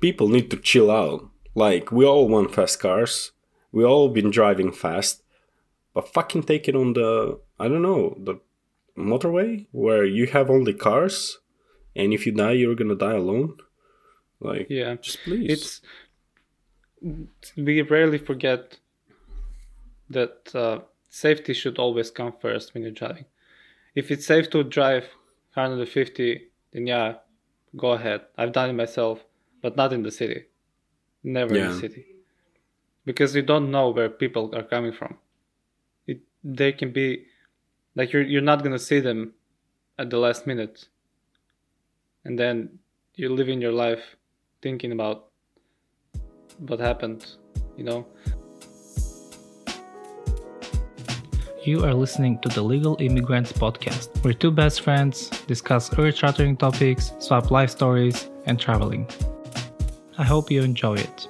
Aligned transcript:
people 0.00 0.28
need 0.28 0.50
to 0.50 0.56
chill 0.56 0.90
out. 0.90 1.28
Like 1.54 1.90
we 1.92 2.04
all 2.04 2.28
want 2.28 2.54
fast 2.54 2.80
cars. 2.80 3.32
We 3.72 3.84
all 3.84 4.08
been 4.08 4.30
driving 4.30 4.72
fast, 4.72 5.22
but 5.94 6.08
fucking 6.08 6.44
take 6.44 6.68
it 6.68 6.74
on 6.76 6.92
the 6.94 7.38
I 7.58 7.68
don't 7.68 7.82
know 7.82 8.16
the 8.18 8.40
motorway 8.96 9.66
where 9.72 10.04
you 10.04 10.26
have 10.26 10.50
only 10.50 10.74
cars, 10.74 11.38
and 11.94 12.12
if 12.12 12.26
you 12.26 12.32
die, 12.32 12.52
you're 12.52 12.74
gonna 12.74 12.96
die 12.96 13.14
alone. 13.14 13.56
Like 14.40 14.66
Yeah. 14.70 14.96
just 14.96 15.18
please. 15.24 15.50
It's 15.50 15.80
we 17.56 17.80
rarely 17.82 18.18
forget 18.18 18.78
that 20.10 20.54
uh, 20.54 20.80
safety 21.08 21.54
should 21.54 21.78
always 21.78 22.10
come 22.10 22.32
first 22.40 22.74
when 22.74 22.82
you're 22.82 22.92
driving. 22.92 23.24
If 23.94 24.10
it's 24.10 24.26
safe 24.26 24.50
to 24.50 24.62
drive 24.64 25.04
150, 25.54 26.48
then 26.72 26.86
yeah, 26.86 27.14
go 27.76 27.92
ahead. 27.92 28.22
I've 28.36 28.52
done 28.52 28.70
it 28.70 28.74
myself, 28.74 29.24
but 29.62 29.76
not 29.76 29.92
in 29.92 30.02
the 30.02 30.10
city. 30.10 30.46
Never 31.22 31.54
in 31.54 31.68
the 31.68 31.74
city, 31.78 32.06
because 33.04 33.34
you 33.36 33.42
don't 33.42 33.70
know 33.70 33.90
where 33.90 34.08
people 34.08 34.54
are 34.54 34.62
coming 34.62 34.92
from. 34.92 35.18
It 36.06 36.20
they 36.42 36.72
can 36.72 36.92
be 36.92 37.26
like 37.94 38.12
you're 38.12 38.22
you're 38.22 38.40
not 38.40 38.62
gonna 38.62 38.78
see 38.78 39.00
them 39.00 39.34
at 39.98 40.08
the 40.08 40.16
last 40.16 40.46
minute, 40.46 40.88
and 42.24 42.38
then 42.38 42.78
you're 43.16 43.30
living 43.30 43.60
your 43.60 43.72
life 43.72 44.16
thinking 44.62 44.92
about 44.92 45.26
what 46.56 46.80
happened, 46.80 47.26
you 47.76 47.84
know. 47.84 48.06
You 51.62 51.84
are 51.84 51.92
listening 51.92 52.38
to 52.38 52.48
the 52.48 52.62
Legal 52.62 52.96
Immigrants 52.98 53.52
Podcast, 53.52 54.24
where 54.24 54.32
two 54.32 54.50
best 54.50 54.80
friends 54.80 55.28
discuss 55.46 55.92
earth 55.98 56.16
shattering 56.16 56.56
topics, 56.56 57.12
swap 57.18 57.50
life 57.50 57.68
stories, 57.68 58.30
and 58.46 58.58
traveling. 58.58 59.06
I 60.20 60.24
hope 60.24 60.50
you 60.50 60.62
enjoy 60.62 60.96
it. 60.96 61.26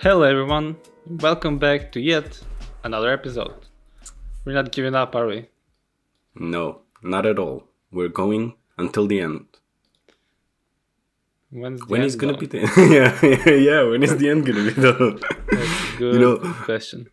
Hello, 0.00 0.22
everyone. 0.22 0.76
Welcome 1.06 1.58
back 1.58 1.90
to 1.92 2.00
yet 2.00 2.40
another 2.84 3.10
episode. 3.12 3.66
We're 4.44 4.52
not 4.54 4.70
giving 4.72 4.94
up, 4.94 5.14
are 5.14 5.26
we? 5.26 5.48
no, 6.36 6.82
not 7.02 7.26
at 7.26 7.38
all. 7.38 7.64
We're 7.90 8.08
going 8.08 8.54
until 8.76 9.06
the 9.08 9.20
end. 9.20 9.46
When's 11.50 11.80
the 11.80 11.86
When 11.86 12.02
end 12.02 12.06
is 12.06 12.16
gonna 12.16 12.34
going? 12.34 12.48
be 12.48 12.58
the 12.58 12.60
yeah, 12.96 13.10
yeah 13.24 13.54
yeah? 13.70 13.82
When 13.90 14.02
is 14.04 14.16
the 14.18 14.28
end 14.30 14.46
gonna 14.46 14.62
be 14.64 14.70
though? 14.70 15.18
That's 15.50 15.94
a 15.94 15.98
good 15.98 16.20
know- 16.20 16.38
question. 16.64 17.08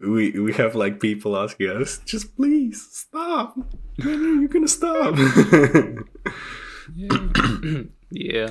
we 0.00 0.30
we 0.46 0.52
have 0.54 0.74
like 0.74 1.00
people 1.00 1.36
asking 1.36 1.68
us, 1.70 1.98
just 2.06 2.34
please 2.36 2.78
stop. 2.92 3.56
When 4.02 4.14
are 4.24 4.40
you 4.42 4.48
gonna 4.48 4.68
stop? 4.68 5.14
Yeah. 8.10 8.50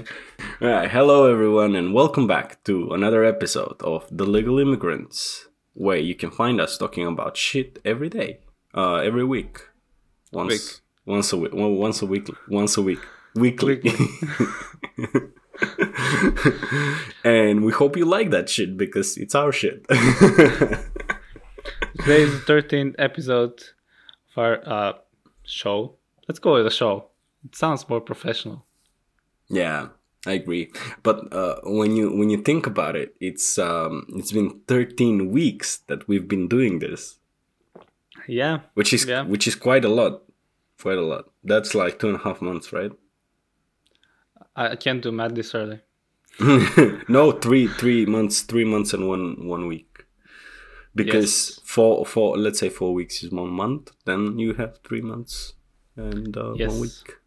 All 0.59 0.67
right, 0.67 0.89
hello 0.89 1.31
everyone, 1.31 1.75
and 1.75 1.93
welcome 1.93 2.25
back 2.27 2.63
to 2.63 2.91
another 2.91 3.23
episode 3.23 3.79
of 3.81 4.07
The 4.09 4.25
Legal 4.25 4.57
Immigrants, 4.59 5.47
where 5.73 5.97
you 5.97 6.15
can 6.15 6.31
find 6.31 6.59
us 6.59 6.75
talking 6.77 7.05
about 7.05 7.37
shit 7.37 7.77
every 7.85 8.09
day, 8.09 8.39
uh, 8.73 8.95
every 8.95 9.23
week, 9.23 9.59
once, 10.31 10.51
Week. 10.51 10.61
once 11.05 11.31
a 11.31 11.37
week, 11.37 11.51
once 11.53 12.01
a 12.01 12.05
week, 12.07 12.27
once 12.49 12.75
a 12.75 12.81
week, 12.81 12.99
weekly. 13.35 13.81
and 17.23 17.63
we 17.63 17.71
hope 17.71 17.95
you 17.95 18.05
like 18.05 18.31
that 18.31 18.49
shit 18.49 18.75
because 18.77 19.15
it's 19.17 19.35
our 19.35 19.51
shit. 19.51 19.87
Today 19.87 19.99
is 22.23 22.33
the 22.33 22.43
13th 22.47 22.95
episode 22.97 23.61
of 24.35 24.37
our 24.37 24.67
uh, 24.67 24.93
show. 25.45 25.95
Let's 26.27 26.39
go 26.39 26.55
with 26.55 26.65
a 26.67 26.71
show. 26.71 27.09
It 27.45 27.55
sounds 27.55 27.87
more 27.89 28.01
professional. 28.01 28.65
Yeah, 29.49 29.89
I 30.25 30.33
agree. 30.33 30.71
But 31.03 31.33
uh, 31.33 31.59
when 31.63 31.95
you 31.95 32.11
when 32.15 32.29
you 32.29 32.37
think 32.41 32.65
about 32.67 32.95
it, 32.95 33.15
it's 33.19 33.57
um, 33.59 34.05
it's 34.15 34.31
been 34.31 34.61
13 34.67 35.31
weeks 35.31 35.77
that 35.87 36.07
we've 36.07 36.27
been 36.27 36.47
doing 36.47 36.79
this, 36.79 37.19
Yeah. 38.27 38.59
which 38.75 38.93
is 38.93 39.05
Yeah. 39.05 39.23
which 39.23 39.47
is 39.47 39.55
quite 39.55 39.83
a 39.85 39.89
lot, 39.89 40.23
quite 40.81 40.97
a 40.97 41.01
lot. 41.01 41.25
That's 41.43 41.75
like 41.75 41.99
two 41.99 42.07
and 42.07 42.15
a 42.17 42.23
half 42.23 42.41
months, 42.41 42.71
right? 42.73 42.91
I, 44.55 44.75
can't 44.75 45.01
do 45.01 45.11
math 45.11 45.33
this 45.35 45.55
early. 45.55 45.79
no, 47.09 47.31
three 47.31 47.67
three 47.67 48.05
months, 48.05 48.41
three 48.41 48.65
months 48.65 48.93
and 48.93 49.07
one 49.07 49.47
one 49.47 49.67
week. 49.67 50.05
Because 50.95 51.49
Yes. 51.57 51.59
four 51.65 52.05
four 52.05 52.37
let's 52.37 52.59
say 52.59 52.69
four 52.69 52.93
weeks 52.93 53.23
is 53.23 53.31
one 53.31 53.49
month, 53.49 53.91
then 54.05 54.37
you 54.39 54.53
have 54.53 54.77
three 54.83 55.01
months 55.01 55.53
and 55.97 56.37
uh, 56.37 56.53
Yes. 56.55 56.69
one 56.71 56.81
week. 56.81 57.17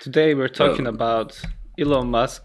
Today 0.00 0.34
we're 0.34 0.48
talking 0.48 0.86
Um, 0.86 0.94
about 0.94 1.40
Elon 1.78 2.10
Musk 2.10 2.44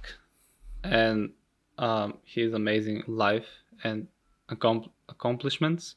and 0.83 1.31
um, 1.77 2.17
his 2.23 2.53
amazing 2.53 3.03
life 3.07 3.47
and 3.83 4.07
accom- 4.49 4.89
accomplishments. 5.09 5.95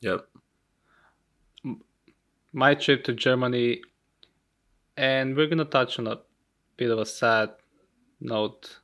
Yep. 0.00 0.26
my 2.52 2.74
trip 2.74 3.02
to 3.04 3.12
Germany, 3.12 3.80
and 4.96 5.36
we're 5.36 5.46
gonna 5.46 5.64
touch 5.64 5.98
on 5.98 6.06
a 6.06 6.18
bit 6.76 6.90
of 6.90 6.98
a 6.98 7.06
sad 7.06 7.50
note. 8.20 8.78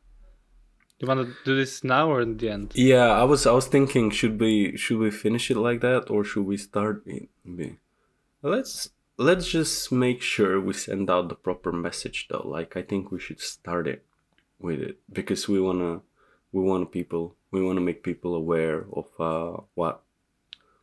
You 0.99 1.07
want 1.07 1.21
to 1.27 1.35
do 1.45 1.55
this 1.55 1.85
now 1.85 2.11
or 2.11 2.21
in 2.23 2.37
the 2.39 2.49
end? 2.51 2.73
Yeah, 2.75 3.11
I 3.13 3.25
was 3.25 3.47
I 3.47 3.53
was 3.53 3.67
thinking 3.67 4.11
should 4.11 4.41
we 4.41 4.77
should 4.77 4.99
we 4.99 5.11
finish 5.11 5.51
it 5.51 5.57
like 5.57 5.81
that 5.81 6.11
or 6.11 6.25
should 6.25 6.47
we 6.47 6.57
start 6.57 7.03
it? 7.07 7.29
Let's 8.43 8.91
let's 9.19 9.49
just 9.49 9.91
make 9.93 10.23
sure 10.23 10.61
we 10.61 10.73
send 10.73 11.11
out 11.11 11.29
the 11.29 11.35
proper 11.35 11.73
message 11.73 12.29
though. 12.31 12.47
Like 12.47 12.77
I 12.77 12.83
think 12.83 13.11
we 13.11 13.21
should 13.21 13.41
start 13.41 13.87
it 13.87 14.05
with 14.59 14.81
it 14.81 14.99
because 15.13 15.49
we 15.49 15.61
wanna 15.61 16.01
we 16.53 16.63
want 16.63 16.93
people 16.93 17.37
we 17.51 17.63
want 17.63 17.77
to 17.77 17.81
make 17.85 18.03
people 18.03 18.35
aware 18.35 18.87
of 18.93 19.07
uh, 19.21 19.61
what 19.75 20.03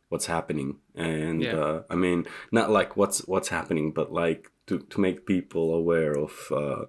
what's 0.08 0.26
happening 0.26 0.78
and 0.94 1.42
Yeah. 1.42 1.56
uh, 1.56 1.82
I 1.90 1.96
mean 1.96 2.26
not 2.52 2.70
like 2.70 2.96
what's 2.96 3.26
what's 3.26 3.48
happening 3.48 3.92
but 3.92 4.12
like 4.12 4.50
to 4.66 4.78
to 4.78 5.00
make 5.00 5.26
people 5.26 5.74
aware 5.74 6.12
of 6.16 6.32
uh, 6.50 6.84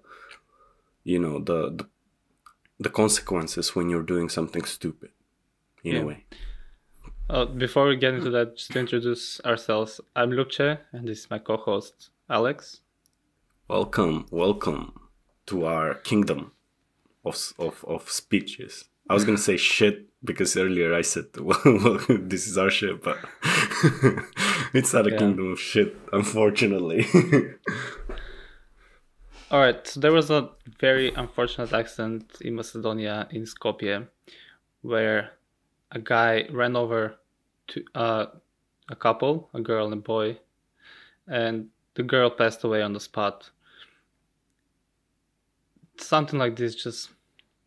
you 1.03 1.19
know 1.19 1.39
the, 1.39 1.71
the 1.77 1.85
the 2.79 2.89
consequences 2.89 3.75
when 3.75 3.89
you're 3.89 4.03
doing 4.03 4.29
something 4.29 4.63
stupid 4.65 5.09
in 5.83 5.95
Yeah. 5.95 6.01
a 6.01 6.05
way. 6.05 6.25
Uh, 7.29 7.45
before 7.45 7.87
we 7.87 7.95
get 7.97 8.13
into 8.13 8.29
that, 8.29 8.55
just 8.55 8.71
to 8.71 8.79
introduce 8.79 9.41
ourselves, 9.41 9.99
I'm 10.15 10.31
Ljupche, 10.31 10.79
and 10.93 11.07
this 11.07 11.19
is 11.19 11.29
my 11.29 11.39
co-host 11.39 12.09
Alex. 12.29 12.79
Welcome, 13.67 14.27
welcome 14.31 14.93
to 15.47 15.65
our 15.65 15.95
kingdom 15.95 16.51
of 17.25 17.53
of 17.59 17.83
of 17.85 18.09
speeches. 18.09 18.85
I 19.09 19.13
was 19.13 19.25
gonna 19.25 19.37
say 19.37 19.57
shit 19.57 20.05
because 20.23 20.55
earlier 20.55 20.93
I 20.93 21.01
said 21.01 21.25
well, 21.37 21.59
well 21.65 21.99
this 22.07 22.47
is 22.47 22.57
our 22.57 22.69
shit, 22.69 23.03
but 23.03 23.17
it's 24.73 24.93
not 24.93 25.07
a 25.07 25.11
Yeah. 25.11 25.17
kingdom 25.17 25.51
of 25.51 25.59
shit, 25.59 25.97
unfortunately. 26.13 27.05
All 29.51 29.59
right, 29.59 29.85
so 29.87 29.99
there 29.99 30.11
was 30.13 30.29
a 30.29 30.49
very 30.79 31.13
unfortunate 31.13 31.71
accident 31.73 32.37
in 32.41 32.55
Macedonia, 32.55 33.27
in 33.31 33.43
Skopje, 33.43 34.07
where 34.81 35.36
a 35.91 35.99
guy 35.99 36.45
ran 36.51 36.75
over 36.75 37.15
to 37.67 37.83
uh, 37.95 38.25
a 38.89 38.95
couple, 38.95 39.49
a 39.53 39.61
girl 39.61 39.85
and 39.85 39.93
a 39.93 39.97
boy, 39.97 40.37
and 41.27 41.67
the 41.95 42.03
girl 42.03 42.29
passed 42.29 42.63
away 42.63 42.81
on 42.81 42.93
the 42.93 42.99
spot. 42.99 43.49
Something 45.97 46.37
like 46.39 46.55
this 46.55 46.75
just 46.75 47.09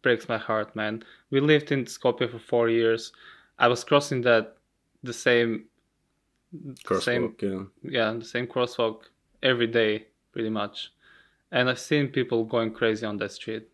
breaks 0.02 0.28
my 0.28 0.38
heart, 0.38 0.74
man. 0.76 1.02
We 1.30 1.40
lived 1.40 1.72
in 1.72 1.84
Skopje 1.84 2.30
for 2.30 2.38
four 2.38 2.68
years. 2.68 3.12
I 3.58 3.68
was 3.68 3.84
crossing 3.84 4.22
that 4.22 4.56
the 5.02 5.12
same, 5.12 5.64
same 7.00 7.34
yeah. 7.40 7.62
yeah, 7.82 8.12
the 8.12 8.24
same 8.24 8.46
crosswalk 8.46 9.02
every 9.42 9.66
day, 9.66 10.06
pretty 10.32 10.48
much. 10.50 10.92
And 11.52 11.68
I've 11.68 11.80
seen 11.80 12.08
people 12.08 12.44
going 12.44 12.72
crazy 12.72 13.04
on 13.04 13.16
that 13.18 13.32
street. 13.32 13.68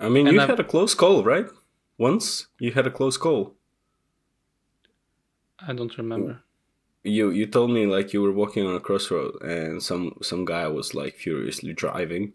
I 0.00 0.08
mean, 0.08 0.26
And 0.26 0.34
you 0.34 0.40
I'm- 0.40 0.50
had 0.50 0.60
a 0.60 0.64
close 0.64 0.94
call, 0.94 1.22
right? 1.24 1.46
Once 1.98 2.46
you 2.58 2.72
had 2.72 2.86
a 2.86 2.90
close 2.90 3.18
call. 3.18 3.54
I 5.60 5.72
don't 5.72 5.96
remember. 5.98 6.42
You 7.02 7.30
you 7.30 7.46
told 7.46 7.70
me 7.72 7.86
like 7.86 8.12
you 8.12 8.22
were 8.22 8.30
walking 8.32 8.64
on 8.64 8.76
a 8.76 8.80
crossroad 8.80 9.42
and 9.42 9.82
some 9.82 10.16
some 10.22 10.44
guy 10.44 10.68
was 10.68 10.94
like 10.94 11.16
furiously 11.16 11.72
driving, 11.72 12.34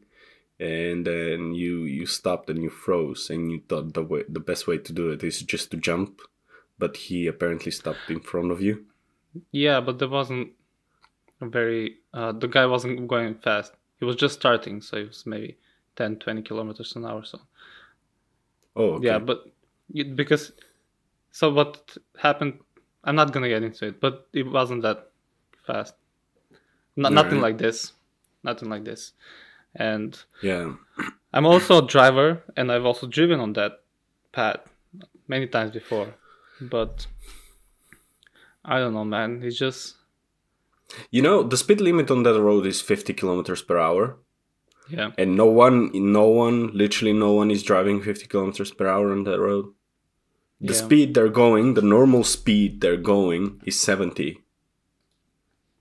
and 0.59 1.07
then 1.07 1.53
you 1.55 1.83
you 1.83 2.05
stopped 2.05 2.49
and 2.49 2.61
you 2.63 2.69
froze 2.69 3.29
and 3.29 3.51
you 3.51 3.61
thought 3.69 3.93
the 3.93 4.03
way 4.03 4.23
the 4.29 4.41
best 4.41 4.67
way 4.67 4.77
to 4.79 4.93
do 4.93 5.11
it 5.11 5.23
is 5.23 5.41
just 5.43 5.71
to 5.71 5.77
jump, 5.77 6.21
but 6.79 6.97
he 6.97 7.27
apparently 7.27 7.71
stopped 7.71 8.09
in 8.11 8.19
front 8.21 8.51
of 8.51 8.61
you. 8.61 8.87
Yeah, 9.51 9.79
but 9.79 9.99
there 9.99 10.09
wasn't 10.09 10.53
a 11.41 11.47
very. 11.47 11.99
Uh, 12.13 12.33
the 12.33 12.47
guy 12.47 12.65
wasn't 12.67 13.07
going 13.07 13.35
fast. 13.39 13.73
He 13.99 14.05
was 14.05 14.15
just 14.17 14.35
starting, 14.35 14.81
so 14.81 14.97
it 14.97 15.07
was 15.09 15.25
maybe 15.25 15.59
10, 15.95 16.19
20 16.19 16.41
kilometers 16.43 16.95
an 16.95 17.05
hour. 17.05 17.23
So 17.25 17.41
Oh 18.75 18.93
okay. 18.95 19.05
yeah, 19.05 19.19
but 19.19 19.52
you, 19.93 20.03
because 20.05 20.51
so 21.31 21.51
what 21.53 21.97
happened? 22.17 22.59
I'm 23.05 23.15
not 23.15 23.31
gonna 23.31 23.47
get 23.49 23.63
into 23.63 23.87
it, 23.87 23.99
but 24.01 24.27
it 24.33 24.43
wasn't 24.49 24.81
that 24.83 25.11
fast. 25.65 25.95
No, 26.95 27.09
nothing 27.09 27.39
like 27.41 27.57
this. 27.57 27.93
nothing 28.43 28.69
like 28.69 28.83
this. 28.83 29.13
And 29.75 30.19
Yeah. 30.41 30.73
I'm 31.33 31.45
also 31.45 31.83
a 31.83 31.87
driver, 31.87 32.43
and 32.57 32.71
I've 32.71 32.85
also 32.85 33.07
driven 33.07 33.39
on 33.39 33.53
that 33.53 33.81
path 34.33 34.59
many 35.27 35.47
times 35.47 35.71
before. 35.71 36.13
But 36.61 37.07
I 38.65 38.79
don't 38.79 38.93
know, 38.93 39.05
man. 39.05 39.41
It's 39.43 39.57
just 39.57 39.95
You 41.11 41.21
know, 41.23 41.41
the 41.43 41.57
speed 41.57 41.81
limit 41.81 42.11
on 42.11 42.23
that 42.23 42.39
road 42.39 42.65
is 42.67 42.81
50 42.81 43.13
kilometers 43.13 43.61
per 43.63 43.77
hour. 43.79 44.17
yeah, 44.89 45.11
And 45.17 45.35
no 45.35 45.45
one, 45.47 45.89
no 45.93 46.27
one, 46.27 46.69
literally 46.73 47.13
no 47.13 47.31
one 47.31 47.49
is 47.49 47.63
driving 47.63 48.01
50 48.01 48.27
kilometers 48.27 48.71
per 48.71 48.85
hour 48.87 49.11
on 49.11 49.23
that 49.23 49.39
road. 49.39 49.73
The 50.63 50.73
Yeah. 50.73 50.79
speed 50.85 51.13
they're 51.13 51.29
going, 51.45 51.73
the 51.73 51.81
normal 51.97 52.23
speed 52.23 52.79
they're 52.81 52.95
going 53.15 53.59
is 53.65 53.79
70, 53.79 54.39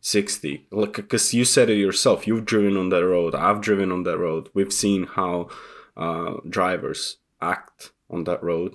60. 0.00 0.66
Like, 0.70 0.94
because 0.94 1.32
you 1.32 1.44
said 1.44 1.70
it 1.70 1.76
yourself, 1.76 2.26
you've 2.26 2.44
driven 2.44 2.76
on 2.76 2.88
that 2.90 3.04
road, 3.06 3.34
I've 3.34 3.60
driven 3.60 3.92
on 3.92 4.02
that 4.04 4.18
road. 4.18 4.48
We've 4.54 4.72
seen 4.72 5.04
how 5.06 5.48
uh, 5.96 6.34
drivers 6.48 7.18
act 7.40 7.92
on 8.10 8.24
that 8.24 8.42
road. 8.42 8.72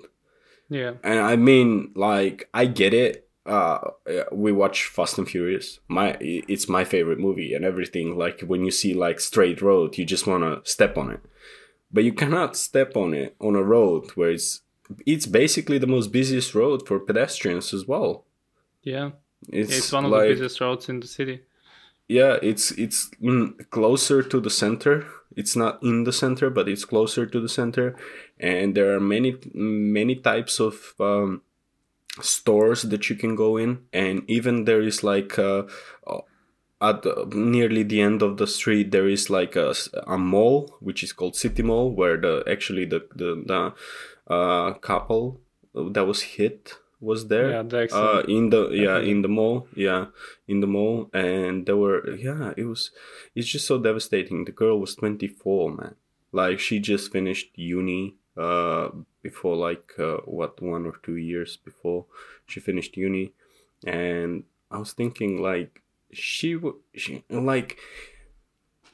yeah, 0.70 0.94
And 1.04 1.20
I 1.20 1.36
mean, 1.36 1.92
like, 1.96 2.50
I 2.54 2.66
get 2.66 2.94
it. 2.94 3.28
Uh, 3.46 3.80
we 4.32 4.52
watch 4.52 4.86
Fast 4.86 5.18
and 5.18 5.28
Furious. 5.28 5.80
My, 5.88 6.18
it's 6.20 6.68
my 6.68 6.84
favorite 6.84 7.20
movie 7.20 7.54
and 7.54 7.64
everything. 7.64 8.18
Like 8.18 8.42
when 8.42 8.66
you 8.66 8.72
see 8.72 8.94
like 8.94 9.20
straight 9.22 9.62
road, 9.62 9.98
you 9.98 10.06
just 10.06 10.28
wanna 10.28 10.60
step 10.66 10.98
on 10.98 11.12
it, 11.12 11.22
but 11.92 12.04
you 12.04 12.12
cannot 12.14 12.58
step 12.58 12.98
on 12.98 13.14
it 13.14 13.36
on 13.40 13.56
a 13.56 13.64
road 13.64 14.12
where 14.16 14.32
it's 14.32 14.62
it's 15.06 15.26
basically 15.26 15.78
the 15.78 15.88
most 15.88 16.12
busiest 16.12 16.56
road 16.56 16.88
for 16.88 17.00
pedestrians 17.00 17.74
as 17.74 17.88
well. 17.88 18.26
yeah. 18.84 19.12
It's, 19.50 19.78
It's, 19.78 19.92
one 19.92 20.06
of 20.06 20.12
like, 20.12 20.24
the 20.24 20.34
busiest 20.34 20.62
roads 20.62 20.90
in 20.90 21.00
the 21.00 21.08
city. 21.08 21.42
yeah, 22.08 22.38
it's 22.42 22.72
it's 22.72 23.12
mm, 23.22 23.54
closer 23.70 24.24
to 24.24 24.40
the 24.40 24.50
center. 24.50 25.06
It's 25.36 25.56
not 25.56 25.84
in 25.84 26.04
the 26.06 26.12
center, 26.14 26.50
but 26.50 26.68
it's 26.68 26.86
closer 26.86 27.26
to 27.28 27.40
the 27.40 27.50
center, 27.50 27.96
and 28.40 28.74
there 28.76 28.96
are 28.96 29.00
many 29.00 29.38
many 29.54 30.16
types 30.16 30.60
of 30.60 30.94
um, 31.00 31.42
stores 32.22 32.82
that 32.84 33.10
you 33.10 33.16
can 33.16 33.36
go 33.36 33.58
in, 33.58 33.80
and 33.94 34.24
even 34.28 34.66
there 34.66 34.82
is 34.82 35.04
like 35.04 35.38
uh, 35.38 35.64
uh, 36.08 36.22
at 36.82 37.04
the, 37.04 37.30
nearly 37.36 37.84
the 37.84 38.02
end 38.02 38.22
of 38.22 38.38
the 38.38 38.48
street 38.48 38.92
there 38.92 39.08
is 39.08 39.30
like 39.30 39.56
a, 39.56 39.74
a 40.08 40.18
mall 40.18 40.78
which 40.80 41.04
is 41.04 41.14
called 41.14 41.36
City 41.36 41.64
Mall, 41.64 41.92
where 41.92 42.18
the 42.18 42.44
actually 42.50 42.86
the 42.86 43.06
the, 43.16 43.44
the 43.46 43.74
uh, 44.30 44.74
couple 44.74 45.40
that 45.74 46.06
was 46.06 46.22
hit 46.22 46.74
was 47.00 47.28
there 47.28 47.50
Yeah, 47.52 47.62
the 47.64 47.78
uh, 47.94 48.24
in 48.28 48.50
the 48.50 48.70
yeah 48.72 49.00
in 49.00 49.22
the 49.22 49.28
mall 49.28 49.68
yeah 49.76 50.08
in 50.48 50.60
the 50.62 50.68
mall 50.68 51.10
and 51.14 51.66
there 51.68 51.78
were 51.78 52.16
yeah 52.16 52.54
it 52.58 52.66
was 52.66 52.92
it's 53.36 53.48
just 53.48 53.68
so 53.68 53.78
devastating. 53.78 54.46
The 54.46 54.52
girl 54.52 54.80
was 54.80 54.96
24 54.96 55.72
man. 55.72 55.96
Like 56.32 56.60
she 56.60 56.80
just 56.80 57.12
finished 57.12 57.52
uni 57.56 58.16
uh 58.36 58.90
before 59.22 59.56
like 59.56 59.94
uh, 60.00 60.18
what 60.26 60.62
one 60.62 60.86
or 60.86 60.96
two 61.04 61.16
years 61.18 61.58
before 61.58 62.06
she 62.48 62.60
finished 62.60 62.98
uni. 62.98 63.34
And 63.86 64.44
i 64.72 64.78
was 64.80 64.94
thinking 64.94 65.42
like 65.42 65.82
she 66.12 66.54
w- 66.56 66.80
she 66.96 67.24
like 67.30 67.78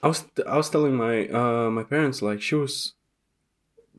i 0.04 0.08
was 0.08 0.26
i 0.46 0.56
was 0.58 0.70
telling 0.70 0.96
my 0.96 1.28
uh 1.30 1.70
my 1.72 1.84
parents 1.84 2.22
like 2.22 2.42
she 2.42 2.56
was 2.56 2.94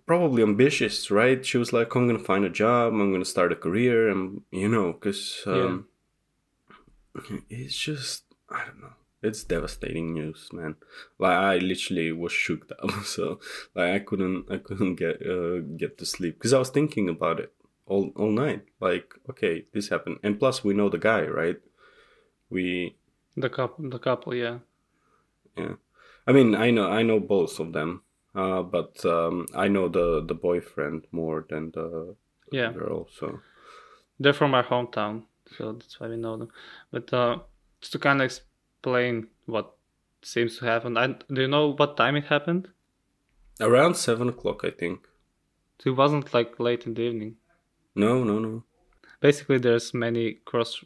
probably 0.06 0.42
ambitious, 0.42 1.10
right? 1.10 1.44
She 1.44 1.58
was 1.58 1.72
like, 1.72 1.94
I'm 1.94 2.06
gonna 2.06 2.18
find 2.18 2.44
a 2.44 2.50
job, 2.50 2.92
I'm 2.92 3.12
gonna 3.12 3.24
start 3.24 3.52
a 3.52 3.56
career, 3.56 4.08
and 4.08 4.42
you 4.50 4.68
know, 4.68 4.92
because 4.92 5.42
um, 5.46 5.88
it's 7.50 7.76
just, 7.76 8.24
I 8.50 8.64
don't 8.64 8.80
know, 8.80 8.92
it's 9.22 9.44
devastating 9.44 10.12
news, 10.14 10.50
man. 10.52 10.76
Like 11.18 11.36
I 11.36 11.56
literally 11.58 12.12
was 12.12 12.32
shook 12.32 12.70
up, 12.70 12.90
so 13.04 13.40
like 13.74 13.90
I 13.92 13.98
couldn't, 13.98 14.50
I 14.50 14.58
couldn't 14.58 14.96
get 14.96 15.26
uh, 15.26 15.60
get 15.76 15.98
to 15.98 16.06
sleep 16.06 16.38
because 16.38 16.52
I 16.52 16.58
was 16.58 16.70
thinking 16.70 17.08
about 17.08 17.40
it 17.40 17.52
all 17.86 18.12
all 18.16 18.30
night. 18.30 18.64
Like, 18.80 19.14
okay, 19.30 19.64
this 19.72 19.88
happened, 19.88 20.18
and 20.22 20.38
plus 20.38 20.62
we 20.62 20.74
know 20.74 20.88
the 20.88 20.98
guy, 20.98 21.22
right? 21.22 21.56
We 22.50 22.96
The 23.36 23.48
couple, 23.48 23.90
the 23.90 23.98
couple, 23.98 24.34
yeah, 24.34 24.58
yeah. 25.56 25.74
I 26.26 26.32
mean, 26.32 26.54
I 26.54 26.70
know 26.70 26.88
I 26.88 27.02
know 27.02 27.20
both 27.20 27.58
of 27.58 27.72
them, 27.72 28.02
uh, 28.34 28.62
but 28.62 29.04
um, 29.04 29.46
I 29.54 29.68
know 29.68 29.88
the 29.88 30.24
the 30.24 30.34
boyfriend 30.34 31.06
more 31.12 31.46
than 31.48 31.70
the 31.72 32.16
yeah. 32.50 32.72
girl. 32.72 33.08
So 33.18 33.40
They're 34.18 34.32
from 34.32 34.54
our 34.54 34.64
hometown, 34.64 35.24
so 35.56 35.72
that's 35.72 35.98
why 36.00 36.08
we 36.08 36.16
know 36.16 36.36
them. 36.36 36.48
But 36.90 37.12
uh, 37.12 37.38
just 37.80 37.92
to 37.92 37.98
kind 37.98 38.20
of 38.20 38.26
explain 38.26 39.28
what 39.46 39.74
seems 40.22 40.58
to 40.58 40.66
happen, 40.66 40.96
I, 40.96 41.06
do 41.06 41.42
you 41.42 41.48
know 41.48 41.72
what 41.72 41.96
time 41.96 42.16
it 42.16 42.26
happened? 42.26 42.68
around 43.60 43.94
seven 43.96 44.28
o'clock, 44.28 44.62
I 44.64 44.70
think. 44.70 45.06
So 45.80 45.90
it 45.90 45.96
wasn't 45.96 46.32
like 46.32 46.58
late 46.58 46.86
in 46.86 46.94
the 46.94 47.02
evening. 47.02 47.36
No, 47.94 48.24
no, 48.24 48.38
no. 48.38 48.64
Basically, 49.20 49.58
there's 49.58 49.94
many 49.94 50.34
cross 50.44 50.84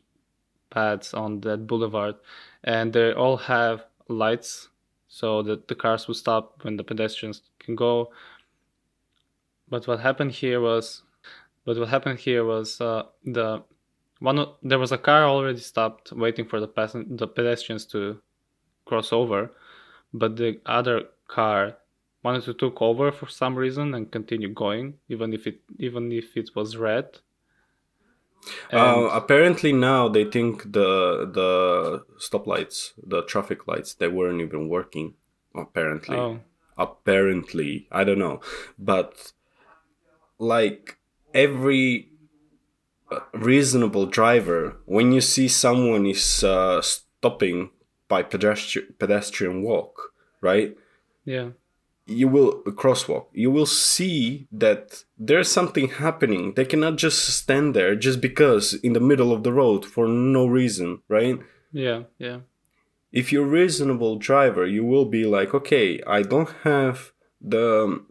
paths 0.71 1.15
on 1.15 1.41
that 1.41 1.67
boulevard, 1.67 2.17
and 2.63 2.93
they 2.93 3.13
all 3.13 3.37
have 3.37 3.85
lights 4.09 4.69
so 5.09 5.43
that 5.43 5.69
the 5.69 5.75
cars 5.75 6.07
will 6.07 6.15
stop 6.15 6.63
when 6.63 6.77
the 6.77 6.85
pedestrians 6.85 7.43
can 7.59 7.75
go. 7.75 8.11
But 9.69 9.87
what 9.87 10.01
happened 10.01 10.33
here 10.33 10.61
was, 10.61 11.03
but 11.65 11.79
what 11.79 11.89
happened 11.89 12.19
here 12.19 12.45
was 12.45 12.81
uh, 12.81 13.05
the 13.25 13.63
one 14.21 14.47
there 14.63 14.79
was 14.79 14.93
a 14.93 14.99
car 14.99 15.25
already 15.25 15.61
stopped 15.61 16.13
waiting 16.13 16.47
for 16.47 16.61
the 16.61 16.69
passen- 16.69 17.17
the 17.17 17.27
pedestrians 17.27 17.87
to 17.87 18.21
cross 18.85 19.13
over, 19.13 19.51
but 20.13 20.37
the 20.37 20.61
other 20.67 21.05
car 21.29 21.77
wanted 22.25 22.43
to 22.45 22.55
took 22.55 22.83
over 22.83 23.13
for 23.13 23.29
some 23.29 23.55
reason 23.55 23.95
and 23.95 24.11
continue 24.11 24.53
going 24.53 24.95
even 25.09 25.33
if 25.33 25.47
it 25.47 25.61
even 25.79 26.11
if 26.13 26.37
it 26.37 26.51
was 26.55 26.77
red. 26.77 27.19
Uh, 28.73 29.09
apparently 29.13 29.73
now 29.73 30.09
they 30.09 30.25
think 30.25 30.63
the 30.73 31.29
the 31.33 32.05
stoplights, 32.19 32.93
the 33.07 33.23
traffic 33.23 33.67
lights, 33.67 33.95
they 33.95 34.09
weren't 34.09 34.41
even 34.41 34.69
working. 34.69 35.15
Apparently, 35.55 36.17
oh, 36.17 36.41
apparently, 36.77 37.89
I 37.91 38.05
don't 38.05 38.19
know, 38.19 38.41
but 38.79 39.33
like 40.39 40.99
every 41.35 42.11
uh, 43.11 43.21
reasonable 43.33 44.07
driver, 44.07 44.77
when 44.87 45.13
you 45.13 45.21
see 45.21 45.49
someone 45.49 46.07
is 46.07 46.45
uh, 46.45 46.81
stopping 46.83 47.71
by 48.09 48.23
pedestrian 48.23 48.95
pedestrian 48.99 49.63
walk, 49.63 50.13
right? 50.41 50.77
yeah, 51.25 51.51
you 52.09 52.27
will 52.27 52.63
crosswalk. 52.65 53.27
You 53.33 53.51
will 53.51 53.67
see 53.67 54.49
that 54.51 55.05
there's 55.19 55.51
something 55.51 55.89
happening. 55.89 56.55
They 56.55 56.65
cannot 56.65 56.97
just 56.97 57.19
stand 57.29 57.75
there 57.77 57.95
just 57.95 58.21
because 58.21 58.75
in 58.83 58.95
the 58.95 59.01
middle 59.01 59.31
of 59.33 59.43
the 59.45 59.53
road 59.53 59.85
for 59.85 60.09
no 60.09 60.47
reason 60.47 61.03
right? 61.09 61.39
Yeah, 61.71 62.05
yeah, 62.19 62.39
if 63.13 63.31
you're 63.31 63.45
a 63.45 63.49
reasonable 63.49 64.17
driver 64.17 64.67
you 64.67 64.85
will 64.85 65.05
be 65.05 65.25
like 65.27 65.53
okay 65.55 66.01
i 66.07 66.23
don't 66.23 66.51
have 66.65 67.13
the 67.41 68.03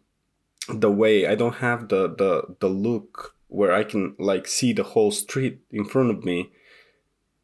the 0.70 0.92
way 0.92 1.25
i 1.27 1.36
don't 1.36 1.56
have 1.56 1.88
the 1.89 2.08
the 2.22 2.56
the 2.60 2.68
look 2.68 3.36
where 3.48 3.72
i 3.74 3.84
can 3.84 4.16
like 4.20 4.48
see 4.48 4.74
the 4.74 4.84
whole 4.84 5.12
street 5.12 5.60
in 5.72 5.86
front 5.86 6.10
of 6.12 6.24
me. 6.24 6.51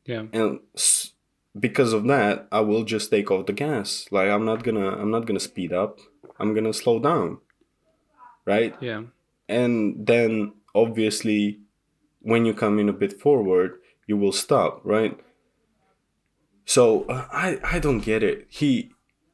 Yeah, 0.06 0.24
and 0.34 0.60
s- 0.76 1.14
because 1.60 1.94
of 1.94 2.04
that 2.08 2.48
i 2.52 2.60
will 2.60 2.84
just 2.84 3.10
take 3.10 3.32
off 3.32 3.46
the 3.48 3.54
gas. 3.54 4.06
Like 4.12 4.30
i'm 4.30 4.46
not 4.46 4.64
gonna 4.64 4.90
i'm 5.02 5.10
not 5.12 5.26
gonna 5.26 5.40
speed 5.40 5.72
up 5.74 6.00
i'm 6.44 6.54
gonna 6.54 6.74
slow 6.74 7.00
down 7.00 7.40
right? 8.46 8.76
Yeah, 8.82 9.04
and 9.48 10.06
then 10.06 10.54
obviously 10.76 11.60
when 12.20 12.46
you 12.46 12.54
come 12.54 12.80
in 12.80 12.90
a 12.90 12.94
bit 12.94 13.20
forward 13.20 13.80
you 14.08 14.18
will 14.18 14.32
stop 14.32 14.82
right? 14.84 15.20
So 16.66 17.06
uh, 17.06 17.28
i 17.32 17.60
i 17.64 17.80
don't 17.80 18.00
get 18.00 18.24
it. 18.24 18.48
He 18.50 18.92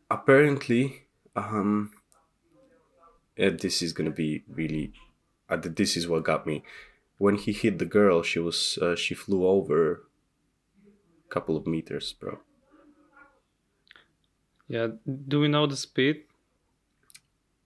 apparently 0.10 1.08
um 1.36 1.92
uh, 3.40 3.50
this 3.50 3.82
is 3.82 3.94
gonna 3.94 4.12
be 4.12 4.44
really 4.48 4.94
uh, 5.50 5.58
this 5.58 5.98
is 5.98 6.08
what 6.08 6.24
got 6.24 6.46
me. 6.46 6.64
When 7.18 7.36
he 7.36 7.52
hit 7.52 7.80
the 7.80 7.86
girl 7.86 8.24
she 8.24 8.40
was 8.40 8.78
uh, 8.82 8.96
she 8.96 9.14
flew 9.16 9.46
over 9.48 10.08
a 11.26 11.30
couple 11.34 11.58
of 11.58 11.66
meters 11.66 12.14
bro. 12.14 12.40
Yeah. 14.68 14.88
Do 15.28 15.40
we 15.40 15.48
know 15.48 15.66
the 15.66 15.76
speed? 15.76 16.29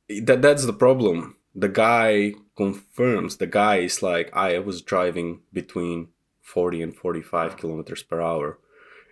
That 0.09 0.41
that's 0.41 0.65
the 0.65 0.73
problem. 0.73 1.37
The 1.55 1.69
guy 1.69 2.33
confirms. 2.57 3.37
The 3.37 3.47
guy 3.47 3.77
is 3.77 4.01
like, 4.01 4.35
I 4.35 4.57
was 4.59 4.81
driving 4.81 5.41
between 5.51 6.09
forty 6.41 6.81
and 6.81 6.95
forty-five 6.95 7.57
kilometers 7.57 8.03
per 8.03 8.21
hour, 8.21 8.59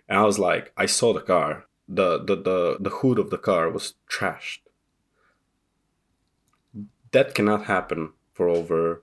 and 0.08 0.18
I 0.18 0.24
was 0.24 0.38
like, 0.38 0.72
I 0.76 0.86
saw 0.86 1.12
the 1.12 1.20
car. 1.20 1.66
the 1.88 2.18
the 2.24 2.36
the 2.36 2.76
The 2.80 2.90
hood 2.98 3.18
of 3.18 3.30
the 3.30 3.38
car 3.38 3.70
was 3.70 3.94
trashed. 4.08 4.60
That 7.12 7.34
cannot 7.34 7.64
happen 7.66 8.12
for 8.32 8.48
over 8.48 9.02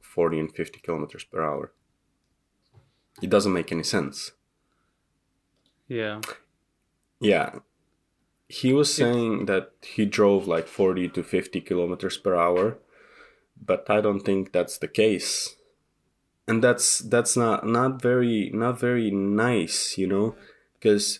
forty 0.00 0.38
and 0.38 0.52
fifty 0.54 0.80
kilometers 0.80 1.24
per 1.24 1.42
hour. 1.42 1.72
It 3.22 3.30
doesn't 3.30 3.52
make 3.52 3.72
any 3.72 3.82
sense. 3.84 4.32
Yeah, 5.88 6.20
Yeah. 7.20 7.60
He 8.48 8.72
was 8.72 8.92
saying 8.94 9.46
that 9.46 9.72
he 9.82 10.04
drove 10.06 10.46
like 10.46 10.66
40 10.68 11.08
to 11.10 11.22
50 11.22 11.60
kilometers 11.60 12.16
per 12.16 12.34
hour 12.36 12.78
but 13.60 13.88
i 13.90 14.00
don't 14.00 14.20
think 14.20 14.52
that's 14.52 14.78
the 14.78 14.88
case. 14.88 15.56
And 16.48 16.62
that's 16.62 17.00
that's 17.00 17.36
not 17.36 17.66
not 17.66 18.00
very 18.00 18.50
not 18.54 18.78
very 18.78 19.10
nice 19.10 19.98
you 19.98 20.06
know 20.06 20.36
because 20.74 21.18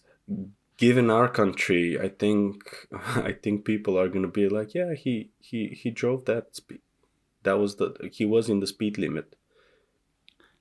given 0.77 1.11
our 1.11 1.29
country 1.29 1.99
i 1.99 2.09
think 2.09 2.87
i 3.31 3.33
think 3.33 3.65
people 3.65 3.99
are 3.99 4.09
gonna 4.09 4.29
be 4.29 4.49
like 4.49 4.73
yeah 4.75 4.95
he 4.95 5.31
he 5.41 5.69
he 5.69 5.91
drove 5.91 6.27
that 6.27 6.55
speed. 6.55 6.81
That 7.43 7.59
was 7.59 7.77
the 7.77 8.09
he 8.13 8.25
was 8.25 8.49
in 8.49 8.61
the 8.61 8.67
speed 8.69 8.99
limit. 8.99 9.35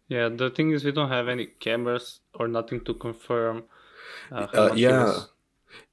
Yeah, 0.07 0.29
the 0.29 0.49
thing 0.51 0.69
is, 0.71 0.83
we 0.85 0.91
don't 0.91 1.09
have 1.09 1.27
any 1.27 1.47
cameras 1.47 2.19
or 2.33 2.47
nothing 2.47 2.81
to 2.85 2.93
confirm. 2.93 3.63
Uh, 4.31 4.47
Uh, 4.53 4.73
yeah. 4.75 5.03
was- 5.05 5.29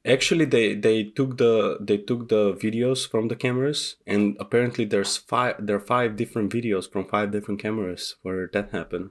actually 0.05 0.45
they 0.45 0.75
they 0.75 1.05
took 1.05 1.39
the 1.39 1.79
they 1.81 1.97
took 1.97 2.29
the 2.29 2.55
videos 2.55 3.09
from 3.09 3.29
the 3.29 3.37
cameras 3.37 3.97
and 4.07 4.37
apparently 4.41 4.85
there's 4.85 5.17
five 5.17 5.55
there 5.59 5.77
are 5.77 5.81
five 5.81 6.17
different 6.17 6.53
videos 6.53 6.91
from 6.91 7.07
five 7.07 7.31
different 7.31 7.61
cameras 7.61 8.17
where 8.23 8.49
that 8.53 8.71
happened. 8.71 9.11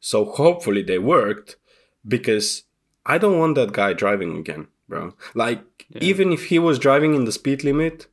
So 0.00 0.24
hopefully 0.24 0.82
they 0.82 0.98
worked 0.98 1.56
because 2.06 2.64
i 3.04 3.18
don't 3.18 3.38
want 3.38 3.54
that 3.56 3.72
guy 3.72 3.92
driving 3.92 4.36
again 4.36 4.68
bro. 4.88 5.14
Like 5.34 5.86
even 6.00 6.32
if 6.32 6.46
he 6.46 6.58
was 6.58 6.78
driving 6.78 7.14
in 7.14 7.24
the 7.24 7.32
speed 7.32 7.64
limit 7.64 8.06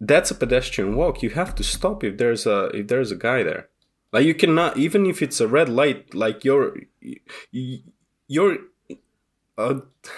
that's 0.00 0.30
a 0.30 0.34
pedestrian 0.34 0.96
walk. 0.96 1.22
You 1.22 1.30
have 1.30 1.54
to 1.56 1.64
stop 1.64 2.04
if 2.04 2.18
there's 2.18 2.46
a 2.46 2.66
if 2.74 2.88
there's 2.88 3.10
a 3.10 3.16
guy 3.16 3.42
there. 3.42 3.68
Like 4.12 4.26
you 4.26 4.34
cannot 4.34 4.76
even 4.76 5.06
if 5.06 5.22
it's 5.22 5.40
a 5.40 5.48
red 5.48 5.68
light 5.68 6.14
like 6.14 6.44
you're 6.44 6.76
you're 7.50 8.58
uh, 9.58 9.74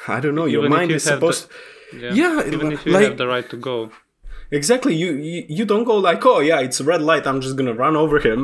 i 0.09 0.21
don't 0.21 0.35
know 0.35 0.47
your 0.47 0.63
Even 0.65 0.77
mind 0.77 0.91
you 0.91 0.97
is 0.97 1.05
have 1.09 1.21
the- 1.21 1.33
supposed 1.33 1.51
Yeah, 2.03 2.13
Yeah, 2.21 2.53
even 2.55 2.73
if 2.73 2.85
you 2.87 2.93
like- 2.93 3.05
have 3.09 3.17
the 3.23 3.27
right 3.35 3.49
to 3.51 3.57
go. 3.57 3.91
exactly 4.51 4.95
you, 5.03 5.11
you 5.29 5.39
you 5.57 5.65
don't 5.73 5.85
go 5.93 5.97
like 6.09 6.23
oh 6.27 6.41
yeah 6.51 6.61
it's 6.67 6.79
a 6.81 6.85
red 6.93 7.03
light 7.11 7.25
i'm 7.29 7.41
just 7.41 7.57
gonna 7.59 7.75
run 7.85 7.95
over 7.97 8.19
him 8.29 8.41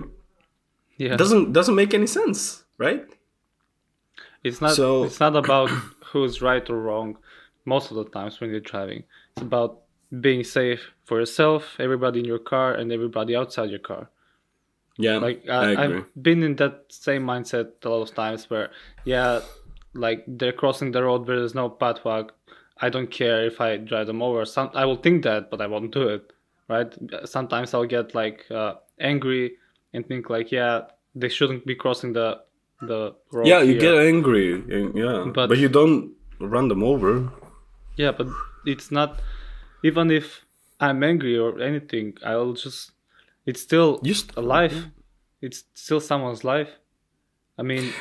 Yeah, 1.05 1.17
doesn't 1.23 1.53
doesn't 1.59 1.75
make 1.83 1.93
any 2.01 2.07
sense 2.19 2.41
right 2.87 3.05
it's 4.45 4.61
not. 4.61 4.75
so- 4.75 5.05
it's 5.05 5.21
not 5.21 5.37
about 5.37 5.69
who's 6.11 6.43
right 6.43 6.69
or 6.69 6.79
wrong. 6.89 7.17
Most 7.65 7.91
of 7.91 7.97
the 7.97 8.05
times 8.17 8.41
when 8.41 8.51
you're 8.51 8.59
driving, 8.75 9.05
it's 9.33 9.43
about 9.43 9.73
being 10.21 10.43
safe 10.43 10.83
for 11.05 11.17
yourself, 11.21 11.77
everybody 11.79 12.19
in 12.19 12.25
your 12.27 12.41
car, 12.53 12.75
and 12.75 12.91
everybody 12.91 13.37
outside 13.37 13.71
your 13.71 13.79
car. 13.91 14.11
yeah 15.07 15.17
Like 15.27 15.39
i 15.49 15.53
I, 15.55 15.71
agree 15.71 15.99
I've 16.03 16.23
been 16.29 16.43
in 16.49 16.55
that 16.57 16.75
same 17.07 17.23
mindset 17.33 17.69
a 17.85 17.89
lot 17.89 18.03
of 18.03 18.11
times 18.15 18.51
where, 18.51 18.69
yeah, 19.05 19.41
like 19.95 20.25
they're 20.27 20.53
crossing 20.53 20.93
the 20.93 21.03
road 21.03 21.27
where 21.27 21.39
there's 21.39 21.55
no 21.55 21.69
pathwalk. 21.71 22.31
I 22.81 22.89
don't 22.89 23.11
care 23.11 23.45
if 23.47 23.61
I 23.61 23.77
drive 23.77 24.07
them 24.07 24.23
over. 24.23 24.45
Some 24.45 24.71
I 24.75 24.85
will 24.85 24.97
think 24.97 25.23
that, 25.25 25.51
but 25.51 25.61
I 25.61 25.67
won't 25.67 25.93
do 25.93 26.09
it. 26.09 26.33
Right? 26.69 26.93
Sometimes 27.25 27.75
I'll 27.75 27.85
get 27.87 28.15
like 28.15 28.47
uh, 28.51 28.75
angry 28.99 29.53
and 29.93 30.07
think 30.07 30.31
like, 30.31 30.51
yeah, 30.51 30.83
they 31.15 31.29
shouldn't 31.29 31.67
be 31.67 31.75
crossing 31.75 32.13
the 32.15 32.41
the 32.81 33.15
road. 33.31 33.47
yeah 33.47 33.61
you 33.63 33.73
here. 33.75 33.81
get 33.81 33.95
angry 33.99 34.61
yeah 34.95 35.31
But- 35.33 35.49
but, 35.51 35.59
you 35.59 35.69
don't 35.69 36.15
run 36.41 36.67
them 36.69 36.83
over 36.83 37.31
Yeah, 37.97 38.11
but 38.11 38.27
it's 38.67 38.91
not. 38.91 39.21
Even 39.85 40.11
if 40.11 40.45
I'm 40.81 41.03
angry 41.05 41.37
or 41.39 41.61
anything, 41.61 42.17
I'll 42.25 42.55
just. 42.55 42.91
It's 43.47 43.61
still 43.61 44.01
Just- 44.03 44.33
a 44.37 44.41
life. 44.41 44.87
It's 45.41 45.65
still 45.75 46.01
someone's 46.01 46.43
life. 46.43 46.71
I 47.59 47.63
mean, 47.63 47.93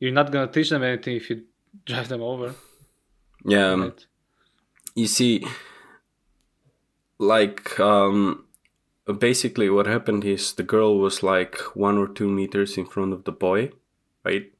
you're 0.00 0.12
not 0.12 0.30
gonna 0.32 0.50
teach 0.50 0.70
them 0.70 0.82
anything 0.82 1.16
if 1.16 1.30
you 1.30 1.44
drive 1.84 2.08
them 2.08 2.22
over. 2.22 2.54
yeah 3.44 3.74
right? 3.74 4.06
you 4.94 5.06
see 5.06 5.44
like 7.18 7.78
um 7.80 8.44
basically 9.18 9.70
what 9.70 9.86
happened 9.86 10.24
is 10.24 10.52
the 10.54 10.62
girl 10.62 10.98
was 10.98 11.22
like 11.22 11.56
one 11.74 11.96
or 11.98 12.06
two 12.08 12.28
meters 12.28 12.76
in 12.76 12.84
front 12.86 13.12
of 13.12 13.24
the 13.24 13.32
boy 13.32 13.70
right 14.24 14.52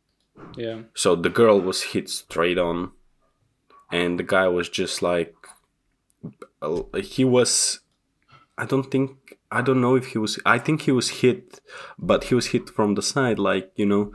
Yeah, 0.56 0.82
so 0.94 1.16
the 1.16 1.28
girl 1.40 1.60
was 1.60 1.82
hit 1.92 2.08
straight 2.08 2.58
on 2.58 2.92
and 3.90 4.18
the 4.18 4.22
guy 4.22 4.48
was 4.48 4.68
just 4.68 5.02
like 5.02 5.34
he 7.02 7.24
was 7.24 7.80
i 8.56 8.64
don't 8.64 8.90
think 8.90 9.38
i 9.50 9.60
don't 9.62 9.80
know 9.80 9.96
if 9.96 10.06
he 10.12 10.18
was 10.18 10.38
i 10.46 10.58
think 10.58 10.82
he 10.82 10.92
was 10.92 11.08
hit 11.22 11.60
but 11.98 12.24
he 12.24 12.34
was 12.34 12.46
hit 12.48 12.70
from 12.70 12.94
the 12.94 13.02
side 13.02 13.38
like 13.38 13.70
you 13.76 13.86
know 13.86 14.12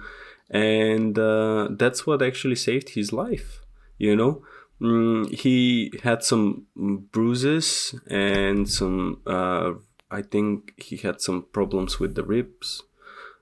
and 0.53 1.17
uh, 1.19 1.67
that's 1.71 2.05
what 2.07 2.21
actually 2.21 2.55
saved 2.55 2.89
his 2.89 3.11
life 3.11 3.59
you 3.97 4.15
know? 4.15 4.43
Mm, 4.81 5.33
he 5.33 5.91
had 6.03 6.23
some 6.23 6.65
bruises 6.75 7.95
and 8.07 8.69
some 8.69 9.21
uh, 9.25 9.73
i 10.11 10.21
think 10.21 10.73
he 10.77 10.97
had 10.97 11.21
some 11.21 11.45
problems 11.53 11.99
with 11.99 12.15
the 12.15 12.23
ribs 12.23 12.83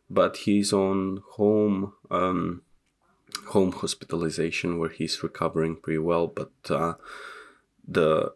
but 0.10 0.38
he's 0.38 0.72
on 0.72 1.24
home 1.32 1.94
um, 2.12 2.62
home 3.48 3.72
hospitalization 3.72 4.78
where 4.78 4.90
he's 4.90 5.24
recovering 5.24 5.78
pretty 5.78 5.98
well 5.98 6.28
but 6.28 6.52
uh, 6.70 6.94
the 7.88 8.34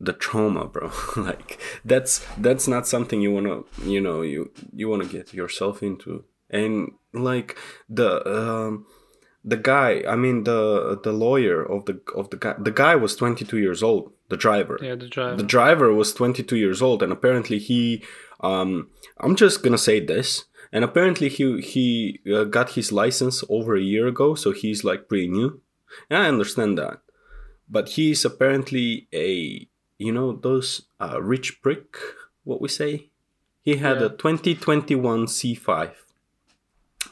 the 0.00 0.12
trauma 0.12 0.66
bro 0.66 0.90
like 1.16 1.58
that's 1.84 2.24
that's 2.36 2.68
not 2.68 2.86
something 2.86 3.20
you 3.20 3.32
want 3.32 3.46
to 3.46 3.88
you 3.88 4.00
know 4.00 4.22
you 4.22 4.50
you 4.72 4.88
want 4.88 5.02
to 5.02 5.08
get 5.08 5.34
yourself 5.34 5.82
into. 5.82 6.24
And 6.50 6.92
like 7.12 7.56
the 7.88 8.10
um 8.28 8.86
the 9.44 9.56
guy 9.56 10.02
i 10.08 10.14
mean 10.16 10.44
the 10.44 10.98
the 11.02 11.12
lawyer 11.12 11.62
of 11.62 11.84
the 11.86 12.00
of 12.14 12.28
the 12.30 12.36
guy 12.36 12.54
the 12.58 12.70
guy 12.70 12.94
was 12.96 13.16
22 13.16 13.56
years 13.58 13.82
old 13.82 14.12
the 14.28 14.36
driver 14.36 14.78
yeah. 14.82 14.94
The 14.94 15.08
driver. 15.08 15.36
the 15.36 15.42
driver 15.42 15.92
was 15.94 16.12
22 16.12 16.56
years 16.56 16.82
old 16.82 17.02
and 17.02 17.12
apparently 17.12 17.58
he 17.58 18.02
um 18.40 18.90
i'm 19.20 19.36
just 19.36 19.62
gonna 19.62 19.78
say 19.78 20.00
this 20.04 20.44
and 20.70 20.84
apparently 20.84 21.28
he 21.30 21.60
he 21.62 22.20
uh, 22.32 22.44
got 22.44 22.70
his 22.70 22.92
license 22.92 23.42
over 23.48 23.74
a 23.74 23.80
year 23.80 24.06
ago 24.06 24.34
so 24.34 24.52
he's 24.52 24.84
like 24.84 25.08
pretty 25.08 25.28
new 25.28 25.60
and 26.10 26.22
i 26.22 26.28
understand 26.28 26.76
that 26.76 26.98
but 27.70 27.90
he's 27.90 28.24
apparently 28.24 29.08
a 29.14 29.66
you 29.98 30.12
know 30.12 30.32
those 30.32 30.82
uh, 31.00 31.20
rich 31.22 31.62
prick 31.62 31.96
what 32.44 32.60
we 32.60 32.68
say 32.68 33.08
he 33.62 33.76
had 33.76 34.00
Yeah. 34.00 34.06
a 34.06 34.10
2021 34.10 35.26
c5 35.26 35.92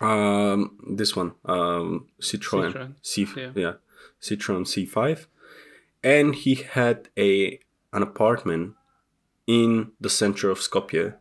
um 0.01 0.79
this 0.97 1.17
one 1.17 1.33
um 1.45 2.07
citroen, 2.21 2.73
Citroen, 2.73 2.95
C, 3.03 3.27
yeah. 3.37 3.53
yeah 3.55 3.73
citroen 4.21 4.65
c5 4.65 5.27
and 6.03 6.35
he 6.35 6.55
had 6.55 7.09
a 7.19 7.59
an 7.93 8.03
apartment 8.03 8.75
in 9.47 9.93
the 10.01 10.11
center 10.11 10.51
of 10.51 10.59
Skopje 10.59 11.15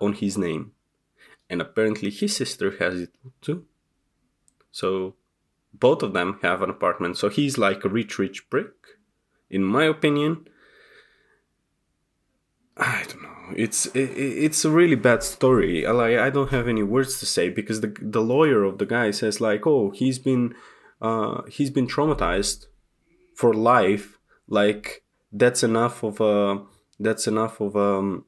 on 0.00 0.14
his 0.14 0.38
name. 0.38 0.72
And 1.48 1.60
apparently 1.60 2.10
his 2.10 2.34
sister 2.36 2.76
has 2.78 3.00
it 3.00 3.14
too. 3.40 3.66
So 4.70 5.14
both 5.74 6.02
of 6.02 6.12
them 6.12 6.38
have 6.42 6.62
an 6.62 6.70
apartment. 6.70 7.18
So 7.18 7.28
he's 7.28 7.58
like 7.58 7.84
a 7.84 7.88
rich, 7.88 8.18
rich 8.18 8.48
brick. 8.50 8.72
In 9.50 9.64
my 9.64 9.84
opinion, 9.84 10.46
I 12.76 13.04
don't 13.08 13.22
know. 13.22 13.29
It's 13.56 13.86
it, 13.86 14.10
it's 14.16 14.64
a 14.64 14.70
really 14.70 14.96
bad 14.96 15.22
story. 15.22 15.86
I 15.86 15.92
Like 15.92 16.18
I 16.18 16.30
don't 16.30 16.50
have 16.50 16.68
any 16.68 16.82
words 16.82 17.18
to 17.20 17.26
say 17.26 17.48
because 17.48 17.80
the 17.80 17.94
the 18.00 18.22
lawyer 18.22 18.64
of 18.64 18.78
the 18.78 18.86
guy 18.86 19.10
says 19.10 19.40
like, 19.40 19.66
oh, 19.66 19.90
he's 19.90 20.18
been 20.18 20.54
uh 21.00 21.42
he's 21.42 21.70
been 21.70 21.86
traumatized 21.86 22.66
for 23.34 23.54
life. 23.54 24.18
Like 24.48 25.02
that's 25.32 25.62
enough 25.62 26.02
of 26.02 26.20
a 26.20 26.62
that's 26.98 27.26
enough 27.26 27.60
of 27.60 27.76
um 27.76 28.24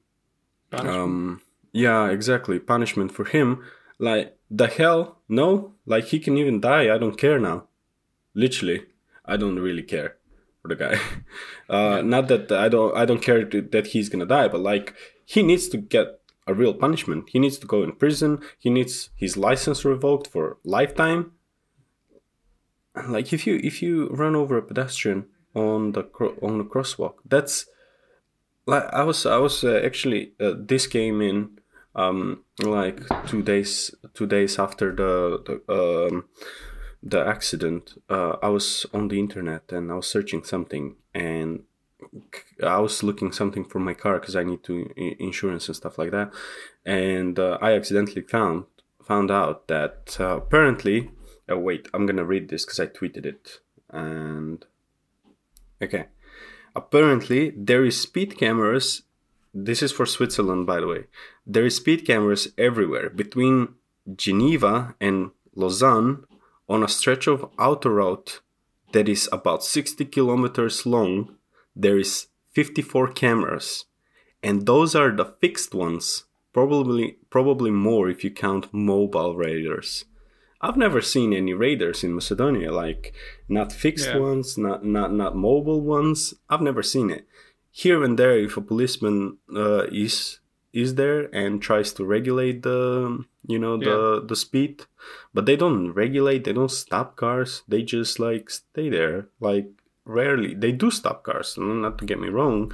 um 0.72 1.40
yeah 1.72 2.08
exactly. 2.08 2.58
Punishment 2.58 3.12
for 3.12 3.24
him. 3.24 3.62
Like 3.98 4.36
the 4.50 4.66
hell 4.66 5.18
no. 5.28 5.74
Like 5.86 6.06
he 6.06 6.18
can 6.18 6.36
even 6.38 6.60
die. 6.60 6.94
I 6.94 6.98
don't 6.98 7.18
care 7.18 7.38
now. 7.38 7.68
Literally 8.34 8.86
i 9.24 9.36
don't 9.36 9.58
really 9.58 9.82
care 9.82 10.16
for 10.60 10.68
the 10.68 10.76
guy. 10.76 10.98
Uh 11.68 12.02
not 12.02 12.28
that 12.28 12.52
i 12.52 12.68
don't 12.68 12.94
i 12.94 13.06
don't 13.06 13.22
care 13.22 13.44
to, 13.46 13.62
that 13.62 13.86
he's 13.88 14.10
gonna 14.10 14.26
die 14.26 14.48
but 14.48 14.60
like 14.60 14.94
he 15.24 15.42
needs 15.42 15.68
to 15.68 15.78
get 15.78 16.20
a 16.46 16.54
real 16.54 16.74
punishment. 16.74 17.28
He 17.30 17.38
needs 17.38 17.58
to 17.58 17.66
go 17.66 17.82
in 17.82 17.92
prison. 17.92 18.40
He 18.58 18.70
needs 18.70 19.10
his 19.14 19.36
license 19.36 19.84
revoked 19.84 20.26
for 20.26 20.58
lifetime. 20.64 21.32
Like 23.08 23.32
if 23.32 23.46
you 23.46 23.60
if 23.62 23.82
you 23.82 24.08
run 24.08 24.36
over 24.36 24.56
a 24.58 24.62
pedestrian 24.62 25.26
on 25.54 25.92
the 25.92 26.02
on 26.42 26.58
the 26.58 26.64
crosswalk 26.64 27.14
that's 27.26 27.66
like 28.66 28.84
I 28.92 29.04
was 29.04 29.26
I 29.26 29.38
was 29.38 29.64
uh, 29.64 29.80
actually 29.84 30.32
uh, 30.40 30.54
this 30.56 30.86
came 30.86 31.20
in 31.20 31.58
um 31.94 32.44
like 32.62 33.00
two 33.26 33.42
days 33.42 33.94
two 34.14 34.26
days 34.26 34.58
after 34.58 34.94
the 34.94 35.42
the 35.46 35.72
um 35.72 36.24
the 37.02 37.26
accident. 37.26 37.94
Uh, 38.08 38.36
I 38.42 38.48
was 38.48 38.86
on 38.94 39.08
the 39.08 39.18
internet 39.18 39.72
and 39.72 39.90
I 39.90 39.94
was 39.94 40.06
searching 40.06 40.44
something 40.44 40.96
and 41.14 41.64
I 42.62 42.78
was 42.78 43.02
looking 43.02 43.32
something 43.32 43.64
for 43.64 43.78
my 43.78 43.94
car 43.94 44.18
because 44.18 44.36
I 44.36 44.44
need 44.44 44.62
to 44.64 44.92
insurance 44.96 45.68
and 45.68 45.76
stuff 45.76 45.98
like 45.98 46.10
that 46.10 46.32
and 46.84 47.38
uh, 47.38 47.58
I 47.62 47.72
accidentally 47.72 48.22
found 48.22 48.64
found 49.02 49.30
out 49.30 49.68
that 49.68 50.16
uh, 50.20 50.36
apparently 50.36 51.10
oh 51.48 51.58
wait 51.58 51.88
I'm 51.94 52.04
gonna 52.04 52.24
read 52.24 52.50
this 52.50 52.64
because 52.64 52.80
I 52.80 52.86
tweeted 52.86 53.24
it 53.24 53.60
and 53.88 54.64
Okay. 55.82 56.06
Apparently, 56.76 57.52
there 57.56 57.84
is 57.84 58.00
speed 58.00 58.38
cameras. 58.38 59.02
This 59.52 59.82
is 59.82 59.92
for 59.92 60.06
Switzerland, 60.06 60.66
by 60.66 60.80
the 60.80 60.86
way. 60.86 61.04
There 61.46 61.66
is 61.66 61.76
speed 61.76 62.06
cameras 62.06 62.48
everywhere 62.56 63.10
between 63.10 63.74
Geneva 64.14 64.94
and 65.00 65.32
Lausanne 65.54 66.24
on 66.68 66.82
a 66.82 66.88
stretch 66.88 67.26
of 67.26 67.50
autoroute 67.56 68.40
that 68.92 69.08
is 69.08 69.28
about 69.32 69.64
60 69.64 70.04
kilometers 70.06 70.86
long. 70.86 71.36
There 71.74 71.98
is 71.98 72.26
54 72.50 73.08
cameras, 73.12 73.86
and 74.42 74.66
those 74.66 74.94
are 74.94 75.10
the 75.10 75.24
fixed 75.24 75.74
ones. 75.74 76.24
Probably, 76.52 77.16
probably 77.30 77.70
more 77.70 78.10
if 78.10 78.22
you 78.24 78.30
count 78.30 78.72
mobile 78.72 79.34
radars. 79.36 80.04
I've 80.60 80.76
never 80.76 81.00
seen 81.00 81.32
any 81.32 81.54
radars 81.54 82.04
in 82.04 82.14
Macedonia, 82.14 82.70
like 82.72 83.12
not 83.48 83.72
fixed 83.72 84.08
Yeah. 84.10 84.18
ones, 84.18 84.56
not 84.56 84.84
not 84.84 85.12
not 85.12 85.34
mobile 85.34 85.80
ones. 85.80 86.34
I've 86.48 86.60
never 86.62 86.82
seen 86.82 87.10
it. 87.10 87.26
Here 87.70 88.04
and 88.04 88.18
there, 88.18 88.38
if 88.38 88.56
a 88.56 88.60
policeman 88.60 89.38
uh, 89.54 89.84
is 89.90 90.38
is 90.72 90.94
there 90.94 91.28
and 91.34 91.60
tries 91.60 91.92
to 91.94 92.04
regulate 92.04 92.62
the 92.62 93.24
you 93.46 93.58
know 93.58 93.76
the 93.76 94.22
the 94.24 94.36
speed, 94.36 94.84
but 95.34 95.46
they 95.46 95.56
don't 95.56 95.90
regulate. 95.92 96.44
They 96.44 96.52
don't 96.52 96.70
stop 96.70 97.16
cars. 97.16 97.62
They 97.66 97.82
just 97.82 98.20
like 98.20 98.48
stay 98.50 98.88
there. 98.88 99.28
Like 99.40 99.66
rarely 100.04 100.54
they 100.54 100.72
do 100.72 100.90
stop 100.90 101.24
cars. 101.24 101.56
Not 101.58 101.98
to 101.98 102.04
get 102.04 102.20
me 102.20 102.28
wrong, 102.28 102.72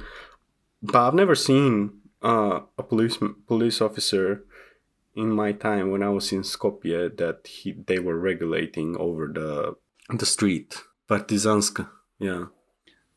but 0.81 0.95
I've 0.95 1.13
never 1.13 1.35
seen 1.35 2.01
uh, 2.23 2.61
a 2.77 2.83
police 2.83 3.17
police 3.47 3.81
officer 3.81 4.43
in 5.15 5.31
my 5.31 5.51
time 5.51 5.91
when 5.91 6.03
I 6.03 6.09
was 6.09 6.31
in 6.31 6.41
Skopje 6.41 7.17
that 7.17 7.47
he 7.47 7.73
they 7.73 7.99
were 7.99 8.17
regulating 8.17 8.95
over 8.97 9.27
the 9.27 9.75
the 10.09 10.25
street 10.25 10.81
Partizanska. 11.09 11.89
Yeah. 12.19 12.45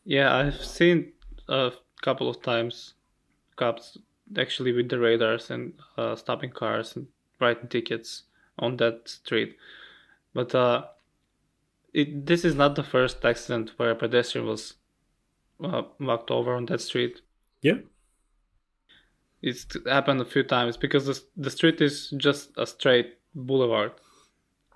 Yeah, 0.05 0.35
I've 0.35 0.63
seen 0.63 1.13
a 1.47 1.71
couple 2.01 2.29
of 2.29 2.41
times 2.41 2.95
cops 3.55 3.97
actually 4.37 4.73
with 4.73 4.89
the 4.89 4.99
radars 4.99 5.49
and 5.49 5.73
uh, 5.97 6.15
stopping 6.15 6.51
cars 6.51 6.95
and 6.95 7.07
writing 7.39 7.69
tickets 7.69 8.23
on 8.59 8.77
that 8.77 9.07
street. 9.07 9.55
But 10.33 10.53
uh, 10.55 10.85
it, 11.93 12.25
this 12.25 12.43
is 12.43 12.55
not 12.55 12.75
the 12.75 12.83
first 12.83 13.23
accident 13.23 13.71
where 13.77 13.91
a 13.91 13.95
pedestrian 13.95 14.47
was 14.47 14.75
uh, 15.63 15.83
knocked 15.99 16.31
over 16.31 16.55
on 16.55 16.65
that 16.67 16.81
street. 16.81 17.21
Yeah. 17.61 17.79
It's 19.41 19.65
happened 19.85 20.21
a 20.21 20.25
few 20.25 20.43
times 20.43 20.77
because 20.77 21.05
the, 21.05 21.21
the 21.35 21.49
street 21.49 21.81
is 21.81 22.13
just 22.17 22.51
a 22.57 22.65
straight 22.65 23.17
boulevard. 23.35 23.91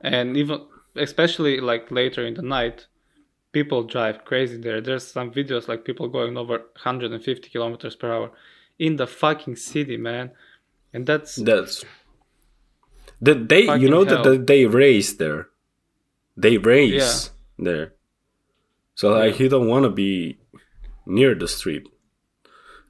And 0.02 0.38
even, 0.38 0.66
especially 0.96 1.60
like 1.60 1.90
later 1.90 2.26
in 2.26 2.36
the 2.36 2.42
night, 2.42 2.88
people 3.52 3.84
drive 3.84 4.26
crazy 4.26 4.58
there. 4.58 4.82
There's 4.82 5.08
some 5.08 5.32
videos 5.32 5.68
like 5.68 5.86
people 5.86 6.10
going 6.10 6.38
over 6.38 6.58
150 6.58 7.50
kilometers 7.50 7.96
per 7.96 8.14
hour 8.14 8.32
in 8.78 8.98
the 8.98 9.08
fucking 9.08 9.56
city, 9.56 9.98
man. 9.98 10.32
And 10.94 11.06
that's 11.06 11.36
That's 11.36 11.84
that 13.22 13.50
they 13.50 13.64
you 13.78 13.90
know 13.90 14.06
hell. 14.06 14.24
that 14.24 14.48
they 14.48 14.66
race 14.66 15.14
there. 15.14 15.50
They 16.38 16.58
race 16.58 17.32
there. 17.58 17.94
So 18.96 19.10
like 19.10 19.36
he 19.36 19.48
don't 19.48 19.68
want 19.68 19.84
to 19.84 19.90
be 19.90 20.40
near 21.06 21.36
the 21.36 21.48
street. 21.48 21.88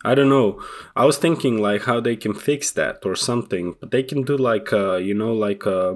I 0.04 0.16
don't 0.16 0.30
know. 0.30 0.62
I 0.96 1.06
was 1.06 1.18
thinking 1.18 1.62
like 1.62 1.84
how 1.84 2.00
they 2.00 2.16
can 2.16 2.34
fix 2.34 2.72
that 2.72 3.06
or 3.06 3.16
something, 3.16 3.76
but 3.80 3.92
they 3.92 4.04
can 4.04 4.24
do 4.24 4.38
like 4.38 4.72
uh 4.72 4.98
you 4.98 5.14
know 5.14 5.34
like 5.34 5.66
uh, 5.66 5.96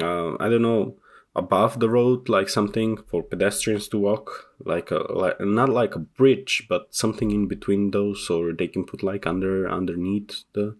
uh 0.00 0.36
I 0.40 0.48
don't 0.48 0.62
know 0.62 0.96
above 1.36 1.80
the 1.80 1.90
road 1.90 2.28
like 2.28 2.48
something 2.48 2.96
for 3.08 3.22
pedestrians 3.22 3.88
to 3.88 3.98
walk 3.98 4.50
like 4.64 4.90
a 4.92 5.00
like 5.12 5.40
not 5.40 5.68
like 5.68 5.96
a 5.96 5.98
bridge 5.98 6.66
but 6.68 6.94
something 6.94 7.32
in 7.32 7.48
between 7.48 7.90
those 7.90 8.30
or 8.30 8.52
they 8.52 8.68
can 8.68 8.84
put 8.84 9.02
like 9.02 9.26
under 9.26 9.68
underneath 9.68 10.44
the 10.52 10.76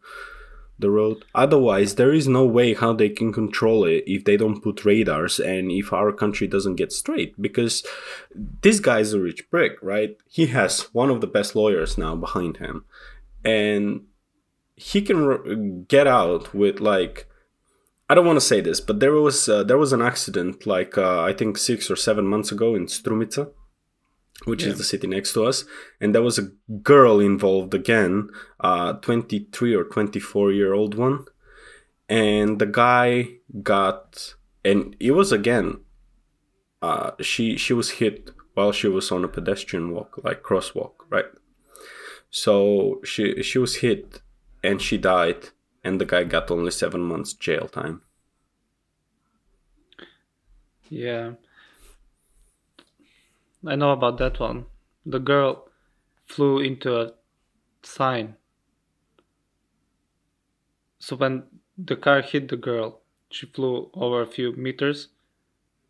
the 0.79 0.91
road. 0.91 1.25
Otherwise, 1.35 1.95
there 1.95 2.13
is 2.13 2.27
no 2.27 2.45
way 2.45 2.75
how 2.75 2.93
they 2.93 3.09
can 3.09 3.33
control 3.33 3.85
it 3.85 4.05
if 4.07 4.25
they 4.25 4.37
don't 4.37 4.61
put 4.63 4.85
radars 4.85 5.39
and 5.39 5.71
if 5.71 5.93
our 5.93 6.13
country 6.13 6.47
doesn't 6.47 6.77
get 6.77 6.93
straight. 6.93 7.41
Because 7.41 7.87
this 8.35 8.81
guy 8.81 9.01
is 9.01 9.13
a 9.13 9.21
rich 9.21 9.49
prick, 9.51 9.77
right? 9.83 10.17
He 10.29 10.47
has 10.47 10.83
one 10.93 11.11
of 11.11 11.21
the 11.21 11.27
best 11.27 11.55
lawyers 11.55 11.97
now 11.97 12.17
behind 12.17 12.57
him, 12.59 12.85
and 13.45 14.03
he 14.77 15.03
can 15.03 15.85
get 15.85 16.07
out 16.07 16.55
with 16.55 16.81
like. 16.81 17.29
I 18.07 18.15
don't 18.15 18.27
want 18.27 18.37
to 18.37 18.45
say 18.45 18.61
this, 18.61 18.83
but 18.83 19.01
there 19.01 19.15
was 19.15 19.49
uh, 19.49 19.63
there 19.63 19.79
was 19.79 19.95
an 19.95 20.03
accident 20.03 20.67
like 20.67 20.99
uh, 20.99 21.23
I 21.23 21.33
think 21.33 21.57
six 21.57 21.91
or 21.91 21.97
seven 21.97 22.27
months 22.27 22.53
ago 22.53 22.75
in 22.75 22.85
Strumica, 22.85 23.51
which 24.45 24.63
Yeah. 24.63 24.71
is 24.71 24.79
the 24.79 24.85
city 24.85 25.07
next 25.07 25.33
to 25.35 25.45
us, 25.45 25.65
and 26.01 26.15
there 26.15 26.23
was 26.23 26.39
a 26.39 26.51
girl 26.83 27.21
involved 27.21 27.73
again, 27.75 28.29
uh, 28.61 28.95
23 28.95 29.75
or 29.75 29.85
24 29.85 30.53
year 30.53 30.73
old 30.75 30.95
one, 30.95 31.25
and 32.09 32.59
the 32.59 32.67
guy 32.67 33.39
got, 33.63 34.35
and 34.65 34.97
it 35.01 35.13
was 35.13 35.33
again, 35.33 35.81
uh, 36.83 37.13
she 37.21 37.57
she 37.57 37.73
was 37.73 37.91
hit 37.93 38.31
while 38.55 38.73
she 38.73 38.89
was 38.89 39.11
on 39.11 39.25
a 39.25 39.29
pedestrian 39.29 39.91
walk, 39.91 40.21
like 40.23 40.43
crosswalk, 40.43 40.95
right? 41.09 41.31
So 42.31 43.01
she 43.05 43.43
she 43.43 43.59
was 43.59 43.77
hit, 43.77 44.21
and 44.63 44.83
she 44.83 44.99
died, 44.99 45.51
and 45.85 46.01
the 46.01 46.05
guy 46.05 46.25
got 46.25 46.51
only 46.51 46.71
seven 46.73 47.01
months 47.01 47.33
jail 47.33 47.69
time. 47.69 48.03
Yeah. 50.91 51.33
I 53.67 53.77
know 53.77 53.93
about 53.93 54.19
that 54.19 54.39
one. 54.41 54.67
The 55.07 55.19
girl 55.19 55.69
flew 56.27 56.61
into 56.61 57.01
a 57.01 57.13
sign. 57.83 58.37
So 60.99 61.17
when 61.17 61.45
the 61.77 61.97
car 61.97 62.23
hit 62.23 62.49
the 62.49 62.57
girl, 62.57 63.01
she 63.31 63.47
flew 63.47 63.91
over 63.95 64.23
a 64.23 64.27
few 64.27 64.53
meters 64.53 65.09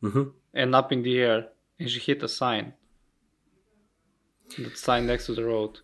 hmm 0.00 0.24
and 0.52 0.74
up 0.74 0.92
in 0.92 1.02
the 1.02 1.18
air 1.18 1.48
and 1.78 1.90
she 1.90 1.98
hit 1.98 2.22
a 2.22 2.28
sign. 2.28 2.74
The 4.56 4.70
sign 4.74 5.06
next 5.06 5.26
to 5.26 5.34
the 5.34 5.44
road. 5.44 5.80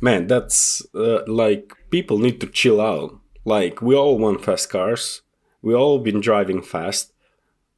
Man, 0.00 0.26
that's 0.26 0.82
uh, 0.94 1.22
like 1.26 1.72
people 1.90 2.18
need 2.18 2.40
to 2.40 2.46
chill 2.46 2.80
out. 2.80 3.18
Like 3.44 3.80
we 3.80 3.94
all 3.94 4.18
want 4.18 4.44
fast 4.44 4.70
cars, 4.70 5.22
we 5.62 5.74
all 5.74 5.98
been 5.98 6.20
driving 6.20 6.62
fast, 6.62 7.12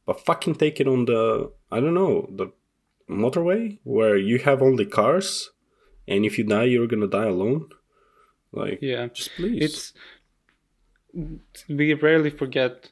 but 0.07 0.25
fucking 0.25 0.57
take 0.57 0.81
it 0.81 0.89
on 0.89 1.05
the 1.05 1.53
I 1.73 1.81
don't 1.81 1.95
know 1.95 2.29
the 2.31 2.53
motorway 3.09 3.79
where 3.85 4.17
you 4.17 4.39
have 4.39 4.63
only 4.63 4.87
cars, 4.87 5.51
and 6.09 6.25
if 6.25 6.39
you 6.39 6.45
die, 6.45 6.65
you're 6.65 6.87
gonna 6.87 7.07
die 7.07 7.27
alone. 7.27 7.69
Like 8.53 8.79
Yeah. 8.83 9.09
just 9.09 9.31
please. 9.37 9.63
It's 9.63 9.93
we 11.69 11.95
rarely 11.95 12.31
forget 12.31 12.91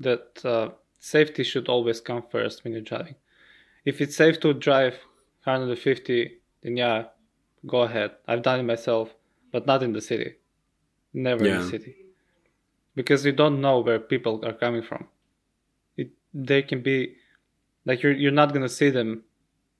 that 0.00 0.44
uh, 0.44 0.70
safety 0.98 1.42
should 1.42 1.68
always 1.68 2.00
come 2.00 2.22
first 2.30 2.64
when 2.64 2.72
you're 2.72 2.82
driving. 2.82 3.14
If 3.84 4.00
it's 4.00 4.16
safe 4.16 4.40
to 4.40 4.52
drive 4.54 4.94
150, 5.44 6.38
then 6.62 6.76
yeah, 6.76 7.04
go 7.66 7.82
ahead. 7.82 8.12
I've 8.26 8.42
done 8.42 8.60
it 8.60 8.64
myself, 8.64 9.14
but 9.52 9.66
not 9.66 9.82
in 9.82 9.92
the 9.92 10.00
city. 10.00 10.34
Never 11.14 11.46
in 11.46 11.58
the 11.58 11.64
city, 11.66 11.96
because 12.94 13.24
you 13.24 13.32
don't 13.32 13.60
know 13.62 13.80
where 13.80 13.98
people 13.98 14.44
are 14.44 14.52
coming 14.52 14.82
from. 14.82 15.08
It 15.96 16.10
they 16.34 16.62
can 16.62 16.82
be 16.82 17.16
like 17.88 18.02
you're 18.02 18.12
you're 18.12 18.30
not 18.30 18.52
gonna 18.52 18.68
see 18.68 18.90
them 18.90 19.24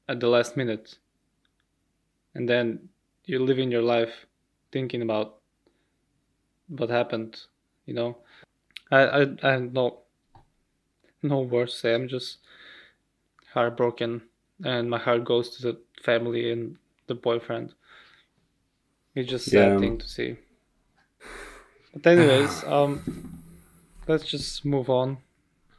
at 0.08 0.18
the 0.18 0.26
last 0.26 0.56
minute, 0.56 0.98
and 2.34 2.48
then 2.48 2.88
you're 3.24 3.46
living 3.46 3.70
your 3.70 3.82
life 3.82 4.26
thinking 4.72 5.02
about 5.02 5.36
what 6.66 6.90
happened 6.90 7.38
you 7.88 7.94
know? 7.94 8.18
I 8.90 9.00
i, 9.00 9.20
I 9.42 9.52
have 9.52 9.72
no 9.72 10.00
no 11.22 11.40
words 11.40 11.72
to 11.72 11.78
say. 11.78 11.94
I'm 11.94 12.06
just 12.06 12.38
heartbroken. 13.54 14.22
And 14.64 14.90
my 14.90 14.98
heart 14.98 15.24
goes 15.24 15.56
to 15.56 15.62
the 15.62 15.80
family 16.02 16.52
and 16.52 16.76
the 17.06 17.14
boyfriend. 17.14 17.74
It's 19.14 19.30
just 19.30 19.46
a 19.48 19.50
sad 19.50 19.80
thing 19.80 19.98
to 19.98 20.08
see. 20.08 20.36
But 21.94 22.06
anyways 22.06 22.64
um 22.76 23.42
let's 24.06 24.24
just 24.24 24.64
move 24.64 24.88
on 24.88 25.18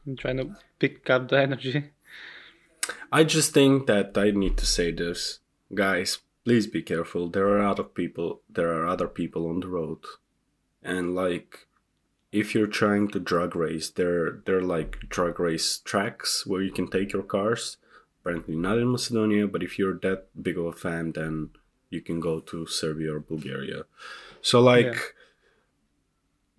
i'm 0.05 0.15
trying 0.15 0.37
to 0.37 0.55
pick 0.77 1.09
up 1.09 1.29
the 1.29 1.39
energy 1.39 1.89
I 3.11 3.23
just 3.23 3.53
think 3.53 3.87
that 3.87 4.17
I 4.17 4.31
need 4.31 4.57
to 4.57 4.65
say 4.65 4.91
this, 4.91 5.39
guys. 5.73 6.19
Please 6.45 6.67
be 6.67 6.81
careful. 6.81 7.29
There 7.29 7.47
are 7.47 7.65
other 7.67 7.83
people. 7.83 8.41
There 8.49 8.71
are 8.73 8.87
other 8.87 9.07
people 9.07 9.47
on 9.47 9.59
the 9.59 9.67
road, 9.67 9.99
and 10.81 11.13
like, 11.13 11.67
if 12.31 12.55
you're 12.55 12.67
trying 12.67 13.09
to 13.09 13.19
drug 13.19 13.55
race, 13.55 13.89
there 13.89 14.41
there 14.45 14.57
are 14.57 14.61
like 14.77 15.09
drug 15.09 15.39
race 15.39 15.79
tracks 15.79 16.45
where 16.47 16.61
you 16.61 16.71
can 16.71 16.87
take 16.87 17.13
your 17.13 17.23
cars. 17.23 17.77
Apparently 18.21 18.55
not 18.55 18.77
in 18.77 18.91
Macedonia, 18.91 19.47
but 19.47 19.63
if 19.63 19.77
you're 19.77 19.99
that 19.99 20.27
big 20.41 20.57
of 20.57 20.65
a 20.65 20.71
fan, 20.71 21.11
then 21.13 21.49
you 21.89 22.01
can 22.01 22.19
go 22.19 22.39
to 22.39 22.65
Serbia 22.65 23.15
or 23.15 23.19
Bulgaria. 23.19 23.83
So 24.41 24.61
like, 24.61 25.15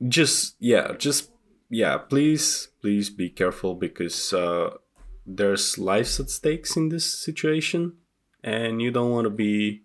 just 0.08 0.56
yeah, 0.58 0.92
just 0.98 1.30
yeah. 1.68 1.98
Please, 1.98 2.68
please 2.80 3.10
be 3.10 3.30
careful 3.30 3.74
because. 3.74 4.32
uh 4.32 4.76
there's 5.36 5.78
lives 5.78 6.18
at 6.18 6.30
stakes 6.30 6.76
in 6.76 6.88
this 6.88 7.06
situation, 7.12 7.94
and 8.42 8.82
you 8.82 8.90
don't 8.90 9.10
want 9.10 9.26
to 9.26 9.30
be 9.30 9.82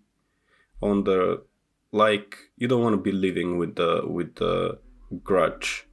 on 0.82 1.04
the 1.04 1.42
like 1.92 2.36
you 2.56 2.68
don't 2.68 2.82
want 2.82 2.94
to 2.94 3.00
be 3.00 3.12
living 3.12 3.58
with 3.58 3.76
the 3.76 4.02
with 4.06 4.34
the 4.36 4.78
grudge 5.22 5.86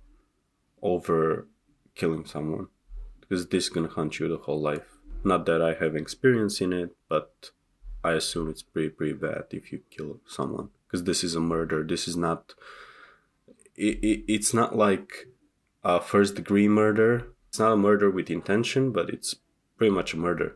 over 0.82 1.48
killing 1.96 2.26
someone 2.26 2.68
because 3.22 3.48
this 3.48 3.66
is 3.66 3.70
gonna 3.70 3.88
haunt 3.88 4.20
you 4.20 4.28
the 4.28 4.38
whole 4.38 4.62
life. 4.62 4.98
Not 5.24 5.46
that 5.46 5.62
I 5.62 5.74
have 5.76 5.96
experience 5.96 6.60
in 6.60 6.74
it, 6.74 6.96
but 7.08 7.52
I 8.04 8.14
assume 8.14 8.50
it's 8.50 8.64
pretty 8.64 8.90
pretty 8.90 9.14
bad 9.14 9.46
if 9.52 9.72
you 9.72 9.82
kill 9.90 10.20
someone 10.28 10.70
because 10.88 11.04
this 11.04 11.24
is 11.24 11.36
a 11.36 11.40
murder. 11.40 11.84
This 11.84 12.08
is 12.08 12.18
not. 12.18 12.54
It, 13.76 13.98
it, 14.04 14.24
it's 14.28 14.54
not 14.54 14.76
like 14.76 15.28
a 15.84 16.00
first 16.00 16.36
degree 16.36 16.68
murder. 16.68 17.28
It's 17.50 17.60
not 17.60 17.74
a 17.74 17.78
murder 17.78 18.10
with 18.10 18.30
intention, 18.30 18.92
but 18.92 19.10
it's 19.10 19.36
pretty 19.84 19.94
much 19.94 20.14
a 20.14 20.18
murder 20.18 20.56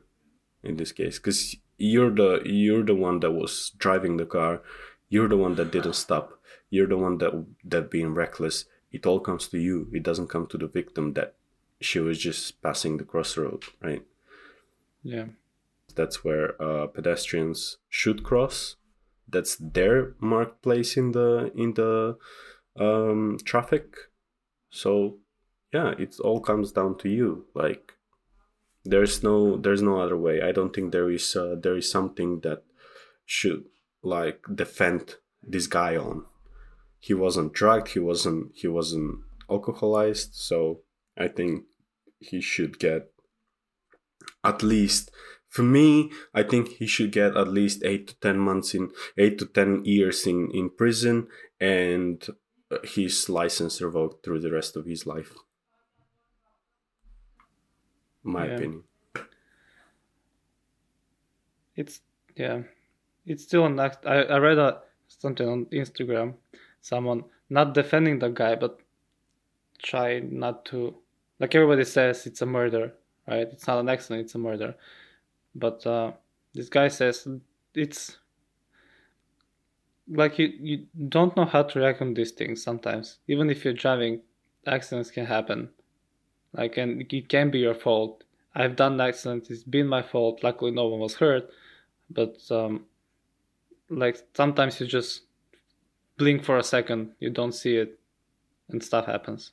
in 0.64 0.78
this 0.78 0.94
case 0.94 1.20
because 1.20 1.58
you're 1.78 2.16
the 2.16 2.42
you're 2.46 2.86
the 2.86 2.96
one 2.96 3.20
that 3.20 3.32
was 3.32 3.72
driving 3.78 4.16
the 4.16 4.26
car. 4.26 4.62
You're 5.10 5.28
the 5.28 5.36
one 5.36 5.56
that 5.56 5.70
didn't 5.70 5.96
stop. 5.96 6.40
You're 6.70 6.88
the 6.88 6.98
one 6.98 7.18
that 7.18 7.46
that 7.66 7.92
being 7.92 8.14
reckless. 8.14 8.64
It 8.90 9.06
all 9.06 9.20
comes 9.20 9.50
to 9.50 9.58
you. 9.58 9.90
It 9.92 10.04
doesn't 10.04 10.30
come 10.30 10.48
to 10.48 10.58
the 10.58 10.68
victim 10.68 11.12
that 11.16 11.36
she 11.82 12.00
was 12.00 12.18
just 12.20 12.62
passing 12.62 12.96
the 12.96 13.04
crossroad, 13.04 13.66
right? 13.82 14.04
Yeah. 15.04 15.26
That's 15.94 16.24
where 16.24 16.56
uh, 16.62 16.88
pedestrians 16.88 17.80
should 17.90 18.24
cross. 18.24 18.78
That's 19.28 19.58
their 19.58 20.16
marked 20.22 20.62
place 20.62 20.96
in 20.96 21.12
the 21.12 21.52
in 21.54 21.74
the 21.74 22.16
um, 22.80 23.40
traffic. 23.44 23.94
So 24.70 25.18
yeah, 25.74 25.96
it 26.00 26.18
all 26.22 26.40
comes 26.40 26.72
down 26.72 26.98
to 27.00 27.10
you. 27.10 27.48
Like 27.54 27.97
there's 28.90 29.24
no 29.24 29.58
there's 29.58 29.82
no 29.82 30.00
other 30.00 30.18
way. 30.18 30.42
I 30.42 30.52
don't 30.52 30.74
think 30.74 30.92
there 30.92 31.10
is 31.10 31.36
uh, 31.36 31.56
there 31.62 31.78
is 31.78 31.92
something 31.92 32.42
that 32.42 32.64
should 33.26 33.66
like 34.04 34.40
defend 34.54 35.16
this 35.44 35.68
guy 35.68 35.96
on. 35.96 36.26
He 37.00 37.14
wasn't 37.14 37.54
drugged. 37.54 37.90
He 37.90 38.00
wasn't 38.00 38.52
he 38.56 38.68
wasn't 38.68 39.20
alcoholized. 39.50 40.30
So 40.34 40.82
I 41.18 41.28
think 41.28 41.66
he 42.20 42.42
should 42.42 42.80
get 42.80 43.12
at 44.44 44.64
least 44.64 45.12
for 45.50 45.64
me 45.64 46.12
i 46.34 46.44
think 46.44 46.68
he 46.80 46.88
should 46.88 47.12
get 47.12 47.38
at 47.38 47.48
least 47.48 47.84
8 47.84 48.08
to 48.08 48.20
10 48.20 48.38
months 48.38 48.74
in 48.74 48.90
8 49.18 49.38
to 49.40 49.46
10 49.46 49.86
years 49.86 50.26
in 50.26 50.50
in 50.52 50.70
prison 50.70 51.28
and 51.60 52.28
his 52.84 53.30
license 53.30 53.82
revoked 53.82 54.26
through 54.26 54.40
the 54.40 54.52
rest 54.52 54.76
of 54.76 54.86
his 54.86 55.06
life 55.06 55.34
my 58.28 58.46
Yeah. 58.46 58.56
opinion 58.56 58.84
It's 61.76 62.02
yeah, 62.36 62.64
it's 63.26 63.44
still 63.44 63.70
not. 63.70 64.06
I 64.06 64.24
I 64.24 64.38
read 64.40 64.58
a, 64.58 64.82
something 65.08 65.48
on 65.48 65.66
Instagram, 65.68 66.36
someone 66.82 67.24
not 67.50 67.74
defending 67.74 68.20
the 68.20 68.30
guy, 68.30 68.56
but 68.56 68.80
try 69.82 70.20
not 70.20 70.66
to. 70.66 70.96
Like 71.40 71.56
everybody 71.56 71.86
says, 71.86 72.26
it's 72.26 72.42
a 72.42 72.46
murder, 72.48 72.94
right? 73.28 73.48
It's 73.48 73.68
not 73.68 73.80
an 73.80 73.90
accident; 73.90 74.26
it's 74.26 74.36
a 74.36 74.40
murder. 74.40 74.76
But 75.56 75.86
uh, 75.86 76.14
this 76.54 76.70
guy 76.70 76.88
says 76.90 77.28
it's 77.76 78.18
like 80.10 80.40
you 80.40 80.48
you 80.48 80.88
don't 81.10 81.36
know 81.38 81.46
how 81.46 81.64
to 81.64 81.80
react 81.80 82.02
on 82.02 82.14
these 82.14 82.32
things 82.32 82.64
sometimes. 82.64 83.20
Even 83.28 83.50
if 83.50 83.64
you're 83.66 83.74
driving, 83.74 84.22
accidents 84.66 85.12
can 85.12 85.26
happen. 85.26 85.70
Like 86.58 86.78
and 86.78 87.02
it 87.02 87.30
can 87.30 87.52
be 87.52 87.60
your 87.60 87.76
fault. 87.76 88.24
I've 88.56 88.76
done 88.76 89.00
accidents. 89.00 89.52
It's 89.52 89.64
been 89.64 89.88
my 89.88 90.02
fault. 90.02 90.44
Luckily, 90.44 90.72
no 90.72 90.88
one 90.88 91.00
was 91.00 91.16
hurt. 91.16 91.50
But 92.10 92.38
um, 92.50 92.86
like 93.90 94.18
sometimes 94.34 94.80
you 94.80 94.88
just 94.88 95.22
blink 96.18 96.44
for 96.44 96.58
a 96.58 96.64
second. 96.64 97.12
You 97.20 97.30
don't 97.30 97.52
see 97.52 97.76
it. 97.78 98.00
And 98.70 98.84
stuff 98.84 99.06
happens. 99.06 99.52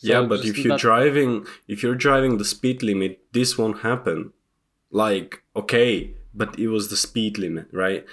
Yeah 0.00 0.22
but 0.22 0.44
if 0.44 0.58
you're 0.58 0.68
not- 0.68 0.78
driving 0.80 1.44
if 1.66 1.82
you're 1.82 1.96
driving 1.96 2.38
the 2.38 2.44
speed 2.44 2.84
limit 2.84 3.18
this 3.32 3.58
won't 3.58 3.80
happen. 3.80 4.32
Like 4.90 5.42
okay 5.56 6.14
but 6.34 6.56
it 6.58 6.68
was 6.68 6.88
the 6.88 6.96
speed 6.96 7.38
limit 7.38 7.66
right? 7.72 8.04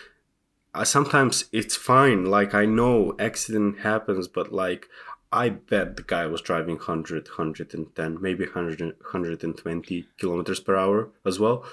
Sometimes 0.84 1.46
it's 1.52 1.76
fine. 1.76 2.26
Like 2.26 2.56
i 2.56 2.66
know 2.66 3.16
accident 3.20 3.80
happens 3.80 4.28
but 4.28 4.52
like 4.52 4.88
i 5.36 5.50
bet 5.50 5.98
the 5.98 6.04
guy 6.04 6.26
was 6.26 6.42
driving 6.42 6.78
100 6.78 7.28
110 7.28 8.22
maybe 8.22 8.46
100 8.46 8.80
120 8.80 10.08
kilometers 10.18 10.60
per 10.60 10.76
hour 10.76 11.10
as 11.26 11.40
well. 11.40 11.64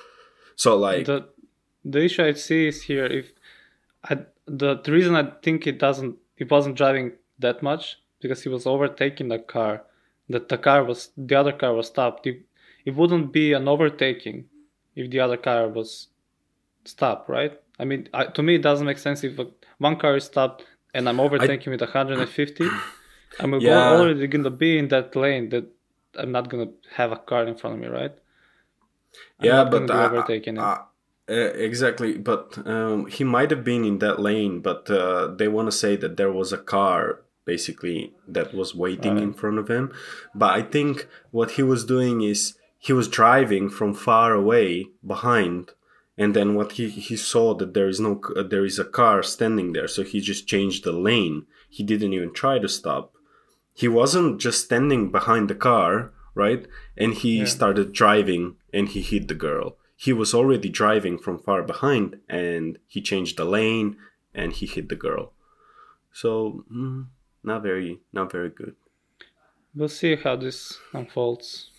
So 0.57 0.77
like 0.77 1.07
the 1.07 1.29
the 1.85 2.05
issue 2.05 2.25
I 2.25 2.33
see 2.33 2.66
is 2.68 2.83
here 2.83 3.07
if 3.07 3.33
I 4.05 4.18
the, 4.46 4.81
the 4.81 4.92
reason 4.92 5.14
I 5.14 5.31
think 5.42 5.66
it 5.66 5.79
doesn't 5.79 6.16
it 6.37 6.51
wasn't 6.51 6.77
driving 6.77 7.12
that 7.38 7.62
much 7.62 8.01
because 8.20 8.42
he 8.42 8.48
was 8.48 8.66
overtaking 8.66 9.29
the 9.29 9.38
car 9.38 9.85
that 10.29 10.48
the 10.48 10.59
car 10.59 10.85
was 10.85 11.11
the 11.16 11.35
other 11.35 11.53
car 11.53 11.75
was 11.75 11.87
stopped. 11.87 12.27
It, 12.27 12.42
it 12.85 12.94
wouldn't 12.94 13.33
be 13.33 13.53
an 13.53 13.68
overtaking 13.68 14.46
if 14.96 15.11
the 15.11 15.20
other 15.20 15.37
car 15.37 15.68
was 15.68 16.09
stopped 16.85 17.29
right? 17.29 17.61
I 17.79 17.85
mean 17.85 18.09
I, 18.12 18.27
to 18.27 18.42
me 18.42 18.57
it 18.57 18.62
doesn't 18.62 18.87
make 18.87 18.98
sense 18.98 19.22
if 19.25 19.38
a, 19.38 19.46
one 19.79 19.96
car 19.96 20.16
is 20.16 20.25
stopped 20.25 20.66
and 20.94 21.09
I'm 21.09 21.20
overtaking 21.20 21.70
with 21.70 21.81
150 21.81 22.68
I'm 23.40 23.55
Yeah. 23.61 23.90
already 23.92 24.27
gonna 24.27 24.51
be 24.51 24.79
in 24.79 24.88
that 24.88 25.14
lane 25.16 25.49
that 25.51 25.66
I'm 26.18 26.33
not 26.33 26.49
gonna 26.51 26.71
have 26.97 27.12
a 27.12 27.16
car 27.16 27.47
in 27.47 27.57
front 27.57 27.75
of 27.77 27.81
me 27.81 27.88
right? 27.88 28.14
I'm 29.40 29.47
yeah 29.47 29.64
but 29.64 29.90
I- 29.90 30.07
overtaking 30.07 30.57
it. 30.57 30.61
I- 30.61 30.85
uh, 31.29 31.35
exactly 31.68 32.18
but 32.18 32.59
um, 32.66 33.07
he 33.07 33.23
might 33.25 33.51
have 33.51 33.62
been 33.64 33.85
in 33.85 33.99
that 34.01 34.21
lane 34.21 34.61
but 34.61 34.90
uh, 34.90 35.29
they 35.38 35.47
want 35.49 35.66
to 35.68 35.73
say 35.85 35.95
that 35.97 36.16
there 36.16 36.33
was 36.33 36.53
a 36.53 36.59
car 36.59 37.21
basically 37.45 38.12
that 38.27 38.53
was 38.53 38.75
waiting 38.75 39.18
in 39.18 39.33
front 39.33 39.59
of 39.59 39.68
him. 39.68 39.92
But 40.35 40.51
i 40.59 40.62
think 40.62 41.07
what 41.31 41.53
he 41.53 41.62
was 41.62 41.85
doing 41.85 42.23
is 42.23 42.40
he 42.79 42.92
was 42.92 43.09
driving 43.09 43.68
from 43.71 43.95
far 43.95 44.33
away 44.35 44.88
behind 45.07 45.71
and 46.18 46.35
then 46.37 46.55
what 46.57 46.73
he, 46.73 46.88
he 46.88 47.16
saw 47.16 47.55
that 47.55 47.73
there 47.75 47.88
is 47.88 48.01
no 48.01 48.21
uh, 48.37 48.42
there 48.42 48.64
is 48.64 48.79
a 48.81 48.85
car 49.01 49.23
standing 49.23 49.73
there 49.73 49.88
so 49.88 50.03
he 50.03 50.21
just 50.21 50.47
changed 50.47 50.83
the 50.85 50.92
lane. 50.92 51.47
He 51.71 51.83
didn't 51.85 52.12
even 52.12 52.33
try 52.35 52.59
to 52.59 52.68
stop 52.68 53.14
he 53.74 53.88
wasn't 53.88 54.40
just 54.40 54.64
standing 54.64 55.11
behind 55.11 55.48
the 55.48 55.54
car, 55.54 56.12
right? 56.35 56.66
And 56.96 57.14
he 57.14 57.38
Yeah. 57.38 57.44
started 57.46 57.92
driving 57.92 58.56
and 58.72 58.88
he 58.88 59.00
hit 59.02 59.28
the 59.28 59.35
girl. 59.35 59.76
He 59.96 60.12
was 60.12 60.35
already 60.35 60.68
driving 60.68 61.18
from 61.18 61.38
far 61.38 61.62
behind 61.62 62.20
and 62.28 62.78
he 62.87 63.00
changed 63.00 63.37
the 63.37 63.44
lane 63.44 63.96
and 64.35 64.52
he 64.52 64.66
hit 64.66 64.88
the 64.88 64.96
girl. 64.96 65.32
So, 66.12 66.64
mm, 66.70 67.06
not 67.42 67.62
very, 67.62 68.00
not 68.12 68.30
very 68.32 68.50
good. 68.50 68.76
We'll 69.74 69.88
see 69.88 70.16
how 70.16 70.37
this 70.37 70.78
unfolds. 70.92 71.70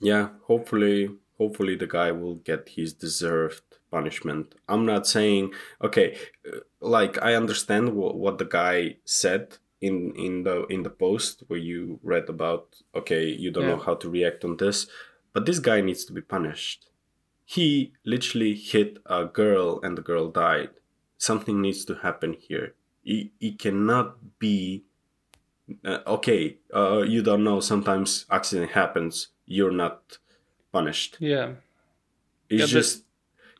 Yeah, 0.00 0.30
hopefully, 0.44 1.10
hopefully 1.38 1.76
the 1.76 1.86
guy 1.86 2.12
will 2.12 2.36
get 2.36 2.70
his 2.70 2.92
deserved 2.94 3.62
punishment. 3.90 4.54
I'm 4.68 4.86
not 4.86 5.06
saying 5.06 5.52
okay, 5.82 6.16
uh, 6.46 6.60
like 6.80 7.20
I 7.22 7.34
understand 7.34 7.94
what 7.94 8.16
what 8.16 8.38
the 8.38 8.44
guy 8.44 8.96
said 9.04 9.58
in 9.80 10.12
in 10.16 10.44
the 10.44 10.66
in 10.66 10.82
the 10.82 10.90
post 10.90 11.42
where 11.48 11.58
you 11.58 12.00
read 12.02 12.28
about 12.28 12.82
okay, 12.94 13.26
you 13.26 13.50
don't 13.50 13.66
know 13.66 13.78
how 13.78 13.94
to 13.96 14.10
react 14.10 14.44
on 14.44 14.56
this, 14.56 14.86
but 15.32 15.46
this 15.46 15.58
guy 15.58 15.80
needs 15.80 16.04
to 16.06 16.12
be 16.12 16.20
punished. 16.20 16.90
He 17.44 17.92
literally 18.04 18.54
hit 18.54 18.98
a 19.06 19.24
girl 19.24 19.80
and 19.82 19.96
the 19.96 20.02
girl 20.02 20.30
died. 20.30 20.70
Something 21.16 21.60
needs 21.60 21.84
to 21.86 21.94
happen 21.96 22.34
here. 22.34 22.74
It, 23.04 23.30
it 23.40 23.58
cannot 23.58 24.38
be 24.38 24.84
uh, 25.84 25.98
okay, 26.06 26.58
uh, 26.74 27.02
you 27.06 27.22
don't 27.22 27.44
know. 27.44 27.60
Sometimes 27.60 28.26
accident 28.30 28.72
happens. 28.72 29.28
You're 29.46 29.72
not 29.72 30.18
punished. 30.72 31.16
Yeah, 31.20 31.54
It's 32.48 32.60
Yeah, 32.60 32.66
just 32.66 33.04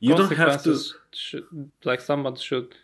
you 0.00 0.14
don't 0.14 0.32
have 0.32 0.62
to. 0.64 0.78
Should, 1.12 1.70
like 1.84 2.00
someone 2.00 2.36
should 2.36 2.74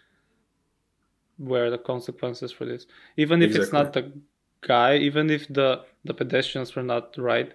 wear 1.38 1.70
the 1.70 1.78
consequences 1.78 2.52
for 2.52 2.64
this, 2.64 2.86
even 3.16 3.42
if 3.42 3.54
it's 3.54 3.72
not 3.72 3.92
the 3.92 4.12
guy, 4.60 4.96
even 4.96 5.30
if 5.30 5.48
the 5.48 5.84
the 6.04 6.14
pedestrians 6.14 6.74
were 6.74 6.82
not 6.82 7.16
right. 7.18 7.52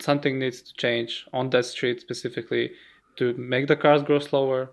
Something 0.00 0.38
needs 0.38 0.60
to 0.62 0.74
change 0.74 1.26
on 1.32 1.50
that 1.50 1.66
street 1.66 2.00
specifically 2.00 2.72
to 3.16 3.32
make 3.34 3.68
the 3.68 3.76
cars 3.76 4.02
go 4.02 4.18
slower, 4.18 4.72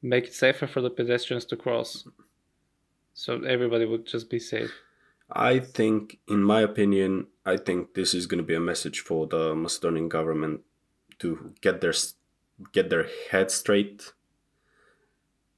make 0.00 0.24
it 0.24 0.34
safer 0.34 0.66
for 0.66 0.80
the 0.80 0.90
pedestrians 0.90 1.44
to 1.46 1.56
cross, 1.56 2.08
so 3.12 3.42
everybody 3.42 3.84
would 3.84 4.06
just 4.06 4.30
be 4.30 4.38
safe. 4.38 4.72
I 5.30 5.58
think, 5.60 6.18
in 6.28 6.42
my 6.42 6.60
opinion, 6.60 7.26
I 7.44 7.56
think 7.56 7.94
this 7.94 8.14
is 8.14 8.26
going 8.26 8.38
to 8.38 8.46
be 8.46 8.54
a 8.54 8.60
message 8.60 9.00
for 9.00 9.26
the 9.26 9.54
Macedonian 9.54 10.08
government 10.08 10.60
to 11.18 11.54
get 11.60 11.80
their 11.80 11.94
get 12.72 12.90
their 12.90 13.06
head 13.30 13.50
straight 13.50 14.12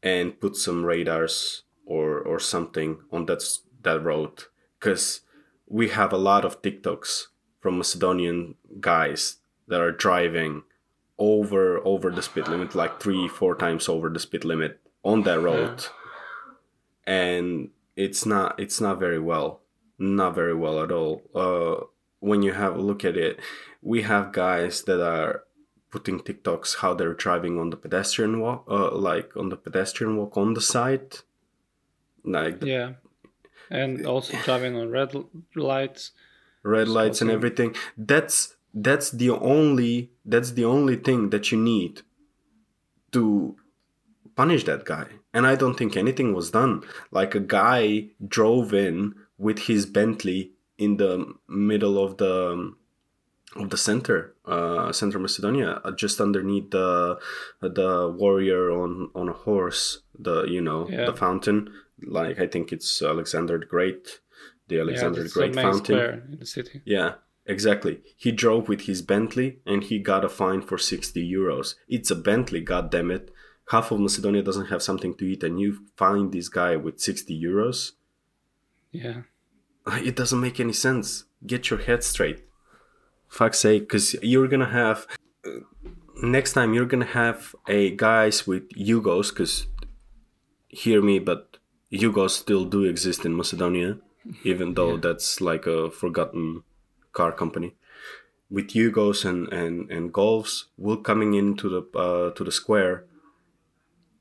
and 0.03 0.39
put 0.41 0.57
some 0.57 0.85
radars 0.85 1.64
or 1.87 2.19
or 2.21 2.39
something 2.39 2.99
on 3.13 3.27
that 3.27 3.43
that 3.83 4.03
road. 4.03 4.45
Because 4.79 5.21
we 5.67 5.89
have 5.89 6.13
a 6.13 6.19
lot 6.19 6.45
of 6.45 6.63
TikToks 6.63 7.29
from 7.61 7.79
Macedonian 7.79 8.55
guys 8.81 9.37
that 9.69 9.81
are 9.81 9.93
driving 9.93 10.63
over 11.19 11.79
over 11.87 12.11
the 12.11 12.23
speed 12.23 12.49
limit, 12.49 12.75
like 12.75 13.01
three, 13.01 13.29
four 13.29 13.55
times 13.55 13.89
over 13.89 14.09
the 14.09 14.21
speed 14.21 14.45
limit 14.45 14.81
on 15.03 15.23
that 15.23 15.41
road, 15.41 15.87
and 17.07 17.71
it's 17.97 18.27
not 18.27 18.59
it's 18.59 18.81
not 18.81 18.99
very 18.99 19.19
well, 19.19 19.61
not 19.99 20.35
very 20.35 20.55
well 20.55 20.83
at 20.83 20.91
all. 20.91 21.23
Uh, 21.35 21.85
when 22.21 22.43
you 22.43 22.53
have 22.53 22.77
a 22.77 22.83
look 22.83 23.05
at 23.05 23.17
it, 23.17 23.39
we 23.83 24.03
have 24.03 24.33
guys 24.33 24.83
that 24.83 25.01
are 25.01 25.45
putting 25.91 26.19
TikToks 26.19 26.79
how 26.79 26.93
they're 26.93 27.15
driving 27.15 27.59
on 27.61 27.71
the 27.71 27.77
pedestrian 27.77 28.41
walk, 28.41 28.65
uh, 28.69 28.91
like 28.91 29.37
on 29.37 29.49
the 29.51 29.57
pedestrian 29.57 30.17
walk 30.17 30.37
on 30.37 30.55
the 30.55 30.61
side, 30.61 31.19
like 32.25 32.61
the 32.61 32.67
Yeah. 32.67 32.93
And 33.71 34.07
also 34.13 34.37
driving 34.45 34.77
on 34.77 34.91
red 34.91 35.13
lights. 35.55 36.13
red 36.63 36.89
lights 36.89 37.21
and 37.23 37.31
everything. 37.31 37.75
That's 37.97 38.57
that's 38.75 39.11
the 39.11 39.31
only 39.31 40.11
that's 40.25 40.53
the 40.53 40.65
only 40.65 40.97
thing 40.97 41.31
that 41.31 41.53
you 41.53 41.59
need 41.59 42.03
to 43.13 43.57
punish 44.37 44.65
that 44.65 44.85
guy. 44.85 45.07
And 45.33 45.47
I 45.47 45.55
don't 45.57 45.75
think 45.77 45.97
anything 45.97 46.35
was 46.35 46.51
done. 46.51 46.83
Like 47.11 47.35
a 47.35 47.41
guy 47.41 48.09
drove 48.27 48.73
in 48.75 49.15
with 49.39 49.61
his 49.61 49.87
Bentley 49.87 50.53
in 50.79 50.97
the 50.97 51.35
middle 51.49 52.03
of 52.05 52.17
the 52.19 52.73
of 53.57 53.71
the 53.71 53.77
center, 53.77 54.35
uh, 54.47 54.91
Central 54.91 55.23
Macedonia, 55.23 55.81
uh, 55.85 55.93
just 55.93 56.21
underneath 56.21 56.71
the 56.71 57.19
the 57.61 58.09
warrior 58.11 58.71
on 58.73 59.11
on 59.15 59.29
a 59.29 59.33
horse, 59.33 60.03
the 60.19 60.45
you 60.45 60.61
know 60.61 60.89
Yeah. 60.91 61.07
the 61.07 61.15
fountain. 61.15 61.73
Like 62.07 62.39
I 62.39 62.47
think 62.47 62.73
it's 62.73 63.03
Alexander 63.03 63.59
the 63.59 63.67
Great, 63.67 64.21
the 64.69 64.81
Alexander 64.81 65.21
yeah, 65.21 65.25
the 65.25 65.31
Great 65.31 65.55
fountain. 65.55 65.99
in 66.33 66.39
the 66.39 66.47
city. 66.47 66.83
Yeah, 66.85 67.15
exactly. 67.47 68.01
He 68.17 68.33
drove 68.33 68.69
with 68.69 68.83
his 68.83 69.03
Bentley 69.03 69.61
and 69.67 69.83
he 69.85 69.99
got 69.99 70.25
a 70.25 70.29
fine 70.29 70.63
for 70.63 70.79
60 70.79 71.21
euros. 71.33 71.75
It's 71.89 72.11
a 72.11 72.17
Bentley, 72.17 72.61
God 72.61 72.91
damn 72.91 73.11
it! 73.11 73.31
Half 73.71 73.91
of 73.91 74.01
Macedonia 74.01 74.43
doesn't 74.43 74.67
have 74.67 74.83
something 74.83 75.15
to 75.17 75.25
eat, 75.25 75.43
and 75.43 75.59
you 75.59 75.87
find 75.97 76.31
this 76.33 76.49
guy 76.51 76.77
with 76.77 77.01
60 77.01 77.41
euros? 77.43 77.93
Yeah. 78.93 79.23
It 79.87 80.17
doesn't 80.17 80.41
make 80.41 80.61
any 80.61 80.73
sense. 80.73 81.25
Get 81.47 81.69
your 81.71 81.79
head 81.81 82.03
straight. 82.05 82.45
Fuck's 83.29 83.59
sake, 83.59 83.83
because 83.83 84.15
you're 84.23 84.49
gonna 84.49 84.71
have. 84.71 85.07
uh, 85.47 85.61
Next 86.23 86.53
time, 86.53 86.73
you're 86.75 86.87
gonna 86.87 87.05
have 87.23 87.55
a 87.69 87.91
guys 87.91 88.47
with 88.47 88.69
Yugos, 88.71 89.31
because 89.31 89.67
hear 90.69 91.03
me, 91.03 91.19
but 91.19 91.54
Yugos 91.95 92.31
still 92.31 92.65
do 92.65 92.85
exist 92.85 93.25
in 93.25 93.37
Macedonia, 93.37 93.99
even 94.43 94.75
though 94.75 94.97
that's 94.97 95.41
like 95.41 95.67
a 95.67 95.91
forgotten 95.91 96.65
car 97.13 97.33
company. 97.33 97.77
With 98.51 98.69
Yugos 98.69 99.25
and 99.25 99.53
and 99.53 99.91
and 99.91 100.13
Golfs, 100.13 100.65
will 100.77 100.97
coming 100.97 101.35
into 101.35 101.69
the 101.69 101.99
uh, 101.99 102.31
to 102.31 102.45
the 102.45 102.53
square, 102.53 103.05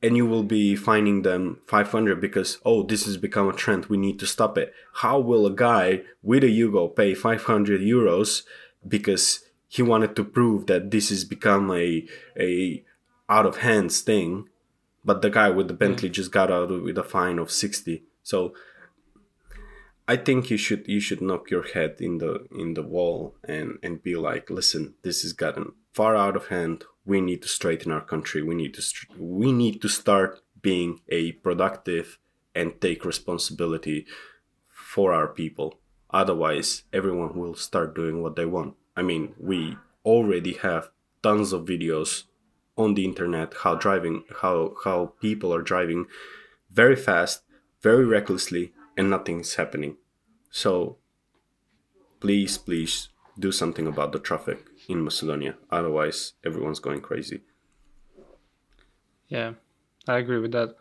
and 0.01 0.15
you 0.15 0.25
will 0.25 0.43
be 0.43 0.75
finding 0.75 1.23
them 1.23 1.59
500 1.67 2.21
because 2.21 2.59
oh 2.63 2.83
this 2.83 3.05
has 3.05 3.17
become 3.17 3.49
a 3.49 3.53
trend. 3.53 3.88
We 3.88 3.97
need 3.97 4.19
to 4.19 4.27
stop 4.27 4.57
it. 4.57 4.73
How 5.01 5.19
will 5.19 5.45
a 5.45 5.51
guy 5.51 6.03
with 6.21 6.43
a 6.43 6.47
yugo 6.47 6.95
pay 6.95 7.13
500 7.13 7.81
euros 7.81 8.43
because 8.88 9.41
he 9.67 9.81
wanted 9.81 10.15
to 10.15 10.23
prove 10.23 10.67
that 10.67 10.91
this 10.91 11.09
has 11.09 11.25
become 11.25 11.71
a 11.71 12.05
a 12.38 12.83
out 13.29 13.45
of 13.45 13.57
hands 13.57 14.01
thing 14.01 14.47
but 15.03 15.21
the 15.21 15.29
guy 15.29 15.49
with 15.49 15.67
the 15.67 15.73
bentley 15.73 16.09
just 16.09 16.31
got 16.31 16.51
out 16.51 16.69
with 16.69 16.97
a 16.97 17.03
fine 17.03 17.39
of 17.39 17.51
60 17.51 18.03
so 18.23 18.53
I 20.07 20.17
think 20.17 20.49
you 20.49 20.57
should 20.57 20.85
you 20.87 20.99
should 20.99 21.21
knock 21.21 21.49
your 21.49 21.63
head 21.63 21.95
in 21.99 22.17
the 22.17 22.45
in 22.51 22.73
the 22.73 22.83
wall 22.83 23.35
and 23.43 23.79
and 23.81 24.03
be 24.03 24.15
like, 24.15 24.49
listen, 24.49 24.95
this 25.01 25.21
has 25.21 25.31
gotten 25.31 25.73
far 25.93 26.15
out 26.15 26.35
of 26.35 26.47
hand. 26.47 26.83
We 27.05 27.21
need 27.21 27.41
to 27.43 27.47
straighten 27.47 27.91
our 27.91 28.01
country. 28.01 28.41
We 28.41 28.55
need 28.55 28.73
to 28.73 28.81
str- 28.81 29.05
we 29.17 29.51
need 29.53 29.81
to 29.81 29.87
start 29.87 30.41
being 30.61 30.99
a 31.07 31.33
productive 31.33 32.19
and 32.53 32.79
take 32.81 33.05
responsibility 33.05 34.05
for 34.67 35.13
our 35.13 35.27
people. 35.27 35.79
Otherwise, 36.09 36.83
everyone 36.91 37.35
will 37.35 37.55
start 37.55 37.95
doing 37.95 38.21
what 38.21 38.35
they 38.35 38.45
want. 38.45 38.75
I 38.95 39.01
mean, 39.01 39.33
we 39.39 39.77
already 40.05 40.53
have 40.53 40.89
tons 41.23 41.53
of 41.53 41.65
videos 41.65 42.23
on 42.75 42.95
the 42.95 43.05
internet 43.05 43.53
how 43.63 43.75
driving 43.75 44.23
how 44.41 44.75
how 44.83 45.13
people 45.21 45.53
are 45.53 45.62
driving 45.62 46.05
very 46.71 46.95
fast, 46.95 47.43
very 47.81 48.05
recklessly, 48.05 48.73
and 48.97 49.09
nothing's 49.09 49.55
happening. 49.55 49.97
So 50.49 50.97
please, 52.19 52.57
please 52.57 53.09
do 53.38 53.51
something 53.51 53.88
about 53.88 54.12
the 54.12 54.19
traffic 54.19 54.65
in 54.88 55.03
Macedonia. 55.03 55.55
Otherwise, 55.69 56.33
everyone's 56.45 56.79
going 56.79 57.01
crazy. 57.01 57.41
Yeah, 59.27 59.53
I 60.07 60.17
agree 60.17 60.39
with 60.39 60.51
that. 60.51 60.75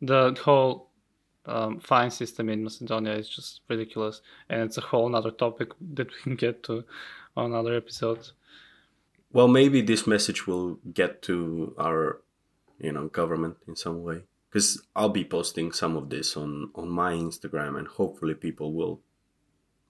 The 0.00 0.38
whole 0.42 0.90
um, 1.46 1.80
fine 1.80 2.10
system 2.10 2.48
in 2.48 2.62
Macedonia 2.62 3.14
is 3.14 3.28
just 3.28 3.62
ridiculous, 3.68 4.20
and 4.48 4.62
it's 4.62 4.78
a 4.78 4.82
whole 4.82 5.14
other 5.14 5.30
topic 5.30 5.70
that 5.94 6.08
we 6.08 6.22
can 6.22 6.36
get 6.36 6.62
to 6.64 6.84
on 7.36 7.54
other 7.54 7.74
episodes. 7.74 8.32
Well, 9.32 9.48
maybe 9.48 9.82
this 9.82 10.06
message 10.06 10.46
will 10.46 10.78
get 10.92 11.22
to 11.22 11.74
our, 11.78 12.20
you 12.78 12.92
know, 12.92 13.08
government 13.08 13.56
in 13.66 13.76
some 13.76 14.02
way. 14.02 14.22
Because 14.48 14.82
I'll 14.96 15.10
be 15.10 15.24
posting 15.24 15.72
some 15.72 15.94
of 15.96 16.08
this 16.08 16.36
on 16.36 16.70
on 16.74 16.88
my 16.88 17.12
Instagram, 17.12 17.78
and 17.78 17.86
hopefully 17.86 18.34
people 18.34 18.72
will 18.72 19.02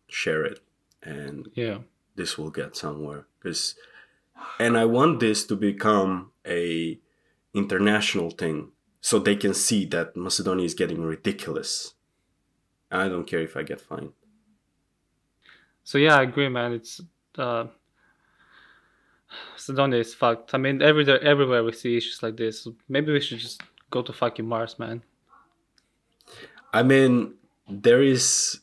share 0.09 0.45
it, 0.45 0.59
and 1.01 1.49
Yeah, 1.55 1.79
this 2.17 2.37
will 2.37 2.51
get 2.51 2.75
somewhere. 2.77 3.27
Because, 3.39 3.77
and 4.59 4.77
I 4.77 4.85
want 4.85 5.21
this 5.21 5.47
to 5.47 5.55
become 5.57 6.33
a 6.45 6.99
international 7.55 8.31
thing, 8.31 8.73
so 9.01 9.21
they 9.21 9.37
can 9.37 9.55
see 9.55 9.87
that 9.87 10.17
Macedonia 10.17 10.65
is 10.67 10.75
getting 10.75 11.03
ridiculous. 11.03 11.95
I 12.91 13.09
don't 13.09 13.27
care 13.29 13.41
if 13.43 13.57
I 13.57 13.63
get 13.63 13.81
fined. 13.81 14.13
so 15.85 15.99
yeah, 15.99 16.17
I 16.19 16.23
agree, 16.23 16.49
man. 16.49 16.73
It's 16.73 17.01
uh, 17.37 17.67
Macedonia 19.53 20.01
is 20.01 20.15
fucked. 20.15 20.55
I 20.55 20.59
mean, 20.59 20.83
everywhere, 20.83 21.23
everywhere 21.23 21.65
we 21.65 21.73
see 21.73 21.97
issues 21.97 22.23
like 22.23 22.37
this. 22.37 22.67
Maybe 22.89 23.13
we 23.13 23.21
should 23.21 23.39
just 23.39 23.63
go 23.91 24.03
to 24.03 24.13
fucking 24.13 24.47
Mars, 24.47 24.79
man. 24.79 25.03
I 26.73 26.83
mean, 26.83 27.35
there 27.69 28.03
is 28.03 28.61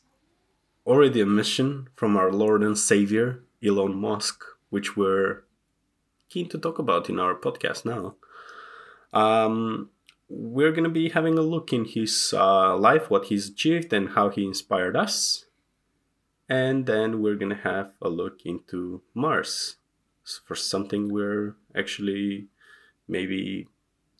already 0.86 1.20
a 1.20 1.26
mission 1.26 1.88
from 1.94 2.16
our 2.16 2.32
Lord 2.32 2.62
and 2.62 2.78
Savior, 2.78 3.42
Elon 3.64 3.96
Musk, 3.96 4.44
which 4.70 4.96
we're 4.96 5.44
keen 6.28 6.48
to 6.48 6.58
talk 6.58 6.78
about 6.78 7.08
in 7.08 7.18
our 7.18 7.34
podcast 7.34 7.84
now. 7.84 8.14
Um, 9.12 9.90
we're 10.28 10.72
going 10.72 10.84
to 10.84 10.90
be 10.90 11.10
having 11.10 11.38
a 11.38 11.42
look 11.42 11.72
in 11.72 11.84
his 11.84 12.34
uh, 12.36 12.76
life, 12.76 13.10
what 13.10 13.26
he's 13.26 13.48
achieved, 13.48 13.92
and 13.92 14.10
how 14.10 14.28
he 14.28 14.44
inspired 14.44 14.96
us. 14.96 15.46
And 16.48 16.86
then 16.86 17.22
we're 17.22 17.36
going 17.36 17.50
to 17.50 17.62
have 17.62 17.92
a 18.00 18.08
look 18.08 18.44
into 18.44 19.02
Mars 19.14 19.76
for 20.46 20.54
something 20.54 21.08
we're 21.12 21.54
actually 21.74 22.48
maybe 23.08 23.68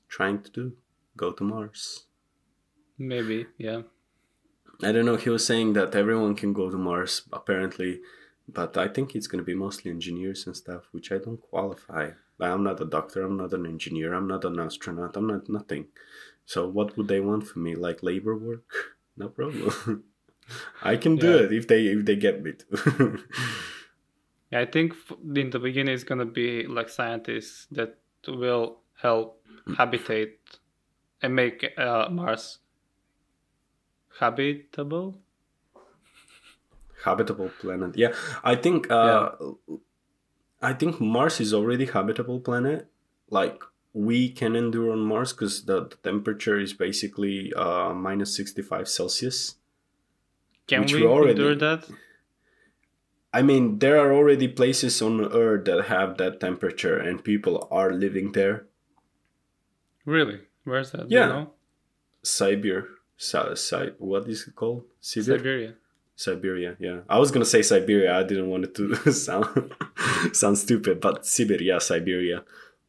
trying 0.09 0.41
to 0.43 0.51
do 0.51 0.73
go 1.17 1.33
to 1.33 1.45
Mars. 1.45 2.07
Maybe, 2.99 3.47
yeah. 3.59 3.83
I 4.83 4.93
don't 4.93 5.07
know. 5.07 5.17
He 5.17 5.31
was 5.31 5.47
saying 5.47 5.73
that 5.75 5.95
everyone 5.95 6.35
can 6.35 6.53
go 6.53 6.71
to 6.71 6.77
Mars, 6.77 7.23
apparently, 7.33 8.01
but 8.49 8.77
I 8.77 8.89
think 8.89 9.15
it's 9.15 9.27
going 9.27 9.39
to 9.43 9.45
be 9.45 9.55
mostly 9.55 9.91
engineers 9.91 10.47
and 10.47 10.57
stuff, 10.57 10.83
which 10.93 11.11
I 11.13 11.19
don't 11.19 11.41
qualify. 11.41 12.11
I'm 12.39 12.63
not 12.63 12.81
a 12.81 12.85
doctor. 12.85 13.23
I'm 13.23 13.37
not 13.39 13.55
an 13.55 13.65
engineer. 13.67 14.13
I'm 14.13 14.29
not 14.29 14.45
an 14.45 14.61
astronaut. 14.61 15.17
I'm 15.17 15.27
not 15.27 15.49
nothing. 15.49 15.87
So 16.45 16.69
what 16.69 16.97
would 16.97 17.09
they 17.09 17.21
want 17.21 17.49
from 17.49 17.63
me? 17.65 17.75
Like 17.75 18.03
labor 18.03 18.37
work? 18.37 18.65
No 19.19 19.29
problem. 19.31 20.05
I 20.83 20.97
can 20.99 21.17
do 21.17 21.31
Yeah. 21.31 21.45
it 21.45 21.53
if 21.53 21.67
they 21.67 21.87
if 21.87 22.05
they 22.05 22.17
get 22.17 22.43
me 22.43 22.53
to. 22.53 23.19
Yeah, 24.51 24.61
I 24.61 24.67
think 24.67 24.95
in 25.35 25.51
the 25.51 25.59
beginning 25.59 25.95
it's 25.95 26.05
gonna 26.05 26.25
be 26.25 26.67
like 26.67 26.89
scientists 26.89 27.67
that 27.73 27.99
will 28.29 28.79
help 29.01 29.43
habitate 29.77 30.39
and 31.23 31.35
make 31.35 31.65
uh, 31.79 32.09
Mars 32.11 32.59
habitable. 34.21 35.19
habitable 37.05 37.51
planet. 37.61 37.97
Yeah, 37.97 38.13
I 38.45 38.55
think 38.57 38.91
uh, 38.91 39.31
I 40.63 40.73
think 40.73 41.01
Mars 41.01 41.41
is 41.41 41.53
already 41.53 41.87
habitable 41.87 42.41
planet. 42.41 42.89
Like 43.31 43.63
we 43.93 44.29
can 44.31 44.57
endure 44.57 44.93
on 44.93 45.01
Mars 45.01 45.33
because 45.33 45.65
the, 45.65 45.87
the 45.89 45.97
temperature 46.03 46.59
is 46.59 46.73
basically 46.73 47.53
uh, 47.55 47.93
minus 47.93 48.35
sixty 48.37 48.63
five 48.63 48.89
Celsius. 48.89 49.57
Can 50.67 50.87
we 50.87 50.95
we 51.03 51.07
already- 51.07 51.31
endure 51.33 51.55
that? 51.57 51.89
I 53.33 53.43
mean, 53.43 53.79
there 53.79 53.99
are 54.01 54.13
already 54.15 54.49
places 54.49 55.03
on 55.03 55.21
Earth 55.33 55.65
that 55.67 55.87
have 55.87 56.17
that 56.19 56.41
temperature, 56.41 56.97
and 56.99 57.23
people 57.23 57.69
are 57.71 57.93
living 57.93 58.33
there. 58.33 58.67
Really? 60.05 60.41
Where's 60.65 60.91
that? 60.93 61.09
Do 61.09 61.15
you 61.15 61.21
Yeah. 61.21 61.29
know? 61.29 61.53
Siberia, 62.23 62.85
Si- 63.17 63.55
Si- 63.57 63.93
what 63.99 64.29
is 64.29 64.47
it 64.49 64.55
called? 64.55 64.85
Sibir? 65.01 65.37
Siberia. 65.39 65.75
Siberia. 66.17 66.77
Yeah, 66.81 67.01
I 67.09 67.19
was 67.19 67.31
gonna 67.31 67.45
say 67.45 67.63
Siberia. 67.63 68.15
I 68.19 68.23
didn't 68.23 68.49
want 68.49 68.65
it 68.65 68.75
to 68.77 68.95
sound 69.13 69.75
sound 70.33 70.59
stupid, 70.59 71.01
but 71.01 71.27
Siberia, 71.27 71.79
Siberia. 71.81 72.45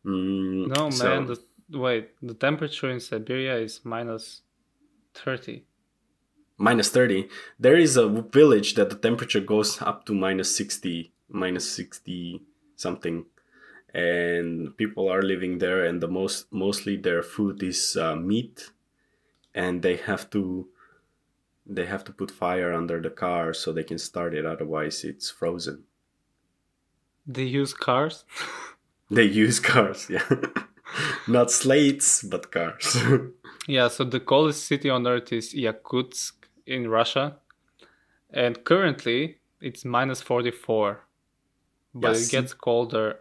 Mm, 0.05 0.67
No, 0.75 0.89
so- 0.89 1.03
man. 1.03 1.27
The, 1.27 1.37
wait, 1.77 2.09
the 2.21 2.33
temperature 2.33 2.89
in 2.89 2.99
Siberia 2.99 3.57
is 3.57 3.81
minus 3.83 4.41
30. 5.13 5.65
Minus 6.57 6.89
30 6.89 7.29
there 7.59 7.77
is 7.77 7.97
a 7.97 8.07
village 8.07 8.73
that 8.73 8.89
the 8.89 8.95
temperature 8.95 9.39
goes 9.39 9.81
up 9.81 10.05
to 10.05 10.13
minus 10.13 10.55
60 10.55 11.11
minus 11.29 11.69
60 11.71 12.41
something. 12.75 13.25
And 13.93 14.77
people 14.77 15.09
are 15.09 15.21
living 15.21 15.57
there 15.57 15.83
and 15.85 16.01
the 16.01 16.07
most 16.07 16.51
mostly 16.51 16.95
their 16.97 17.23
food 17.23 17.63
is 17.63 17.97
uh, 17.97 18.15
meat. 18.15 18.71
And 19.53 19.81
they 19.81 19.95
have 19.97 20.29
to 20.31 20.67
they 21.65 21.85
have 21.85 22.03
to 22.05 22.13
put 22.13 22.31
fire 22.31 22.73
under 22.73 23.01
the 23.01 23.09
car 23.09 23.53
so 23.53 23.73
they 23.73 23.83
can 23.83 23.97
start 23.97 24.33
it 24.33 24.45
otherwise 24.45 25.03
it's 25.03 25.29
frozen. 25.29 25.83
They 27.25 27.43
use 27.43 27.73
cars? 27.73 28.23
they 29.09 29.23
use 29.23 29.59
cars 29.59 30.09
yeah. 30.09 30.29
Not 31.27 31.51
slates 31.51 32.23
but 32.23 32.51
cars. 32.51 32.97
Yeah, 33.69 33.89
so 33.89 34.05
the 34.05 34.21
coldest 34.21 34.65
city 34.65 34.89
on 34.89 35.05
earth 35.05 35.33
is 35.33 35.53
Yakutsk 35.53 36.36
in 36.67 36.89
Russia. 36.89 37.37
And 38.29 38.63
currently 38.63 39.37
it's 39.61 39.85
minus 39.85 40.21
44. 40.21 41.01
But 41.93 42.09
Yes. 42.15 42.27
it 42.27 42.31
gets 42.31 42.53
colder. 42.53 43.19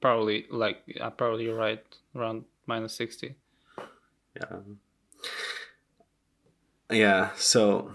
Probably, 0.00 0.46
like, 0.50 0.82
yeah, 0.86 1.08
probably 1.10 1.44
you're 1.44 1.56
right, 1.56 1.82
around 2.14 2.44
minus 2.66 2.94
60. 2.94 3.36
Yeah. 4.36 4.58
Yeah, 6.90 7.30
so 7.36 7.90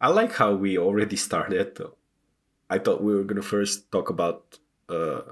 I 0.00 0.08
like 0.08 0.32
how 0.32 0.54
we 0.54 0.78
already 0.78 1.16
started. 1.16 1.78
I 2.70 2.78
thought 2.78 3.02
we 3.02 3.14
were 3.14 3.24
gonna 3.24 3.42
first 3.42 3.90
talk 3.90 4.10
about 4.10 4.58
uh 4.88 5.22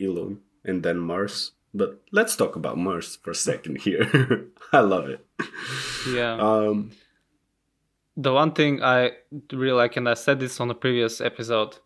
Elon 0.00 0.40
and 0.64 0.82
then 0.82 0.98
Mars, 0.98 1.52
but 1.74 2.00
let's 2.12 2.36
talk 2.36 2.54
about 2.56 2.78
Mars 2.78 3.16
for 3.16 3.32
a 3.32 3.34
second 3.34 3.80
here. 3.82 4.46
I 4.72 4.80
love 4.80 5.08
it. 5.08 5.23
Yeah. 6.08 6.36
Um 6.36 6.92
the 8.16 8.32
one 8.32 8.52
thing 8.52 8.82
I 8.82 9.10
really 9.52 9.72
like, 9.72 9.96
and 9.96 10.08
I 10.08 10.14
said 10.14 10.38
this 10.38 10.60
on 10.60 10.70
a 10.70 10.74
previous 10.74 11.20
episode, 11.20 11.78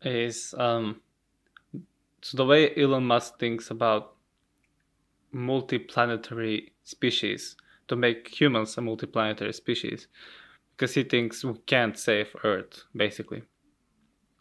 is 0.00 0.54
um, 0.56 1.02
so 2.22 2.38
the 2.38 2.46
way 2.46 2.74
Elon 2.74 3.04
Musk 3.04 3.38
thinks 3.38 3.70
about 3.70 4.14
multiplanetary 5.34 6.70
species 6.84 7.56
to 7.88 7.96
make 7.96 8.28
humans 8.28 8.78
a 8.78 8.80
multiplanetary 8.80 9.54
species, 9.54 10.06
because 10.74 10.94
he 10.94 11.02
thinks 11.02 11.44
we 11.44 11.52
can't 11.66 11.98
save 11.98 12.34
Earth, 12.42 12.84
basically. 12.96 13.42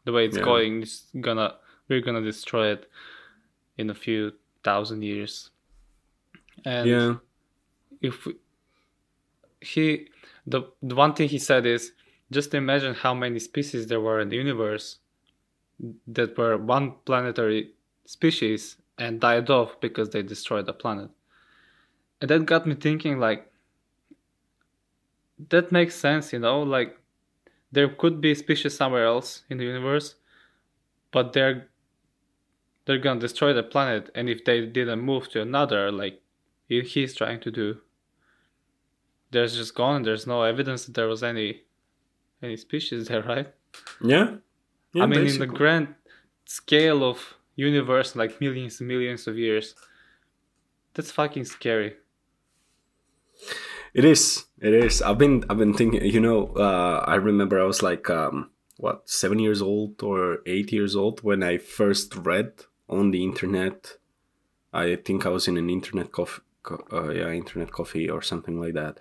The 0.06 0.14
way 0.14 0.26
it's 0.26 0.38
Yeah. 0.38 0.44
going, 0.44 0.84
is 0.84 1.08
gonna 1.20 1.58
we're 1.90 2.00
gonna 2.00 2.22
destroy 2.22 2.72
it 2.72 2.90
in 3.78 3.90
a 3.90 3.96
few 3.96 4.32
thousand 4.64 5.02
years. 5.02 5.52
And 6.64 6.90
yeah. 6.90 7.16
If 8.04 8.28
he 9.62 10.10
the, 10.46 10.62
the 10.84 10.96
one 10.96 11.14
thing 11.14 11.30
he 11.30 11.40
said 11.40 11.66
is 11.66 11.94
just 12.32 12.54
imagine 12.54 12.94
how 12.94 13.14
many 13.14 13.40
species 13.40 13.88
there 13.88 14.02
were 14.02 14.20
in 14.20 14.30
the 14.30 14.36
universe 14.36 15.00
that 16.08 16.38
were 16.38 16.58
one 16.58 16.96
planetary 17.06 17.72
species 18.06 18.78
and 18.98 19.20
died 19.20 19.50
off 19.50 19.80
because 19.82 20.10
they 20.10 20.22
destroyed 20.22 20.66
the 20.66 20.74
planet. 20.74 21.10
And 22.22 22.30
that 22.30 22.46
got 22.46 22.68
me 22.68 22.76
thinking 22.76 23.20
like 23.20 23.52
that 25.50 25.72
makes 25.72 25.96
sense 25.96 26.32
you 26.32 26.40
know 26.40 26.62
like 26.62 26.98
there 27.72 27.90
could 27.90 28.22
be 28.22 28.36
species 28.36 28.76
somewhere 28.76 29.06
else 29.06 29.44
in 29.50 29.58
the 29.58 29.64
universe 29.64 30.16
but 31.12 31.34
they're 31.34 31.68
they're 32.86 33.00
gonna 33.00 33.20
destroy 33.20 33.54
the 33.54 33.64
planet 33.64 34.10
and 34.16 34.30
if 34.30 34.46
they 34.46 34.66
didn't 34.66 35.00
move 35.02 35.30
to 35.30 35.42
another 35.42 35.92
like 35.92 36.22
he's 36.68 37.16
trying 37.16 37.40
to 37.40 37.52
do 37.52 37.78
there's 39.34 39.56
just 39.56 39.76
gone 39.76 40.04
there's 40.04 40.26
no 40.28 40.44
evidence 40.44 40.86
that 40.86 40.96
there 40.96 41.08
was 41.08 41.24
any 41.24 41.62
any 42.42 42.58
species 42.58 43.08
there 43.08 43.24
right 43.34 43.50
Yeah. 44.02 44.38
Yeah, 44.94 45.04
i 45.04 45.08
mean 45.08 45.26
in 45.28 45.40
the 45.40 45.48
grand 45.48 45.88
scale 46.46 47.04
of 47.04 47.18
universe 47.56 48.16
like 48.16 48.40
millions 48.40 48.80
and 48.80 48.88
millions 48.88 49.28
of 49.28 49.38
years 49.38 49.76
that's 50.94 51.12
fucking 51.12 51.46
scary 51.46 51.96
It 53.94 54.06
is. 54.06 54.46
It 54.60 54.74
is. 54.74 55.02
I've 55.02 55.18
been 55.18 55.44
I've 55.50 55.58
been 55.58 55.74
thinking, 55.74 56.04
you 56.04 56.20
know, 56.20 56.48
uh 56.56 57.04
I 57.08 57.16
remember 57.16 57.60
I 57.60 57.66
was 57.66 57.84
like 57.84 58.10
um 58.10 58.50
what, 58.78 59.08
7 59.10 59.38
years 59.40 59.62
old 59.62 60.02
or 60.02 60.40
8 60.48 60.72
years 60.72 60.96
old 60.96 61.22
when 61.22 61.44
I 61.44 61.58
first 61.58 62.16
read 62.16 62.52
on 62.90 63.12
the 63.12 63.24
internet. 63.24 63.98
I 64.74 64.96
think 64.96 65.26
I 65.26 65.30
was 65.30 65.48
in 65.48 65.58
an 65.58 65.70
internet 65.70 66.12
coffee 66.12 66.42
co- 66.42 66.44
uh, 66.72 67.10
yeah, 67.10 67.32
internet 67.32 67.72
coffee 67.72 68.10
or 68.10 68.22
something 68.22 68.60
like 68.60 68.74
that. 68.74 69.00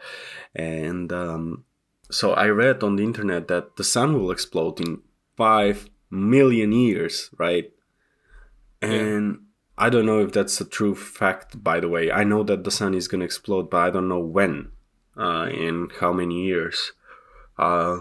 And 0.54 1.12
um 1.12 1.64
so 2.10 2.32
I 2.32 2.48
read 2.48 2.82
on 2.82 2.96
the 2.96 3.04
internet 3.04 3.48
that 3.48 3.76
the 3.76 3.84
sun 3.84 4.20
will 4.20 4.30
explode 4.30 4.80
in 4.80 5.00
5 5.36 5.88
million 6.10 6.72
years, 6.72 7.30
right? 7.38 7.72
And 8.82 9.46
I 9.78 9.88
don't 9.88 10.06
know 10.06 10.20
if 10.20 10.32
that's 10.32 10.60
a 10.60 10.64
true 10.64 10.94
fact, 10.94 11.62
by 11.62 11.80
the 11.80 11.88
way. 11.88 12.12
I 12.12 12.24
know 12.24 12.42
that 12.42 12.64
the 12.64 12.70
sun 12.70 12.94
is 12.94 13.08
going 13.08 13.20
to 13.20 13.24
explode, 13.24 13.70
but 13.70 13.78
I 13.78 13.90
don't 13.90 14.08
know 14.08 14.18
when, 14.18 14.72
uh, 15.16 15.48
in 15.50 15.88
how 16.00 16.12
many 16.12 16.44
years. 16.44 16.92
Uh, 17.58 18.00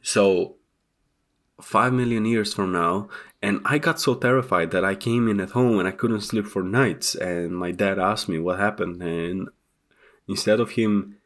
so, 0.00 0.56
five 1.60 1.92
million 1.92 2.24
years 2.24 2.52
from 2.52 2.72
now, 2.72 3.08
and 3.42 3.60
I 3.64 3.78
got 3.78 4.00
so 4.00 4.14
terrified 4.14 4.70
that 4.72 4.84
I 4.84 4.94
came 4.94 5.28
in 5.28 5.40
at 5.40 5.50
home 5.50 5.78
and 5.78 5.86
I 5.86 5.92
couldn't 5.92 6.22
sleep 6.22 6.46
for 6.46 6.62
nights. 6.62 7.14
And 7.14 7.56
my 7.56 7.70
dad 7.70 7.98
asked 7.98 8.28
me 8.28 8.38
what 8.38 8.58
happened, 8.58 9.02
and 9.02 9.48
instead 10.28 10.60
of 10.60 10.72
him 10.72 11.16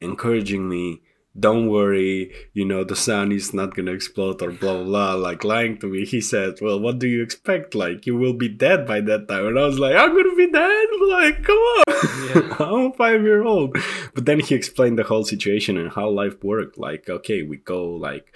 encouraging 0.00 0.68
me, 0.68 1.02
don't 1.38 1.68
worry, 1.68 2.30
you 2.52 2.64
know, 2.64 2.84
the 2.84 2.96
sun 2.96 3.32
is 3.32 3.54
not 3.54 3.74
gonna 3.74 3.92
explode 3.92 4.42
or 4.42 4.50
blah 4.50 4.74
blah 4.74 4.84
blah, 4.84 5.14
like 5.14 5.44
lying 5.44 5.78
to 5.78 5.86
me. 5.86 6.04
He 6.04 6.20
said, 6.20 6.54
Well, 6.60 6.78
what 6.78 6.98
do 6.98 7.08
you 7.08 7.22
expect? 7.22 7.74
Like, 7.74 8.06
you 8.06 8.16
will 8.16 8.34
be 8.34 8.48
dead 8.48 8.86
by 8.86 9.00
that 9.00 9.28
time. 9.28 9.46
And 9.46 9.58
I 9.58 9.64
was 9.64 9.78
like, 9.78 9.96
I'm 9.96 10.14
gonna 10.34 10.46
be 10.46 10.52
dead? 10.52 10.88
Like, 11.08 11.44
come 11.44 11.56
on. 11.56 11.84
Yeah. 12.28 12.56
I'm 12.60 12.92
five 12.92 13.22
year 13.22 13.44
old. 13.44 13.76
But 14.14 14.26
then 14.26 14.40
he 14.40 14.54
explained 14.54 14.98
the 14.98 15.04
whole 15.04 15.24
situation 15.24 15.76
and 15.76 15.90
how 15.90 16.08
life 16.08 16.42
worked. 16.42 16.78
Like, 16.78 17.08
okay, 17.08 17.42
we 17.42 17.58
go, 17.58 17.84
like, 17.84 18.34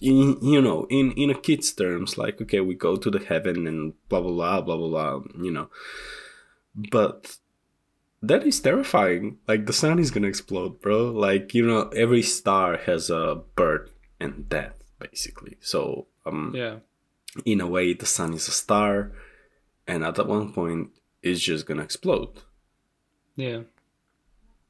in, 0.00 0.38
you 0.42 0.60
know, 0.60 0.86
in, 0.90 1.12
in 1.12 1.30
a 1.30 1.34
kid's 1.34 1.72
terms, 1.72 2.18
like, 2.18 2.40
okay, 2.42 2.60
we 2.60 2.74
go 2.74 2.96
to 2.96 3.10
the 3.10 3.18
heaven 3.18 3.66
and 3.66 3.94
blah 4.08 4.20
blah 4.20 4.32
blah, 4.32 4.60
blah 4.60 4.76
blah 4.76 4.88
blah, 4.88 5.20
you 5.42 5.50
know. 5.50 5.70
But 6.74 7.36
that 8.22 8.46
is 8.46 8.60
terrifying. 8.60 9.38
Like 9.48 9.66
the 9.66 9.72
sun 9.72 9.98
is 9.98 10.10
gonna 10.10 10.28
explode, 10.28 10.80
bro. 10.80 11.10
Like 11.10 11.54
you 11.54 11.66
know, 11.66 11.88
every 11.88 12.22
star 12.22 12.76
has 12.76 13.10
a 13.10 13.42
birth 13.56 13.90
and 14.20 14.48
death, 14.48 14.74
basically. 14.98 15.56
So, 15.60 16.06
um, 16.26 16.52
yeah 16.54 16.76
in 17.44 17.60
a 17.60 17.66
way, 17.66 17.92
the 17.94 18.06
sun 18.06 18.34
is 18.34 18.48
a 18.48 18.52
star, 18.52 19.12
and 19.86 20.04
at 20.04 20.16
that 20.16 20.26
one 20.26 20.52
point, 20.52 20.90
it's 21.22 21.40
just 21.40 21.66
gonna 21.66 21.82
explode, 21.82 22.42
yeah. 23.36 23.62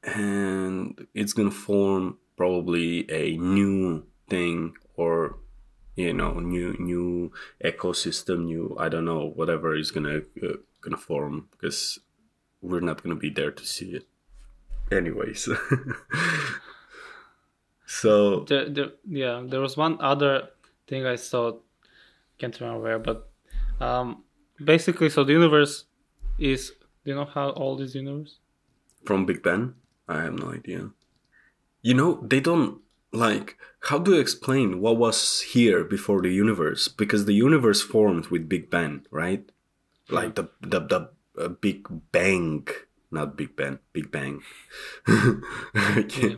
And 0.03 1.07
it's 1.15 1.33
gonna 1.33 1.51
form 1.51 2.19
probably 2.37 3.11
a 3.11 3.37
new 3.37 4.05
thing 4.29 4.75
or 4.97 5.37
you 5.97 6.13
know 6.13 6.41
new 6.41 6.75
new 6.79 7.31
ecosystem 7.63 8.45
new 8.45 8.77
i 8.79 8.89
don't 8.89 9.05
know 9.05 9.33
whatever 9.35 9.75
is 9.77 9.91
gonna 9.91 10.23
uh, 10.43 10.55
gonna 10.81 10.97
form 10.97 11.49
because 11.51 11.99
we're 12.63 12.81
not 12.81 13.03
gonna 13.03 13.17
be 13.17 13.29
there 13.29 13.51
to 13.51 13.67
see 13.67 13.91
it 13.93 14.07
anyways. 14.91 15.49
So 17.91 18.45
there, 18.45 18.69
there, 18.69 18.91
yeah 19.09 19.43
there 19.45 19.61
was 19.61 19.77
one 19.77 19.99
other 20.01 20.51
thing 20.87 21.07
i 21.07 21.17
saw 21.17 21.59
can't 22.39 22.59
remember 22.61 22.81
where 22.81 22.99
but 23.01 23.29
um 23.81 24.23
basically 24.63 25.11
so 25.11 25.25
the 25.25 25.33
universe 25.33 25.87
is 26.41 26.73
do 27.05 27.11
you 27.11 27.15
know 27.15 27.25
how 27.25 27.53
old 27.53 27.81
is 27.81 27.93
the 27.93 28.01
universe? 28.01 28.39
From 29.05 29.27
big 29.27 29.43
ben? 29.43 29.75
I 30.09 30.23
have 30.23 30.35
no 30.35 30.53
idea. 30.53 30.91
You 31.83 31.95
know 31.95 32.21
they 32.23 32.41
don't 32.41 32.81
like 33.13 33.57
how 33.85 33.99
do 33.99 34.15
you 34.15 34.21
explain 34.21 34.81
what 34.81 34.99
was 34.99 35.41
here 35.41 35.85
before 35.85 36.23
the 36.23 36.31
universe? 36.31 36.89
Because 36.89 37.25
the 37.25 37.35
universe 37.35 37.83
formed 37.83 38.27
with 38.27 38.49
big 38.49 38.71
bang 38.71 39.07
right? 39.11 39.45
Like 40.09 40.35
the 40.35 40.49
the, 40.61 40.81
the 40.81 41.11
uh, 41.39 41.49
big 41.49 41.87
bang. 42.13 42.67
Not 43.13 43.37
big 43.37 43.57
bang 43.57 43.79
big 43.93 44.11
bang. 44.11 44.43
Okay. 45.97 46.37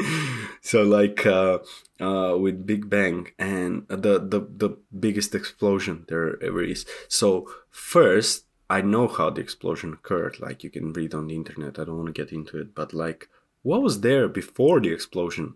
so 0.63 0.83
like 0.83 1.27
uh 1.27 1.59
uh 2.01 2.37
with 2.39 2.65
big 2.67 2.89
bang 2.89 3.29
and 3.39 3.87
the 3.89 4.19
the 4.19 4.41
the 4.57 4.79
biggest 4.99 5.35
explosion 5.35 6.05
there 6.09 6.43
ever 6.43 6.63
is. 6.63 6.87
So 7.09 7.47
first 7.71 8.47
i 8.77 8.81
know 8.93 9.07
how 9.17 9.29
the 9.31 9.41
explosion 9.47 9.91
occurred 9.93 10.35
like 10.47 10.59
you 10.65 10.71
can 10.77 10.93
read 10.99 11.13
on 11.15 11.27
the 11.29 11.35
internet 11.43 11.79
i 11.79 11.85
don't 11.85 11.99
want 12.01 12.11
to 12.15 12.21
get 12.23 12.33
into 12.39 12.55
it 12.63 12.69
but 12.75 12.93
like 13.05 13.29
what 13.63 13.83
was 13.83 14.01
there 14.01 14.27
before 14.29 14.81
the 14.81 14.93
explosion? 14.93 15.55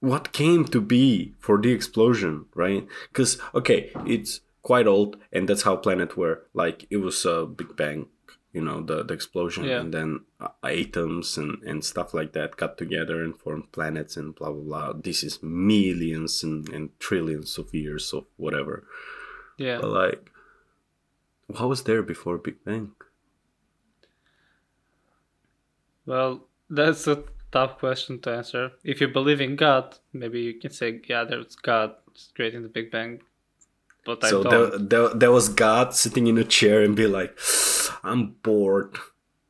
What 0.00 0.32
came 0.32 0.64
to 0.68 0.80
be 0.80 1.34
for 1.38 1.60
the 1.60 1.72
explosion, 1.72 2.46
right? 2.54 2.86
Because 3.08 3.38
okay, 3.54 3.90
it's 4.06 4.40
quite 4.62 4.86
old, 4.86 5.18
and 5.30 5.46
that's 5.46 5.64
how 5.64 5.76
planets 5.76 6.16
were. 6.16 6.46
Like 6.54 6.86
it 6.88 6.96
was 6.96 7.26
a 7.26 7.44
big 7.44 7.76
bang, 7.76 8.06
you 8.54 8.62
know, 8.62 8.80
the 8.80 9.04
the 9.04 9.12
explosion, 9.12 9.64
Yeah. 9.64 9.80
and 9.80 9.92
then 9.92 10.20
uh, 10.40 10.48
atoms 10.64 11.36
and 11.36 11.62
and 11.64 11.84
stuff 11.84 12.14
like 12.14 12.32
that 12.32 12.56
got 12.56 12.78
together 12.78 13.22
and 13.22 13.38
formed 13.38 13.72
planets 13.72 14.16
and 14.16 14.34
blah 14.34 14.50
blah 14.52 14.62
blah. 14.64 14.92
This 14.94 15.22
is 15.22 15.42
millions 15.42 16.42
and, 16.42 16.66
and 16.70 16.98
trillions 16.98 17.58
of 17.58 17.74
years 17.74 18.14
of 18.14 18.24
whatever. 18.38 18.84
Yeah. 19.58 19.80
But 19.82 19.90
like, 19.90 20.29
what 21.52 21.68
was 21.68 21.84
there 21.84 22.02
before 22.02 22.38
Big 22.38 22.64
Bang? 22.64 22.92
Well, 26.06 26.46
that's 26.68 27.06
a 27.06 27.24
tough 27.52 27.78
question 27.78 28.20
to 28.20 28.30
answer. 28.30 28.72
If 28.84 29.00
you 29.00 29.08
believe 29.08 29.40
in 29.40 29.56
God, 29.56 29.98
maybe 30.12 30.40
you 30.40 30.54
can 30.54 30.70
say, 30.72 31.00
yeah, 31.08 31.24
there's 31.24 31.54
God 31.56 31.94
creating 32.34 32.62
the 32.62 32.68
Big 32.68 32.90
Bang. 32.90 33.20
But 34.04 34.24
I 34.24 34.30
so 34.30 34.42
don't. 34.42 34.50
there, 34.50 34.78
there, 34.78 35.14
there 35.14 35.32
was 35.32 35.48
God 35.48 35.94
sitting 35.94 36.26
in 36.26 36.38
a 36.38 36.44
chair 36.44 36.82
and 36.82 36.96
be 36.96 37.06
like, 37.06 37.38
"I'm 38.02 38.32
bored. 38.42 38.96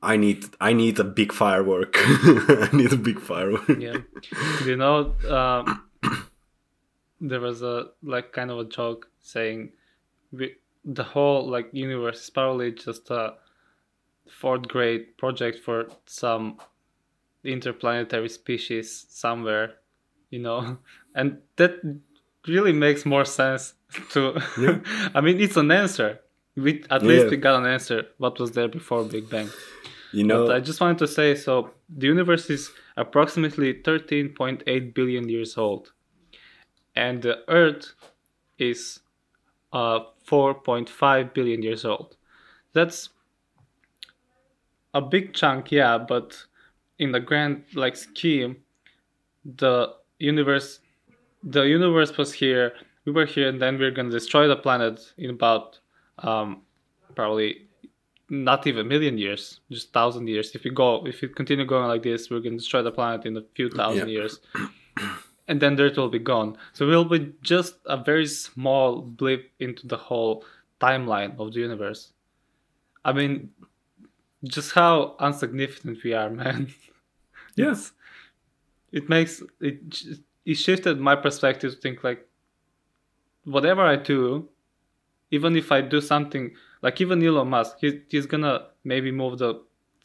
I 0.02 0.16
need, 0.16 0.44
I 0.60 0.72
need 0.72 0.98
a 0.98 1.04
big 1.04 1.32
firework. 1.32 1.94
I 1.96 2.68
need 2.72 2.92
a 2.92 2.96
big 2.96 3.20
firework." 3.20 3.68
yeah. 3.78 3.98
You 4.64 4.76
know, 4.76 5.14
um, 5.28 5.88
there 7.20 7.40
was 7.40 7.62
a, 7.62 7.90
like, 8.02 8.32
kind 8.32 8.50
of 8.50 8.58
a 8.58 8.64
joke 8.64 9.08
saying 9.20 9.70
we, 10.32 10.56
the 10.84 11.02
whole, 11.04 11.48
like, 11.48 11.68
universe 11.72 12.22
is 12.22 12.30
probably 12.30 12.72
just 12.72 13.10
a 13.10 13.34
fourth 14.28 14.62
grade 14.68 15.16
project 15.18 15.58
for 15.64 15.88
some 16.06 16.58
interplanetary 17.44 18.28
species 18.28 19.06
somewhere, 19.08 19.74
you 20.30 20.38
know? 20.38 20.78
And 21.14 21.38
that 21.56 21.72
really 22.46 22.72
makes 22.72 23.04
more 23.04 23.24
sense 23.24 23.74
to. 24.12 24.40
Yeah. 24.58 24.78
I 25.14 25.20
mean, 25.20 25.40
it's 25.40 25.56
an 25.56 25.70
answer. 25.72 26.20
We, 26.56 26.84
at 26.90 27.02
least 27.02 27.24
Yeah. 27.24 27.30
we 27.30 27.36
got 27.36 27.58
an 27.60 27.66
answer. 27.66 28.06
What 28.18 28.38
was 28.38 28.52
there 28.52 28.68
before 28.68 29.04
Big 29.04 29.28
Bang? 29.28 29.48
You 30.12 30.24
know, 30.24 30.46
But 30.46 30.56
I 30.56 30.60
just 30.60 30.80
wanted 30.80 30.98
to 30.98 31.06
say 31.08 31.34
so 31.34 31.70
the 31.88 32.06
universe 32.06 32.48
is 32.50 32.70
approximately 32.96 33.74
13.8 33.74 34.94
billion 34.94 35.28
years 35.28 35.56
old, 35.56 35.92
and 36.96 37.22
the 37.22 37.38
Earth 37.48 37.94
is 38.58 39.00
uh, 39.72 40.00
4.5 40.30 41.34
billion 41.34 41.62
years 41.62 41.84
old. 41.84 42.16
That's 42.72 43.08
a 44.94 45.00
big 45.00 45.34
chunk, 45.34 45.72
yeah, 45.72 45.98
but 45.98 46.40
in 46.98 47.12
the 47.12 47.20
grand 47.20 47.64
like 47.74 47.96
scheme, 47.96 48.56
the 49.56 49.94
universe, 50.18 50.80
the 51.42 51.62
universe 51.62 52.16
was 52.16 52.32
here. 52.32 52.72
We 53.06 53.12
were 53.12 53.26
here, 53.26 53.48
and 53.48 53.60
then 53.60 53.78
we're 53.78 53.90
gonna 53.90 54.10
destroy 54.10 54.46
the 54.46 54.56
planet 54.56 55.12
in 55.18 55.30
about 55.30 55.78
um, 56.18 56.62
probably 57.14 57.66
not 58.28 58.66
even 58.66 58.82
a 58.86 58.88
million 58.88 59.18
years, 59.18 59.60
just 59.70 59.92
thousand 59.92 60.28
years. 60.28 60.54
If 60.54 60.64
we 60.64 60.70
go, 60.70 61.04
if 61.06 61.22
we 61.22 61.28
continue 61.28 61.64
going 61.64 61.88
like 61.88 62.02
this, 62.02 62.30
we're 62.30 62.40
gonna 62.40 62.58
destroy 62.58 62.82
the 62.82 62.92
planet 62.92 63.26
in 63.26 63.36
a 63.36 63.42
few 63.54 63.70
thousand 63.70 64.08
Yeah. 64.08 64.18
years, 64.20 64.40
and 65.50 65.60
then 65.60 65.76
the 65.76 65.84
Earth 65.84 65.98
will 65.98 66.08
be 66.10 66.20
gone. 66.20 66.56
So 66.74 66.88
we'll 66.88 67.04
be 67.04 67.34
just 67.42 67.76
a 67.86 67.98
very 67.98 68.26
small 68.28 69.02
blip 69.02 69.52
into 69.60 69.88
the 69.88 69.98
whole 69.98 70.46
timeline 70.80 71.38
of 71.40 71.54
the 71.54 71.60
universe. 71.60 72.14
I 73.04 73.12
mean, 73.12 73.50
just 74.44 74.72
how 74.72 75.16
insignificant 75.20 76.02
we 76.04 76.14
are, 76.14 76.30
man. 76.42 76.72
yes, 77.56 77.92
It 78.92 79.08
makes 79.08 79.42
it. 79.60 79.80
It 80.46 80.54
shifted 80.56 81.00
my 81.00 81.16
perspective 81.16 81.74
to 81.74 81.80
think 81.80 82.02
like, 82.04 82.26
whatever 83.44 83.82
I 83.82 83.96
do, 83.96 84.48
even 85.30 85.56
if 85.56 85.72
I 85.72 85.82
do 85.82 86.00
something 86.00 86.54
like 86.82 87.00
even 87.00 87.24
Elon 87.24 87.48
Musk, 87.50 87.78
he, 87.80 88.02
he's 88.08 88.26
gonna 88.26 88.68
maybe 88.84 89.12
move 89.12 89.38
the 89.38 89.62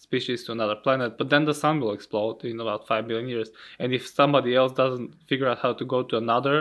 species 0.07 0.43
to 0.45 0.51
another 0.51 0.77
planet, 0.85 1.17
but 1.17 1.29
then 1.29 1.45
the 1.45 1.53
sun 1.63 1.79
will 1.81 1.93
explode 1.93 2.43
in 2.45 2.59
about 2.59 2.87
five 2.91 3.07
billion 3.07 3.27
years. 3.27 3.49
And 3.79 3.93
if 3.93 4.03
somebody 4.19 4.51
else 4.55 4.73
doesn't 4.83 5.09
figure 5.29 5.49
out 5.51 5.59
how 5.65 5.73
to 5.79 5.85
go 5.93 6.03
to 6.09 6.17
another, 6.17 6.57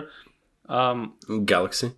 um, 0.69 0.99
galaxy. 1.45 1.89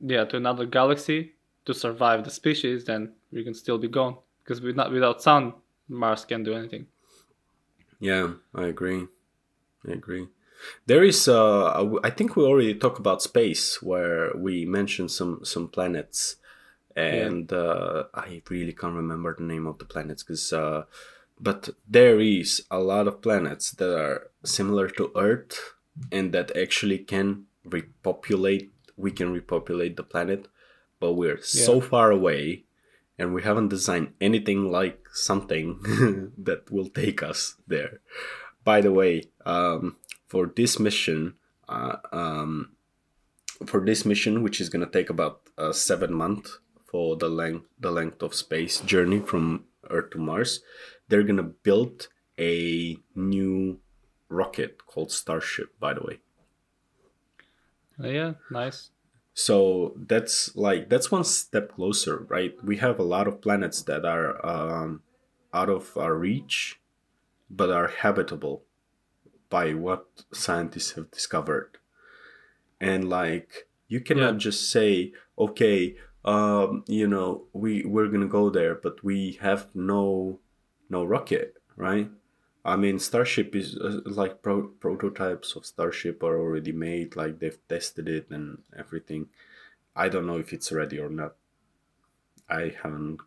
yeah, 0.00 0.24
to 0.30 0.36
another 0.36 0.66
galaxy 0.66 1.20
to 1.66 1.72
survive 1.72 2.24
the 2.24 2.30
species, 2.30 2.84
then 2.84 3.12
we 3.32 3.44
can 3.44 3.54
still 3.54 3.78
be 3.78 3.88
gone 3.88 4.16
because 4.42 4.60
we 4.60 4.72
not 4.72 4.90
without 4.92 5.22
sun, 5.22 5.54
Mars 5.88 6.24
can't 6.24 6.44
do 6.44 6.54
anything. 6.54 6.86
Yeah, 8.00 8.26
I 8.54 8.64
agree. 8.74 9.06
I 9.88 9.92
agree. 9.92 10.26
There 10.86 11.04
is, 11.04 11.28
uh, 11.28 11.98
I 12.02 12.10
think 12.10 12.36
we 12.36 12.44
already 12.44 12.74
talked 12.74 12.98
about 12.98 13.22
space 13.22 13.82
where 13.82 14.32
we 14.36 14.64
mentioned 14.64 15.10
some 15.10 15.40
some 15.44 15.68
planets, 15.68 16.36
and 16.96 17.52
uh, 17.52 18.04
I 18.14 18.42
really 18.48 18.72
can't 18.72 18.94
remember 18.94 19.34
the 19.36 19.44
name 19.44 19.66
of 19.66 19.78
the 19.78 19.84
planets 19.84 20.22
because, 20.22 20.52
uh, 20.52 20.84
but 21.40 21.70
there 21.88 22.20
is 22.20 22.64
a 22.70 22.78
lot 22.78 23.08
of 23.08 23.20
planets 23.20 23.72
that 23.72 23.98
are 23.98 24.30
similar 24.44 24.88
to 24.90 25.10
Earth 25.16 25.74
and 26.12 26.32
that 26.32 26.56
actually 26.56 26.98
can 26.98 27.46
repopulate. 27.64 28.72
We 28.96 29.10
can 29.10 29.32
repopulate 29.32 29.96
the 29.96 30.04
planet, 30.04 30.46
but 31.00 31.14
we're 31.14 31.42
so 31.42 31.80
far 31.80 32.12
away 32.12 32.64
and 33.18 33.34
we 33.34 33.42
haven't 33.42 33.68
designed 33.68 34.12
anything 34.20 34.70
like 34.70 35.04
something 35.12 36.32
that 36.38 36.70
will 36.70 36.88
take 36.88 37.22
us 37.22 37.56
there. 37.66 38.00
By 38.62 38.80
the 38.80 38.92
way, 38.92 39.24
um, 39.44 39.96
for 40.28 40.46
this 40.46 40.78
mission, 40.78 41.34
uh, 41.68 41.96
um, 42.12 42.70
for 43.66 43.84
this 43.84 44.04
mission, 44.04 44.42
which 44.42 44.60
is 44.60 44.68
gonna 44.68 44.86
take 44.86 45.10
about 45.10 45.42
uh, 45.58 45.72
seven 45.72 46.12
months 46.12 46.58
for 46.94 47.16
the 47.16 47.28
length 47.28 47.66
the 47.86 47.90
length 47.90 48.22
of 48.22 48.34
space 48.34 48.80
journey 48.92 49.20
from 49.20 49.66
Earth 49.90 50.10
to 50.12 50.18
Mars, 50.18 50.62
they're 51.08 51.24
gonna 51.30 51.42
build 51.68 52.08
a 52.38 52.98
new 53.16 53.80
rocket 54.28 54.86
called 54.86 55.10
Starship. 55.10 55.70
By 55.80 55.94
the 55.94 56.02
way, 56.08 56.20
Uh, 57.98 58.06
yeah, 58.08 58.34
nice. 58.50 58.90
so 59.32 59.94
that's 59.96 60.54
like 60.56 60.88
that's 60.88 61.10
one 61.10 61.24
step 61.24 61.72
closer 61.74 62.18
right 62.28 62.54
we 62.64 62.76
have 62.76 62.98
a 62.98 63.02
lot 63.02 63.26
of 63.26 63.40
planets 63.40 63.82
that 63.82 64.04
are 64.04 64.44
um, 64.46 65.02
out 65.52 65.68
of 65.68 65.96
our 65.96 66.14
reach 66.14 66.80
but 67.50 67.70
are 67.70 67.88
habitable 67.88 68.64
by 69.50 69.74
what 69.74 70.24
scientists 70.32 70.92
have 70.92 71.10
discovered 71.10 71.78
and 72.80 73.08
like 73.08 73.68
you 73.88 74.00
cannot 74.00 74.34
Yeah. 74.34 74.38
just 74.38 74.70
say 74.70 75.12
okay 75.38 75.96
um, 76.24 76.84
you 76.86 77.06
know 77.06 77.44
we 77.52 77.84
we're 77.84 78.08
gonna 78.08 78.26
go 78.26 78.50
there 78.50 78.74
but 78.74 79.02
we 79.04 79.38
have 79.40 79.68
no 79.74 80.38
no 80.88 81.04
rocket 81.04 81.54
right 81.76 82.10
I 82.64 82.76
mean, 82.76 82.98
Starship 82.98 83.54
is 83.54 83.76
uh, 83.76 84.00
like 84.06 84.40
pro- 84.40 84.68
prototypes 84.68 85.54
of 85.54 85.66
Starship 85.66 86.22
are 86.22 86.38
already 86.38 86.72
made. 86.72 87.14
Like 87.14 87.38
they've 87.38 87.58
tested 87.68 88.08
it 88.08 88.30
and 88.30 88.58
everything. 88.76 89.26
I 89.94 90.08
don't 90.08 90.26
know 90.26 90.38
if 90.38 90.52
it's 90.52 90.72
ready 90.72 90.98
or 90.98 91.10
not. 91.10 91.34
I 92.48 92.74
haven't 92.82 93.20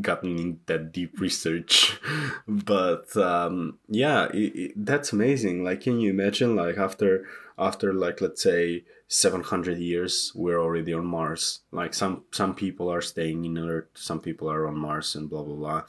gotten 0.00 0.38
in 0.38 0.60
that 0.66 0.92
deep 0.92 1.20
research, 1.20 2.00
but 2.48 3.16
um, 3.16 3.78
yeah, 3.88 4.26
it, 4.34 4.56
it, 4.56 4.72
that's 4.76 5.12
amazing. 5.12 5.62
Like, 5.62 5.82
can 5.82 6.00
you 6.00 6.10
imagine? 6.10 6.56
Like 6.56 6.76
after 6.76 7.26
after 7.56 7.92
like 7.92 8.20
let's 8.20 8.42
say 8.42 8.84
seven 9.10 9.42
hundred 9.42 9.78
years, 9.78 10.32
we're 10.34 10.60
already 10.60 10.94
on 10.94 11.04
Mars. 11.04 11.60
Like 11.70 11.92
some 11.92 12.24
some 12.30 12.54
people 12.54 12.88
are 12.88 13.02
staying 13.02 13.44
in 13.44 13.58
Earth, 13.58 13.88
some 13.94 14.20
people 14.20 14.50
are 14.50 14.66
on 14.66 14.78
Mars, 14.78 15.14
and 15.14 15.28
blah 15.28 15.42
blah 15.42 15.56
blah 15.56 15.82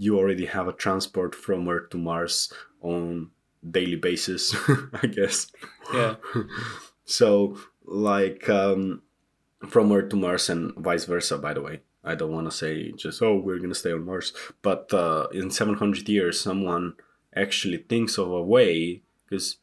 you 0.00 0.18
already 0.18 0.46
have 0.46 0.66
a 0.66 0.72
transport 0.72 1.34
from 1.34 1.68
Earth 1.68 1.90
to 1.90 1.98
Mars 1.98 2.50
on 2.80 3.30
daily 3.70 3.96
basis, 3.96 4.56
I 5.02 5.06
guess. 5.06 5.52
Yeah. 5.92 6.14
so 7.04 7.58
like 7.84 8.48
um, 8.48 9.02
from 9.68 9.92
Earth 9.92 10.08
to 10.08 10.16
Mars 10.16 10.48
and 10.48 10.74
vice 10.76 11.04
versa. 11.04 11.36
By 11.36 11.52
the 11.52 11.60
way, 11.60 11.82
I 12.02 12.14
don't 12.14 12.32
want 12.32 12.50
to 12.50 12.56
say 12.56 12.92
just 12.92 13.20
oh 13.20 13.36
we're 13.36 13.58
gonna 13.58 13.74
stay 13.74 13.92
on 13.92 14.06
Mars, 14.06 14.32
but 14.62 14.92
uh, 14.94 15.26
in 15.32 15.50
700 15.50 16.08
years, 16.08 16.40
someone 16.40 16.94
actually 17.36 17.78
thinks 17.78 18.16
of 18.16 18.30
a 18.30 18.42
way 18.42 19.02
because. 19.28 19.58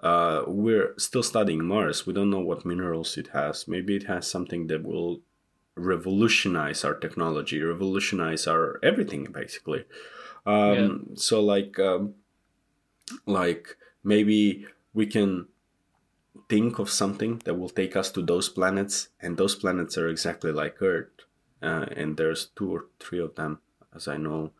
Uh, 0.00 0.44
we're 0.46 0.94
still 0.98 1.22
studying 1.22 1.64
Mars. 1.64 2.06
We 2.06 2.12
don't 2.12 2.30
know 2.30 2.40
what 2.40 2.64
minerals 2.64 3.16
it 3.18 3.28
has. 3.28 3.66
Maybe 3.66 3.96
it 3.96 4.04
has 4.04 4.26
something 4.30 4.68
that 4.68 4.84
will 4.84 5.20
revolutionize 5.74 6.84
our 6.84 6.94
technology, 6.94 7.60
revolutionize 7.62 8.46
our 8.46 8.78
everything 8.82 9.24
basically. 9.32 9.84
Um, 10.46 10.74
So 11.16 11.42
like, 11.42 11.78
um, 11.78 12.14
like 13.26 13.76
maybe 14.04 14.66
we 14.94 15.06
can 15.06 15.46
think 16.48 16.78
of 16.78 16.88
something 16.90 17.42
that 17.44 17.54
will 17.54 17.68
take 17.68 17.96
us 17.96 18.10
to 18.12 18.22
those 18.22 18.48
planets, 18.48 19.08
and 19.20 19.36
those 19.36 19.54
planets 19.54 19.98
are 19.98 20.08
exactly 20.08 20.52
like 20.52 20.80
Earth. 20.80 21.10
Uh, 21.60 21.86
and 21.96 22.16
there's 22.16 22.46
two 22.56 22.70
or 22.72 22.86
three 23.00 23.18
of 23.18 23.34
them, 23.34 23.60
as 23.94 24.06
I 24.08 24.16
know, 24.16 24.52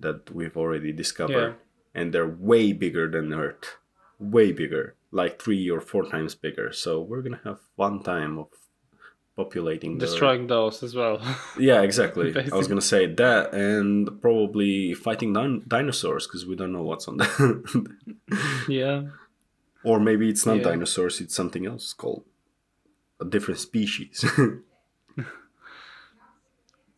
that 0.00 0.30
we've 0.30 0.56
already 0.56 0.92
discovered. 0.92 1.54
and 1.96 2.12
they're 2.12 2.26
way 2.28 2.72
bigger 2.72 3.08
than 3.10 3.32
Earth, 3.32 3.76
way 4.18 4.52
bigger, 4.52 4.94
like 5.10 5.40
three 5.40 5.68
or 5.70 5.80
four 5.80 6.04
times 6.04 6.34
bigger. 6.34 6.72
So 6.72 7.00
we're 7.00 7.22
gonna 7.22 7.40
have 7.44 7.60
one 7.76 8.02
time 8.02 8.38
of 8.38 8.48
populating 9.36 9.98
the 9.98 10.06
Destroying 10.06 10.46
those 10.46 10.82
as 10.82 10.94
well. 10.94 11.20
Yeah, 11.58 11.82
exactly. 11.82 12.34
I 12.52 12.56
was 12.56 12.68
gonna 12.68 12.80
say 12.80 13.06
that, 13.06 13.52
and 13.52 14.20
probably 14.20 14.94
fighting 14.94 15.32
din- 15.32 15.64
dinosaurs 15.66 16.26
because 16.26 16.46
we 16.46 16.54
don't 16.56 16.72
know 16.72 16.82
what's 16.82 17.08
on 17.08 17.16
that. 17.18 17.96
yeah. 18.68 19.02
or 19.82 19.98
maybe 20.00 20.28
it's 20.30 20.46
not 20.46 20.58
Yeah. 20.58 20.62
dinosaurs; 20.70 21.20
it's 21.20 21.34
something 21.34 21.66
else 21.66 21.92
called 21.92 22.24
a 23.20 23.24
different 23.24 23.60
species. 23.60 24.24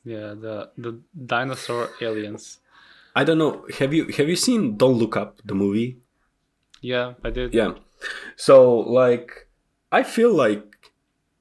Yeah, 0.04 0.34
the 0.38 0.70
the 0.78 1.00
dinosaur 1.26 1.90
aliens. 2.00 2.58
I 3.16 3.24
don't 3.24 3.38
know. 3.38 3.66
Have 3.80 3.92
you 3.92 4.06
have 4.16 4.28
you 4.28 4.36
seen 4.36 4.76
Don't 4.76 4.98
Look 4.98 5.16
Up 5.16 5.40
the 5.44 5.54
movie? 5.54 5.98
Yeah, 6.80 7.14
I 7.24 7.30
did. 7.30 7.54
Yeah. 7.54 7.74
So 8.36 8.78
like, 8.78 9.48
I 9.90 10.02
feel 10.02 10.32
like, 10.32 10.76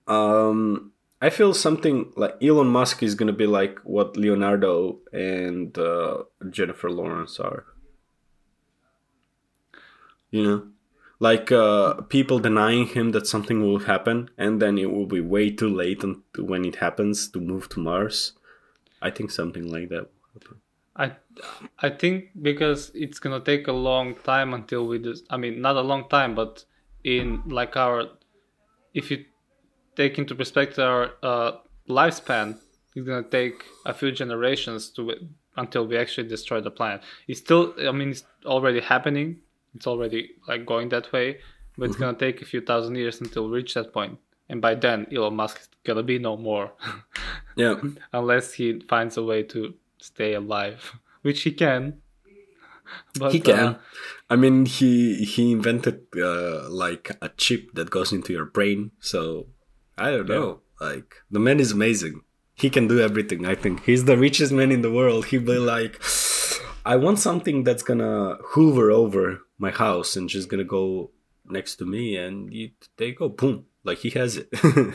um, 0.08 0.92
I 1.22 1.30
feel 1.30 1.54
something 1.54 2.12
like 2.16 2.36
Elon 2.42 2.68
Musk 2.68 3.02
is 3.02 3.16
gonna 3.16 3.34
be 3.34 3.48
like 3.48 3.80
what 3.84 4.18
Leonardo 4.18 5.00
and 5.12 5.78
uh, 5.78 6.24
Jennifer 6.50 6.90
Lawrence 6.90 7.40
are. 7.40 7.66
You 10.30 10.44
know, 10.44 10.68
like 11.20 11.52
uh, 11.52 12.02
people 12.10 12.40
denying 12.40 12.88
him 12.88 13.12
that 13.12 13.28
something 13.28 13.62
will 13.62 13.80
happen, 13.80 14.30
and 14.38 14.62
then 14.62 14.78
it 14.78 14.92
will 14.92 15.06
be 15.06 15.22
way 15.22 15.50
too 15.50 15.70
late 15.70 16.04
when 16.38 16.66
it 16.66 16.76
happens 16.78 17.30
to 17.30 17.40
move 17.40 17.70
to 17.70 17.80
Mars. 17.80 18.34
I 19.02 19.12
think 19.12 19.32
something 19.32 19.72
like 19.72 19.90
that. 19.90 20.10
will 20.12 20.42
happen. 20.42 20.62
I 20.96 21.12
I 21.80 21.90
think 21.90 22.30
because 22.42 22.92
it's 22.96 23.20
gonna 23.20 23.42
take 23.42 23.68
a 23.68 23.74
long 23.74 24.16
time 24.16 24.54
until 24.54 24.88
we 24.88 25.00
just 25.00 25.26
I 25.30 25.38
mean 25.38 25.62
not 25.62 25.76
a 25.76 25.82
long 25.82 26.08
time 26.10 26.36
but 26.36 26.64
in 27.04 27.44
like 27.48 27.76
our 27.76 28.06
if 28.94 29.12
you 29.12 29.26
take 29.96 30.18
into 30.18 30.36
perspective 30.36 30.80
our 30.80 31.12
uh, 31.22 31.52
lifespan 31.90 32.58
it's 32.96 33.06
gonna 33.06 33.24
take 33.24 33.64
a 33.86 33.94
few 33.94 34.12
generations 34.12 34.90
to 34.92 35.14
until 35.58 35.86
we 35.88 35.98
actually 35.98 36.28
destroy 36.28 36.60
the 36.62 36.72
planet. 36.72 37.02
It's 37.28 37.40
still 37.40 37.74
I 37.80 37.92
mean 37.92 38.10
it's 38.10 38.24
already 38.46 38.80
happening. 38.82 39.38
It's 39.74 39.88
already 39.88 40.32
like 40.48 40.66
going 40.66 40.90
that 40.90 41.12
way 41.12 41.40
but 41.78 41.90
it's 41.90 41.98
gonna 41.98 42.18
take 42.18 42.42
a 42.42 42.46
few 42.46 42.62
thousand 42.62 42.96
years 42.96 43.20
until 43.20 43.50
we 43.50 43.58
reach 43.58 43.74
that 43.74 43.92
point. 43.92 44.18
And 44.48 44.62
by 44.62 44.76
then 44.76 45.08
Elon 45.14 45.36
Musk 45.36 45.60
is 45.60 45.70
gonna 45.84 46.04
be 46.04 46.20
no 46.20 46.38
more. 46.38 46.72
Yeah. 47.58 47.80
unless 48.12 48.52
he 48.52 48.82
finds 48.82 49.16
a 49.16 49.24
way 49.24 49.42
to 49.44 49.74
stay 50.06 50.34
alive, 50.34 51.00
which 51.22 51.42
he 51.42 51.52
can. 51.52 52.02
But, 53.20 53.34
he 53.34 53.40
can. 53.40 53.60
uh, 53.60 53.78
I 54.30 54.36
mean, 54.36 54.68
he 54.68 55.26
he 55.26 55.52
invented 55.52 56.06
uh, 56.16 56.70
like 56.70 57.10
a 57.20 57.30
chip 57.30 57.74
that 57.74 57.90
goes 57.90 58.14
into 58.14 58.32
your 58.32 58.46
brain. 58.46 58.92
So 59.00 59.48
I 59.98 60.12
don't 60.12 60.30
know. 60.30 60.62
Like 60.80 61.16
the 61.32 61.40
man 61.40 61.60
is 61.60 61.72
amazing. 61.72 62.22
He 62.54 62.70
can 62.70 62.88
do 62.88 63.00
everything. 63.00 63.48
I 63.48 63.56
think 63.56 63.84
he's 63.86 64.06
the 64.06 64.20
richest 64.20 64.52
man 64.52 64.72
in 64.72 64.82
the 64.84 64.92
world. 64.92 65.26
He'd 65.26 65.46
be 65.46 65.58
like, 65.58 66.00
I 66.86 66.96
want 66.98 67.18
something 67.18 67.64
that's 67.64 67.82
gonna 67.82 68.38
hoover 68.54 68.92
over 68.92 69.42
my 69.58 69.72
house 69.72 70.16
and 70.16 70.30
just 70.30 70.48
gonna 70.48 70.64
go 70.64 71.10
next 71.48 71.78
to 71.78 71.86
me, 71.86 72.16
and 72.18 72.52
there 72.98 73.08
you 73.08 73.16
go, 73.16 73.30
boom. 73.30 73.66
Like 73.84 74.00
he 74.00 74.12
has 74.12 74.38
it. 74.38 74.50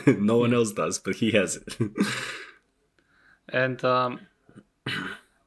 no 0.19 0.37
one 0.37 0.53
else 0.53 0.71
does, 0.71 0.97
but 0.99 1.15
he 1.15 1.31
has 1.31 1.57
it. 1.57 1.75
and 3.49 3.83
um, 3.83 4.19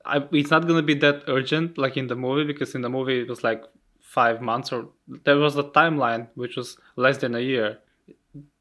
I, 0.07 0.23
it's 0.33 0.51
not 0.51 0.67
gonna 0.67 0.83
be 0.83 0.95
that 0.95 1.25
urgent 1.29 1.79
like 1.79 1.97
in 1.97 2.07
the 2.09 2.15
movie 2.17 2.45
because 2.45 2.75
in 2.75 2.83
the 2.83 2.91
movie 2.91 3.21
it 3.21 3.29
was 3.29 3.43
like 3.43 3.63
five 4.01 4.41
months 4.43 4.71
or 4.73 4.89
there 5.25 5.37
was 5.37 5.57
a 5.57 5.63
timeline 5.65 6.29
which 6.35 6.57
was 6.57 6.77
less 6.97 7.19
than 7.19 7.35
a 7.35 7.41
year. 7.41 7.79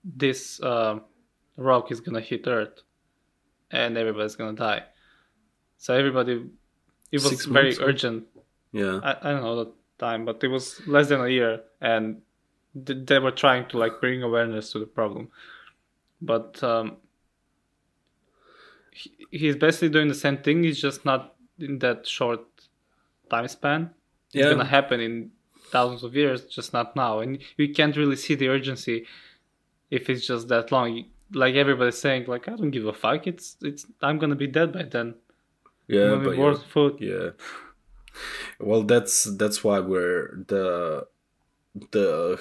This 0.03 0.61
uh, 0.61 0.99
rock 1.57 1.91
is 1.91 1.99
gonna 2.01 2.21
hit 2.21 2.47
Earth, 2.47 2.81
and 3.71 3.97
everybody's 3.97 4.35
gonna 4.35 4.53
die. 4.53 4.83
So 5.77 5.93
everybody, 5.93 6.45
it 7.11 7.17
was 7.21 7.29
Six 7.29 7.45
very 7.45 7.65
months, 7.65 7.79
urgent. 7.81 8.25
yeah. 8.71 8.99
I, 9.03 9.17
I 9.21 9.31
don't 9.33 9.43
know 9.43 9.63
the 9.65 9.71
time, 9.99 10.25
but 10.25 10.43
it 10.43 10.47
was 10.47 10.81
less 10.87 11.09
than 11.09 11.21
a 11.21 11.27
year, 11.27 11.61
and 11.81 12.21
th- 12.85 13.05
they 13.05 13.19
were 13.19 13.31
trying 13.31 13.67
to 13.69 13.77
like 13.77 13.99
bring 13.99 14.23
awareness 14.23 14.71
to 14.71 14.79
the 14.79 14.85
problem. 14.85 15.29
But 16.21 16.63
um, 16.63 16.97
he, 18.91 19.11
he's 19.31 19.55
basically 19.55 19.89
doing 19.89 20.07
the 20.07 20.15
same 20.15 20.37
thing. 20.37 20.63
He's 20.63 20.79
just 20.81 21.05
not 21.05 21.32
in 21.59 21.79
that 21.79 22.07
short 22.07 22.41
time 23.29 23.47
span. 23.47 23.91
It's 24.33 24.49
gonna 24.49 24.65
happen 24.65 24.99
in 24.99 25.31
thousands 25.71 26.03
of 26.03 26.15
years, 26.15 26.45
just 26.45 26.73
not 26.73 26.95
now. 26.95 27.19
And 27.19 27.39
you 27.57 27.73
can't 27.73 27.95
really 27.95 28.15
see 28.15 28.35
the 28.35 28.47
urgency 28.47 29.05
if 29.91 30.09
it's 30.09 30.25
just 30.25 30.47
that 30.47 30.71
long. 30.71 31.05
Like 31.33 31.55
everybody's 31.55 31.97
saying, 31.97 32.25
like 32.27 32.47
I 32.47 32.55
don't 32.55 32.71
give 32.71 32.85
a 32.85 32.93
fuck. 32.93 33.27
It's 33.27 33.57
it's 33.61 33.85
I'm 34.01 34.17
gonna 34.19 34.35
be 34.35 34.47
dead 34.47 34.73
by 34.73 34.83
then. 34.83 35.15
Yeah, 35.87 36.15
but 36.23 36.37
yeah. 36.37 36.55
food. 36.73 36.97
Yeah. 36.99 37.29
Well, 38.59 38.83
that's 38.83 39.23
that's 39.41 39.63
why 39.63 39.79
we're 39.79 40.43
the 40.47 41.07
the 41.91 42.39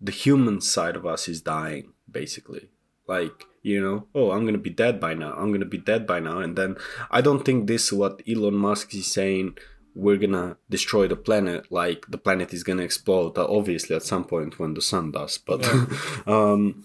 the 0.00 0.12
human 0.12 0.60
side 0.60 0.96
of 0.96 1.04
us 1.06 1.28
is 1.28 1.40
dying 1.40 1.92
basically. 2.10 2.68
Like 3.06 3.44
you 3.62 3.80
know, 3.80 4.06
oh, 4.14 4.30
I'm 4.30 4.44
gonna 4.44 4.58
be 4.58 4.70
dead 4.70 5.00
by 5.00 5.14
now. 5.14 5.32
I'm 5.34 5.52
gonna 5.52 5.64
be 5.64 5.78
dead 5.78 6.06
by 6.06 6.20
now, 6.20 6.38
and 6.38 6.56
then 6.56 6.76
I 7.10 7.20
don't 7.20 7.44
think 7.44 7.66
this 7.66 7.92
what 7.92 8.22
Elon 8.28 8.54
Musk 8.54 8.94
is 8.94 9.06
saying. 9.12 9.58
We're 9.94 10.16
gonna 10.16 10.56
destroy 10.70 11.08
the 11.08 11.16
planet. 11.16 11.72
Like 11.72 12.06
the 12.08 12.18
planet 12.18 12.52
is 12.54 12.62
gonna 12.62 12.82
explode. 12.84 13.36
uh, 13.36 13.46
Obviously, 13.48 13.96
at 13.96 14.02
some 14.04 14.24
point 14.24 14.58
when 14.58 14.74
the 14.74 14.82
sun 14.82 15.10
does, 15.10 15.38
but 15.38 15.64
um, 16.26 16.84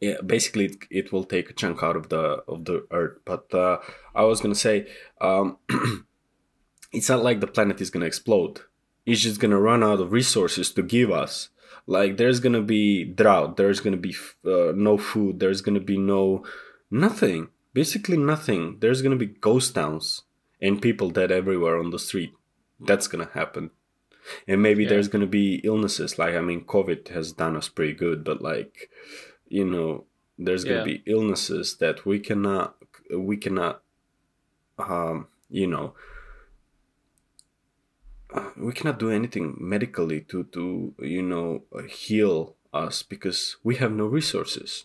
yeah 0.00 0.20
basically 0.24 0.64
it, 0.66 0.76
it 0.90 1.12
will 1.12 1.24
take 1.24 1.50
a 1.50 1.52
chunk 1.52 1.82
out 1.82 1.96
of 1.96 2.08
the 2.08 2.42
of 2.48 2.64
the 2.64 2.86
earth 2.90 3.18
but 3.24 3.52
uh, 3.54 3.78
i 4.14 4.22
was 4.24 4.40
gonna 4.40 4.54
say 4.54 4.86
um, 5.20 5.58
it's 6.92 7.08
not 7.08 7.22
like 7.22 7.40
the 7.40 7.46
planet 7.46 7.80
is 7.80 7.90
gonna 7.90 8.06
explode 8.06 8.62
it's 9.06 9.20
just 9.20 9.40
gonna 9.40 9.60
run 9.60 9.82
out 9.84 10.00
of 10.00 10.12
resources 10.12 10.72
to 10.72 10.82
give 10.82 11.10
us 11.10 11.50
like 11.96 12.16
there's 12.18 12.40
gonna 12.44 12.62
be 12.76 13.04
drought 13.20 13.56
there's 13.60 13.80
gonna 13.84 14.02
be 14.08 14.14
uh, 14.54 14.70
no 14.88 14.96
food 15.10 15.40
there's 15.40 15.60
gonna 15.66 15.86
be 15.94 15.98
no 15.98 16.44
nothing 17.06 17.48
basically 17.80 18.16
nothing 18.32 18.62
there's 18.82 19.02
gonna 19.02 19.22
be 19.24 19.26
ghost 19.48 19.74
towns 19.74 20.22
and 20.66 20.80
people 20.86 21.10
dead 21.10 21.30
everywhere 21.40 21.76
on 21.82 21.90
the 21.90 21.98
street 21.98 22.32
that's 22.88 23.08
gonna 23.08 23.30
happen 23.40 23.70
and 24.46 24.62
maybe 24.66 24.82
Yeah. 24.84 24.90
there's 24.90 25.08
gonna 25.12 25.32
be 25.40 25.46
illnesses 25.70 26.18
like 26.22 26.34
i 26.40 26.40
mean 26.48 26.62
covid 26.74 27.08
has 27.16 27.32
done 27.42 27.56
us 27.60 27.68
pretty 27.76 27.96
good 28.04 28.22
but 28.28 28.40
like 28.50 28.74
you 29.58 29.64
know 29.72 30.04
there's 30.38 30.64
gonna 30.64 30.84
Yeah. 30.86 30.92
be 30.92 31.02
illnesses 31.06 31.76
that 31.82 32.06
we 32.06 32.18
cannot 32.28 32.76
we 33.30 33.36
cannot 33.36 33.82
um 34.78 35.26
you 35.48 35.66
know 35.66 35.94
we 38.56 38.72
cannot 38.72 38.98
do 38.98 39.10
anything 39.10 39.56
medically 39.58 40.20
to 40.20 40.44
to 40.44 40.94
you 41.00 41.22
know 41.22 41.62
heal 41.88 42.54
us 42.72 43.02
because 43.02 43.56
we 43.64 43.76
have 43.76 43.92
no 43.92 44.06
resources 44.06 44.84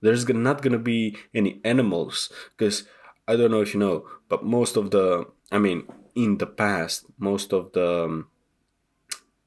there's 0.00 0.28
not 0.28 0.62
gonna 0.62 0.78
be 0.78 1.16
any 1.34 1.60
animals 1.64 2.30
because 2.56 2.84
i 3.26 3.34
don't 3.36 3.50
know 3.50 3.60
if 3.62 3.74
you 3.74 3.80
know 3.80 4.06
but 4.28 4.44
most 4.44 4.76
of 4.76 4.90
the 4.90 5.26
i 5.50 5.58
mean 5.58 5.82
in 6.14 6.38
the 6.38 6.46
past 6.46 7.06
most 7.18 7.52
of 7.52 7.72
the 7.72 8.04
um, 8.04 8.28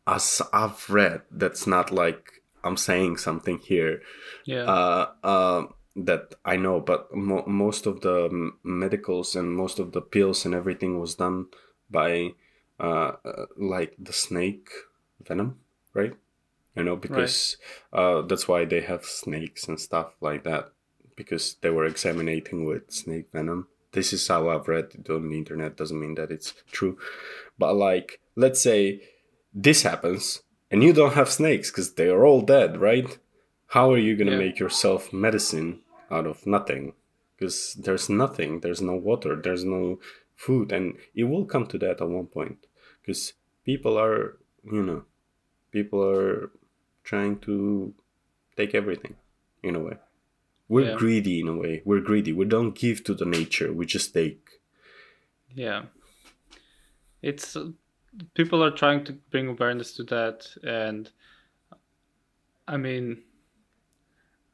as 0.07 0.41
i've 0.53 0.89
read 0.89 1.21
that's 1.31 1.65
not 1.65 1.91
like 1.91 2.41
i'm 2.63 2.77
saying 2.77 3.17
something 3.17 3.59
here 3.59 4.01
Yeah. 4.45 4.63
uh, 4.63 5.05
uh, 5.23 5.63
that 5.97 6.35
I 6.43 6.57
know, 6.57 6.81
but 6.81 7.15
mo- 7.15 7.45
most 7.47 7.85
of 7.85 8.01
the 8.01 8.51
medicals 8.63 9.33
and 9.33 9.55
most 9.55 9.79
of 9.79 9.93
the 9.93 10.01
pills 10.01 10.43
and 10.45 10.53
everything 10.53 10.99
was 10.99 11.15
done 11.15 11.45
by 11.89 12.33
uh, 12.79 13.13
uh, 13.25 13.45
like 13.57 13.95
the 13.97 14.13
snake 14.13 14.69
venom, 15.25 15.59
right? 15.93 16.13
You 16.75 16.83
know, 16.83 16.95
because 16.95 17.57
uh, 17.93 18.21
that's 18.23 18.47
why 18.47 18.65
they 18.65 18.81
have 18.81 19.05
snakes 19.05 19.67
and 19.67 19.79
stuff 19.79 20.13
like 20.19 20.43
that 20.43 20.71
because 21.15 21.55
they 21.61 21.69
were 21.69 21.85
examining 21.85 22.65
with 22.65 22.91
snake 22.91 23.27
venom. 23.31 23.67
This 23.93 24.11
is 24.11 24.27
how 24.27 24.49
I've 24.49 24.67
read 24.67 24.89
it 24.93 25.09
on 25.09 25.29
the 25.29 25.37
internet. 25.37 25.77
Doesn't 25.77 25.99
mean 25.99 26.15
that 26.15 26.31
it's 26.31 26.53
true, 26.71 26.97
but 27.57 27.75
like, 27.75 28.19
let's 28.35 28.59
say 28.61 29.01
this 29.53 29.83
happens 29.83 30.41
and 30.69 30.83
you 30.83 30.91
don't 30.91 31.13
have 31.13 31.29
snakes 31.29 31.71
because 31.71 31.93
they 31.93 32.09
are 32.09 32.25
all 32.25 32.41
dead, 32.41 32.81
right? 32.81 33.17
how 33.69 33.91
are 33.91 33.97
you 33.97 34.15
going 34.15 34.27
to 34.27 34.33
Yeah. 34.33 34.39
make 34.47 34.59
yourself 34.59 35.11
medicine 35.11 35.81
out 36.11 36.27
of 36.27 36.45
nothing 36.45 36.93
because 37.35 37.73
there's 37.73 38.09
nothing 38.09 38.59
there's 38.59 38.81
no 38.81 38.95
water 38.95 39.35
there's 39.35 39.65
no 39.65 39.99
food 40.35 40.71
and 40.71 40.95
it 41.13 41.23
will 41.25 41.45
come 41.45 41.65
to 41.67 41.77
that 41.77 42.01
at 42.01 42.09
one 42.09 42.27
point 42.27 42.65
because 43.01 43.33
people 43.63 43.97
are 43.97 44.37
you 44.71 44.83
know 44.83 45.03
people 45.71 46.03
are 46.03 46.51
trying 47.03 47.37
to 47.39 47.93
take 48.57 48.73
everything 48.75 49.15
in 49.63 49.75
a 49.75 49.79
way 49.79 49.97
we're 50.67 50.89
Yeah. 50.89 50.95
greedy 50.95 51.39
in 51.39 51.47
a 51.47 51.55
way 51.55 51.81
we're 51.85 52.01
greedy 52.01 52.33
we 52.33 52.45
don't 52.45 52.75
give 52.75 53.03
to 53.05 53.13
the 53.13 53.25
nature 53.25 53.71
we 53.73 53.85
just 53.85 54.13
take 54.13 54.59
Yeah. 55.53 55.83
it's 57.21 57.55
uh, 57.55 57.71
people 58.33 58.63
are 58.63 58.71
trying 58.71 59.03
to 59.05 59.13
bring 59.31 59.47
awareness 59.47 59.93
to 59.97 60.03
that, 60.03 60.47
and 60.63 61.09
I 62.67 62.77
mean, 62.77 63.23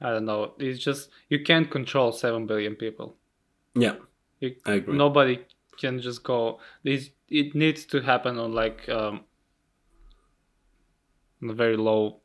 I 0.02 0.10
don't 0.12 0.26
know. 0.26 0.54
It's 0.58 0.80
just 0.84 1.10
you 1.30 1.44
can't 1.44 1.70
control 1.70 2.12
seven 2.12 2.46
billion 2.48 2.76
people. 2.76 3.16
Yeah, 3.76 3.96
You, 4.40 4.56
I 4.66 4.74
agree. 4.76 4.98
nobody 4.98 5.40
can 5.82 6.00
just 6.00 6.24
go. 6.24 6.60
This 6.84 7.10
it 7.28 7.56
needs 7.56 7.86
to 7.88 8.02
happen 8.02 8.38
on 8.38 8.54
like 8.54 8.88
um, 8.90 9.22
on 11.42 11.50
a 11.50 11.54
very 11.54 11.78
low 11.78 12.22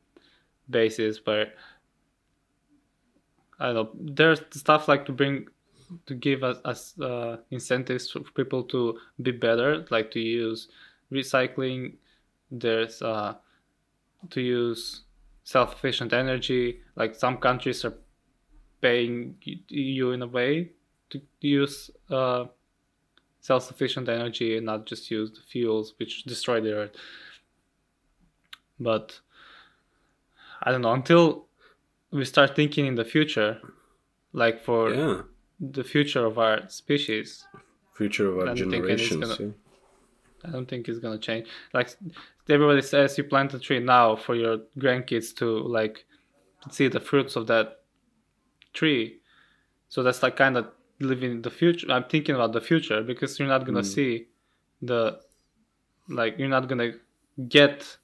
basis 0.69 1.25
where 1.25 1.53
I 3.59 3.73
don't 3.73 3.75
know. 3.75 3.91
There's 4.15 4.41
stuff 4.53 4.89
like 4.89 5.07
to 5.07 5.13
bring 5.13 5.47
to 6.07 6.15
give 6.15 6.43
us, 6.43 6.59
us 6.65 6.99
uh, 7.01 7.39
incentives 7.51 8.11
for 8.11 8.21
people 8.21 8.65
to 8.65 8.99
be 9.23 9.31
better, 9.31 9.87
like 9.91 10.11
to 10.13 10.21
use 10.21 10.69
recycling. 11.13 11.95
There's 12.51 13.03
uh, 13.03 13.35
to 14.31 14.41
use 14.41 15.03
self-efficient 15.45 16.13
energy. 16.13 16.81
Like 16.97 17.15
some 17.15 17.39
countries 17.39 17.85
are 17.85 17.95
paying 18.81 19.37
you 19.69 20.13
in 20.13 20.23
a 20.23 20.27
way 20.27 20.73
to 21.11 21.21
use 21.41 21.91
uh, 22.11 22.45
self-sufficient 23.47 24.09
energy 24.09 24.57
and 24.57 24.67
not 24.67 24.87
just 24.87 25.11
use 25.11 25.31
the 25.31 25.41
fuels 25.53 25.95
which 25.99 26.25
destroy 26.25 26.61
the 26.61 26.73
earth. 26.81 26.95
But 28.79 29.21
I 30.63 30.73
don't 30.73 30.83
know 30.83 30.93
until 30.93 31.47
we 32.11 32.25
start 32.25 32.57
thinking 32.57 32.87
in 32.87 32.97
the 32.97 33.05
future, 33.05 33.59
like 34.33 34.57
for 34.69 34.93
yeah, 34.93 35.23
the 35.61 35.85
future 35.85 36.25
of 36.27 36.39
our 36.39 36.69
species. 36.69 37.45
future 37.95 38.29
of 38.31 38.35
our 38.39 38.49
anything's 38.49 38.73
generations. 38.73 39.21
gonna- 39.29 39.43
yeah. 39.51 39.53
I 40.45 40.51
don't 40.53 40.69
think 40.69 40.89
it's 40.89 40.99
gonna 40.99 41.19
change. 41.19 41.47
Like 41.73 41.89
everybody 42.49 42.83
says, 42.83 43.17
you 43.19 43.25
plant 43.25 43.55
a 43.55 43.59
tree 43.59 43.81
now 43.81 44.17
for 44.17 44.35
your 44.35 44.59
grandkids 44.79 45.35
to 45.37 45.47
like 45.79 46.05
see 46.71 46.89
the 46.89 47.01
fruits 47.01 47.37
of 47.37 47.47
that 47.47 47.67
tree. 48.73 49.21
So 49.89 50.03
that's 50.03 50.23
like 50.23 50.37
kind 50.37 50.57
of 50.57 50.67
living 51.01 51.31
in 51.31 51.43
the 51.43 51.51
future. 51.51 51.87
I'm 51.91 52.05
thinking 52.05 52.35
about 52.35 52.53
the 52.53 52.61
future 52.61 53.03
because 53.03 53.39
you're 53.39 53.49
not 53.49 53.65
gonna 53.65 53.85
see 53.85 54.27
the 54.83 55.21
like 56.09 56.39
you're 56.39 56.49
not 56.49 56.69
gonna 56.69 56.93
get 57.49 57.99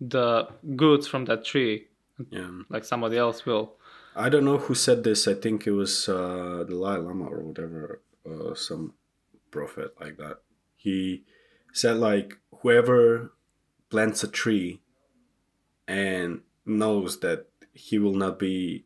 the 0.00 0.48
goods 0.76 1.06
from 1.06 1.24
that 1.24 1.44
tree 1.44 1.86
yeah. 2.30 2.50
like 2.68 2.84
somebody 2.84 3.16
else 3.16 3.44
will. 3.46 3.74
I 4.14 4.28
don't 4.28 4.44
know 4.44 4.58
who 4.58 4.74
said 4.74 5.04
this. 5.04 5.28
I 5.28 5.34
think 5.34 5.66
it 5.66 5.72
was 5.72 6.08
uh, 6.08 6.64
Dalai 6.66 6.98
Lama 6.98 7.26
or 7.26 7.40
whatever, 7.40 8.00
uh, 8.28 8.54
some 8.54 8.94
prophet 9.50 9.94
like 10.00 10.16
that. 10.16 10.38
He 10.76 11.24
said 11.72 11.98
like 11.98 12.38
whoever 12.62 13.32
plants 13.90 14.24
a 14.24 14.28
tree 14.28 14.80
and 15.86 16.40
knows 16.64 17.20
that 17.20 17.46
he 17.72 17.98
will 17.98 18.14
not 18.14 18.38
be 18.38 18.84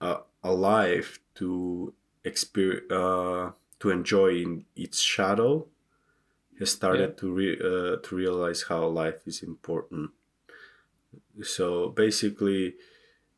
uh, 0.00 0.18
alive 0.44 1.18
to 1.34 1.92
experience 2.24 2.90
uh, 2.90 3.52
to 3.80 3.90
enjoy 3.90 4.36
in 4.36 4.64
its 4.76 5.00
shadow 5.00 5.66
has 6.58 6.70
started 6.70 7.16
to 7.18 7.32
re- 7.32 7.58
uh, 7.58 7.96
to 8.02 8.16
realize 8.16 8.64
how 8.68 8.86
life 8.86 9.26
is 9.26 9.42
important. 9.42 10.10
So 11.42 11.90
basically, 11.90 12.74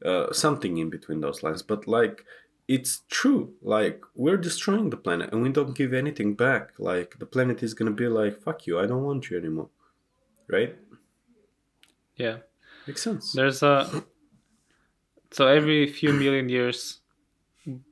uh, 0.05 0.33
something 0.33 0.79
in 0.79 0.89
between 0.91 1.21
those 1.21 1.43
lines. 1.43 1.63
But 1.63 1.87
like, 1.87 2.25
it's 2.67 3.03
true. 3.11 3.55
Like 3.63 4.03
we're 4.15 4.39
destroying 4.39 4.91
the 4.91 4.97
planet, 4.97 5.33
and 5.33 5.43
we 5.43 5.51
don't 5.51 5.77
give 5.77 5.93
anything 5.93 6.35
back. 6.35 6.73
Like 6.79 7.19
the 7.19 7.27
planet 7.27 7.63
is 7.63 7.75
gonna 7.75 7.91
be 7.91 8.09
like, 8.09 8.41
"Fuck 8.41 8.67
you! 8.67 8.79
I 8.79 8.87
don't 8.87 9.05
want 9.05 9.31
you 9.31 9.37
anymore." 9.37 9.69
Right? 10.49 10.77
Yeah. 12.17 12.39
Makes 12.87 13.03
sense. 13.03 13.33
There's 13.33 13.63
a 13.63 14.05
so 15.31 15.47
every 15.47 15.87
few 15.87 16.13
million 16.13 16.49
years, 16.49 17.00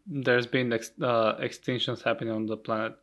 there's 0.07 0.47
been 0.47 0.73
ex, 0.73 0.93
uh, 1.03 1.35
extinctions 1.37 2.03
happening 2.03 2.33
on 2.33 2.47
the 2.47 2.57
planet, 2.57 2.95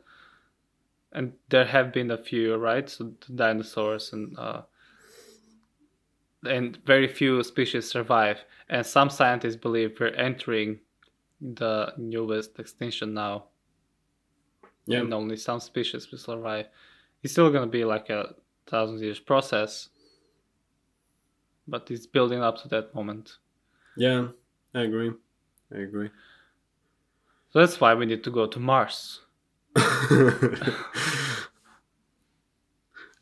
and 1.12 1.34
there 1.50 1.66
have 1.66 1.94
been 1.94 2.12
a 2.12 2.18
few, 2.18 2.56
right? 2.56 2.90
So 2.90 3.14
the 3.28 3.34
dinosaurs 3.34 4.14
and 4.14 4.38
uh, 4.38 4.64
and 6.48 6.78
very 6.86 7.08
few 7.08 7.44
species 7.44 7.90
survive. 7.90 8.44
And 8.70 8.86
some 8.86 9.10
scientists 9.10 9.56
believe 9.56 9.98
we're 10.00 10.08
entering 10.10 10.80
the 11.42 11.94
newest 11.98 12.58
extinction 12.60 13.14
now, 13.14 13.46
Yeah. 14.86 15.00
and 15.02 15.14
only 15.14 15.38
some 15.38 15.60
species 15.60 16.10
will 16.12 16.20
survive. 16.20 16.68
It's 17.24 17.34
still 17.34 17.52
gonna 17.52 17.68
be 17.68 17.86
like 17.86 18.10
a 18.10 18.36
thousand 18.68 19.00
years 19.02 19.20
process, 19.20 19.90
but 21.68 21.90
it's 21.92 22.08
building 22.08 22.42
up 22.42 22.58
to 22.62 22.68
that 22.70 22.94
moment. 22.96 23.38
Yeah. 23.98 24.30
I 24.74 24.82
agree. 24.82 25.12
I 25.74 25.78
agree. 25.78 26.10
So 27.56 27.62
that's 27.62 27.80
why 27.80 27.94
we 27.94 28.06
need 28.06 28.22
to 28.26 28.32
go 28.32 28.48
to 28.48 28.60
Mars. 28.60 29.22
I 29.78 30.52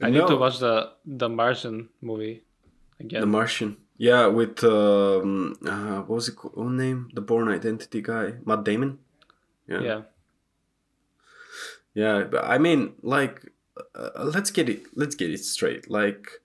need 0.10 0.26
to 0.26 0.36
watch 0.36 0.58
the 0.58 0.94
the 1.06 1.30
Martian 1.30 1.90
movie 2.02 2.44
again. 3.00 3.22
The 3.22 3.28
Martian. 3.28 3.78
Yeah, 3.96 4.26
with 4.26 4.64
um, 4.64 5.56
uh, 5.64 6.00
what 6.00 6.16
was 6.16 6.30
it 6.30 6.36
called? 6.36 6.56
What 6.56 6.72
name? 6.72 7.12
The 7.14 7.22
Bourne 7.22 7.48
Identity 7.48 8.02
guy, 8.02 8.34
Matt 8.44 8.64
Damon. 8.64 8.98
yeah. 9.68 10.02
Yeah, 11.94 12.24
but 12.24 12.44
I 12.44 12.58
mean, 12.58 12.94
like, 13.04 13.52
uh, 13.94 14.24
let's 14.24 14.50
get 14.50 14.68
it. 14.68 14.88
Let's 14.96 15.14
get 15.14 15.30
it 15.30 15.46
straight. 15.46 15.92
Like, 15.92 16.42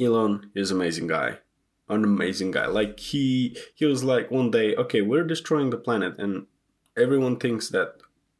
Elon 0.00 0.52
is 0.54 0.70
an 0.70 0.78
amazing 0.78 1.08
guy, 1.08 1.40
an 1.88 2.04
amazing 2.04 2.50
guy. 2.50 2.66
Like 2.66 2.98
he 2.98 3.56
he 3.74 3.84
was 3.84 4.04
like 4.04 4.30
one 4.30 4.50
day, 4.50 4.74
okay, 4.76 5.02
we're 5.02 5.24
destroying 5.24 5.70
the 5.70 5.76
planet, 5.76 6.18
and 6.18 6.46
everyone 6.96 7.36
thinks 7.36 7.68
that 7.70 7.96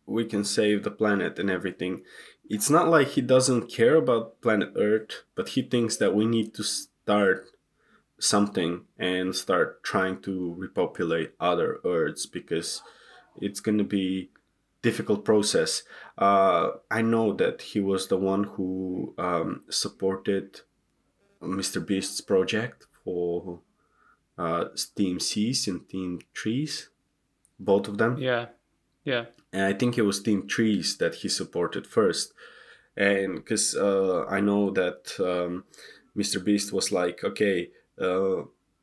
we 0.07 0.25
can 0.25 0.45
save 0.45 0.83
the 0.83 0.91
planet 0.91 1.39
and 1.39 1.51
everything. 1.51 2.03
It's 2.49 2.71
not 2.71 2.89
like 2.89 3.09
he 3.09 3.21
doesn't 3.21 3.71
care 3.71 3.97
about 3.97 4.41
planet 4.41 4.73
Earth, 4.77 5.25
but 5.35 5.51
he 5.51 5.63
thinks 5.63 5.97
that 5.97 6.15
we 6.15 6.27
need 6.27 6.55
to 6.55 6.63
start 6.63 7.51
something 8.19 8.83
and 8.99 9.35
start 9.35 9.83
trying 9.83 10.23
to 10.23 10.55
repopulate 10.57 11.35
other 11.41 11.81
Earths 11.85 12.25
because 12.25 12.83
it's 13.41 13.61
gonna 13.61 13.85
be 13.85 14.31
difficult 14.83 15.25
process. 15.25 15.83
Uh, 16.17 16.71
I 16.91 17.03
know 17.03 17.33
that 17.33 17.63
he 17.63 17.81
was 17.81 18.07
the 18.07 18.17
one 18.17 18.45
who 18.45 19.15
um, 19.19 19.63
supported 19.69 20.61
Mr. 21.43 21.85
Beast's 21.85 22.21
project 22.21 22.87
for 23.07 23.61
uh, 24.37 24.65
Team 24.97 25.21
Seas 25.21 25.69
and 25.69 25.89
Team 25.89 26.21
Trees, 26.35 26.91
both 27.59 27.87
of 27.87 27.99
them. 27.99 28.19
Yeah. 28.19 28.47
Yeah. 29.05 29.27
And 29.53 29.63
I 29.63 29.73
think 29.73 29.97
it 29.97 30.03
was 30.03 30.21
Team 30.21 30.49
Trees 30.49 30.99
that 30.99 31.15
he 31.15 31.29
supported 31.29 31.87
first. 31.87 32.35
And 32.97 33.37
because 33.37 33.77
uh, 33.77 34.27
I 34.29 34.41
know 34.41 34.71
that 34.71 35.15
um, 35.21 35.65
Mr. 36.17 36.45
Beast 36.45 36.73
was 36.73 36.91
like, 36.91 37.23
okay, 37.23 37.71
uh, 38.01 38.43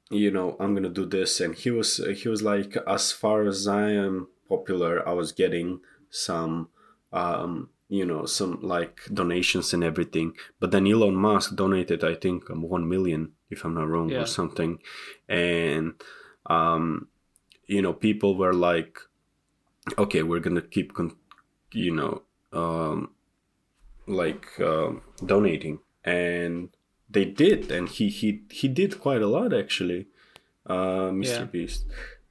you 0.10 0.32
know, 0.32 0.56
I'm 0.60 0.74
gonna 0.76 0.90
do 0.90 1.06
this, 1.06 1.42
and 1.42 1.56
he 1.56 1.72
was 1.72 1.98
he 1.98 2.30
was 2.30 2.42
like, 2.44 2.78
as 2.88 3.12
far 3.12 3.46
as 3.48 3.68
I 3.68 3.90
am 3.92 4.28
popular, 4.48 5.08
I 5.08 5.14
was 5.14 5.32
getting 5.32 5.80
some, 6.12 6.70
um, 7.12 7.70
you 7.98 8.06
know, 8.10 8.22
some 8.26 8.54
like 8.76 8.96
donations 9.22 9.68
and 9.76 9.84
everything. 9.84 10.30
But 10.60 10.70
then 10.72 10.88
Elon 10.94 11.16
Musk 11.26 11.48
donated, 11.64 12.02
I 12.04 12.16
think, 12.24 12.50
um, 12.52 12.62
one 12.76 12.86
million, 12.94 13.22
if 13.54 13.60
I'm 13.66 13.76
not 13.80 13.88
wrong, 13.94 14.10
Yeah. 14.10 14.22
or 14.24 14.26
something, 14.40 14.72
and 15.30 15.94
um, 16.58 17.08
you 17.74 17.82
know, 17.84 17.94
people 18.08 18.32
were 18.42 18.54
like, 18.70 18.94
okay, 20.04 20.24
we're 20.24 20.40
gonna 20.48 20.68
keep, 20.76 20.94
con- 20.98 21.18
you 21.84 21.94
know, 22.00 22.14
um, 22.62 23.00
like 24.08 24.48
um 24.60 25.02
donating, 25.34 25.80
and 26.04 26.70
they 27.16 27.26
did, 27.44 27.72
and 27.72 27.86
he 27.98 28.06
he 28.20 28.30
he 28.60 28.68
did 28.68 29.00
quite 29.06 29.22
a 29.22 29.28
lot 29.38 29.54
actually, 29.64 30.02
uh, 30.76 31.10
Mr. 31.22 31.40
Yeah. 31.40 31.44
Beast. 31.56 31.86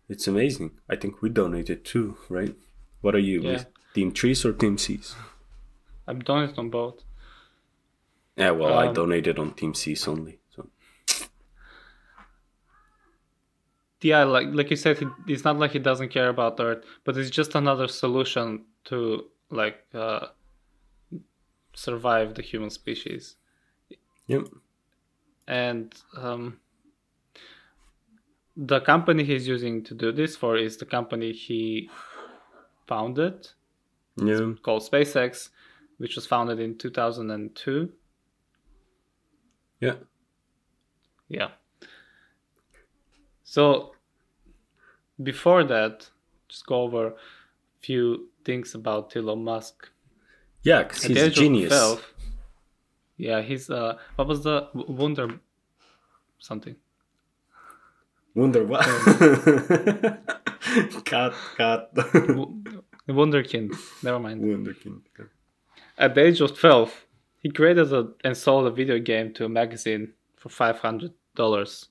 It's 0.08 0.26
amazing. 0.28 0.68
I 0.92 0.96
think 0.96 1.22
we 1.22 1.28
donated 1.30 1.84
too, 1.92 2.16
right? 2.28 2.54
What 3.00 3.14
are 3.14 3.24
you, 3.30 3.38
Yeah. 3.42 3.64
Team 3.94 4.10
Trees 4.12 4.44
or 4.44 4.52
Team 4.52 4.76
Seas? 4.78 5.14
I'm 6.12 6.20
donated 6.20 6.58
on 6.58 6.68
both. 6.70 7.02
Yeah, 8.36 8.50
well, 8.52 8.78
I 8.78 8.86
Um, 8.88 8.94
donated 8.94 9.38
on 9.38 9.52
Team 9.54 9.74
Seas 9.74 10.06
only. 10.08 10.38
So 10.54 10.68
Yeah, 14.00 14.24
like 14.24 14.48
like 14.52 14.70
you 14.70 14.76
said, 14.76 14.98
it's 15.28 15.44
not 15.44 15.58
like 15.58 15.72
he 15.72 15.78
doesn't 15.78 16.08
care 16.10 16.28
about 16.28 16.58
Earth, 16.60 16.84
but 17.04 17.16
it's 17.16 17.30
just 17.30 17.54
another 17.54 17.86
solution 17.88 18.64
to 18.84 19.26
like 19.50 19.78
uh, 19.94 20.26
survive 21.74 22.34
the 22.34 22.42
human 22.42 22.70
species. 22.70 23.36
yep. 24.26 24.46
and 25.48 25.92
um, 26.16 26.58
the 28.56 28.80
company 28.80 29.24
he's 29.24 29.46
using 29.48 29.82
to 29.84 29.94
do 29.94 30.12
this 30.12 30.36
for 30.36 30.56
is 30.56 30.76
the 30.76 30.86
company 30.86 31.32
he 31.32 31.90
founded 32.86 33.48
Yeah. 34.16 34.52
called 34.62 34.82
SpaceX, 34.82 35.50
which 36.03 36.16
was 36.16 36.26
founded 36.26 36.59
in 36.59 36.76
2002. 36.76 37.92
Yeah. 39.78 39.94
Yeah. 41.28 41.50
So 43.44 43.92
before 45.22 45.62
that, 45.62 46.11
just 46.48 46.66
go 46.66 46.82
over 46.82 47.07
a 47.07 47.14
few 47.80 48.30
things 48.44 48.74
about 48.74 49.14
Elon 49.14 49.44
Musk. 49.44 49.90
Yeah, 50.64 50.82
because 50.82 51.05
he's 51.05 51.22
a 51.22 51.30
genius. 51.30 51.68
12 51.68 52.14
yeah, 53.16 53.40
he's 53.40 53.70
uh, 53.70 53.96
what 54.16 54.26
was 54.26 54.42
the 54.42 54.68
Wonder 54.74 55.38
something? 56.40 56.74
Wonder 58.34 58.64
what? 58.64 58.84
cut, 61.05 61.34
cut. 61.57 61.94
W- 61.94 62.64
Wunderkind. 63.09 63.76
Never 64.03 64.18
mind. 64.18 64.42
Wunderkind. 64.42 65.03
At 66.03 66.16
the 66.16 66.24
age 66.26 66.40
of 66.40 66.59
12, 66.59 67.07
he 67.38 67.48
created 67.48 67.92
a, 67.92 68.09
and 68.24 68.36
sold 68.36 68.66
a 68.66 68.72
video 68.72 68.98
game 68.98 69.32
to 69.34 69.44
a 69.44 69.48
magazine 69.48 70.12
for 70.36 70.48
$500. 70.48 71.86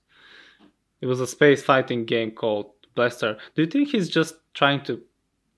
It 0.99 1.05
was 1.05 1.21
a 1.21 1.25
space 1.25 1.63
fighting 1.63 2.03
game 2.03 2.31
called 2.31 2.71
Blastar. 2.95 3.37
Do 3.55 3.61
you 3.61 3.69
think 3.69 3.87
he's 3.87 4.09
just 4.09 4.35
trying 4.53 4.83
to 4.83 5.01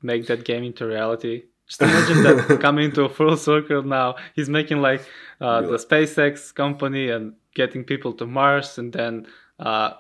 make 0.04 0.28
that 0.28 0.46
game 0.46 0.64
into 0.64 0.86
reality? 0.86 1.46
Just 1.68 1.82
imagine 1.82 2.22
that 2.22 2.60
coming 2.62 2.92
to 2.92 3.06
a 3.06 3.10
full 3.10 3.36
circle 3.38 3.82
now. 3.82 4.18
He's 4.36 4.50
making 4.50 4.82
like 4.82 5.02
uh, 5.42 5.62
the 5.62 5.78
SpaceX 5.78 6.54
company 6.54 7.10
and 7.10 7.34
getting 7.56 7.84
people 7.84 8.14
to 8.14 8.28
Mars 8.28 8.78
and 8.78 8.94
then 8.94 9.26
uh, 9.60 9.94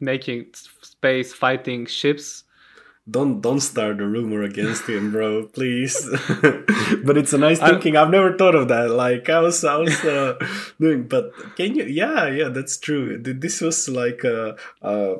making 0.00 0.46
space 0.54 1.34
fighting 1.34 1.84
ships. 1.84 2.44
Don't 3.10 3.40
don't 3.40 3.60
start 3.60 4.00
a 4.00 4.06
rumor 4.06 4.42
against 4.42 4.88
him, 4.88 5.10
bro. 5.10 5.46
Please. 5.46 6.08
but 7.04 7.18
it's 7.18 7.32
a 7.32 7.38
nice 7.38 7.58
thinking. 7.68 7.96
I've 7.96 8.10
never 8.10 8.36
thought 8.36 8.54
of 8.54 8.68
that. 8.68 8.90
Like 8.90 9.28
I 9.28 9.40
was, 9.40 9.64
I 9.64 9.76
was 9.76 10.04
uh, 10.04 10.38
doing. 10.80 11.08
But 11.08 11.32
can 11.56 11.74
you? 11.74 11.84
Yeah, 11.84 12.28
yeah, 12.28 12.48
that's 12.48 12.78
true. 12.78 13.18
This 13.18 13.60
was 13.60 13.88
like 13.88 14.22
a 14.22 14.56
a, 14.82 15.16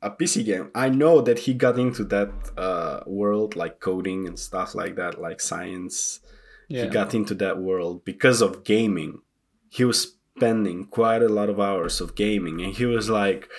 a 0.00 0.10
PC 0.12 0.46
game. 0.46 0.70
I 0.74 0.88
know 0.88 1.20
that 1.20 1.40
he 1.40 1.52
got 1.52 1.78
into 1.78 2.04
that 2.04 2.32
uh, 2.56 3.00
world, 3.06 3.54
like 3.54 3.80
coding 3.80 4.26
and 4.26 4.38
stuff 4.38 4.74
like 4.74 4.96
that, 4.96 5.20
like 5.20 5.42
science. 5.42 6.20
Yeah. 6.68 6.84
He 6.84 6.88
got 6.88 7.12
into 7.12 7.34
that 7.34 7.58
world 7.58 8.06
because 8.06 8.40
of 8.40 8.64
gaming. 8.64 9.20
He 9.68 9.84
was 9.84 10.16
spending 10.36 10.86
quite 10.86 11.20
a 11.22 11.28
lot 11.28 11.50
of 11.50 11.60
hours 11.60 12.00
of 12.00 12.14
gaming, 12.14 12.62
and 12.62 12.72
he 12.72 12.86
was 12.86 13.10
like, 13.10 13.50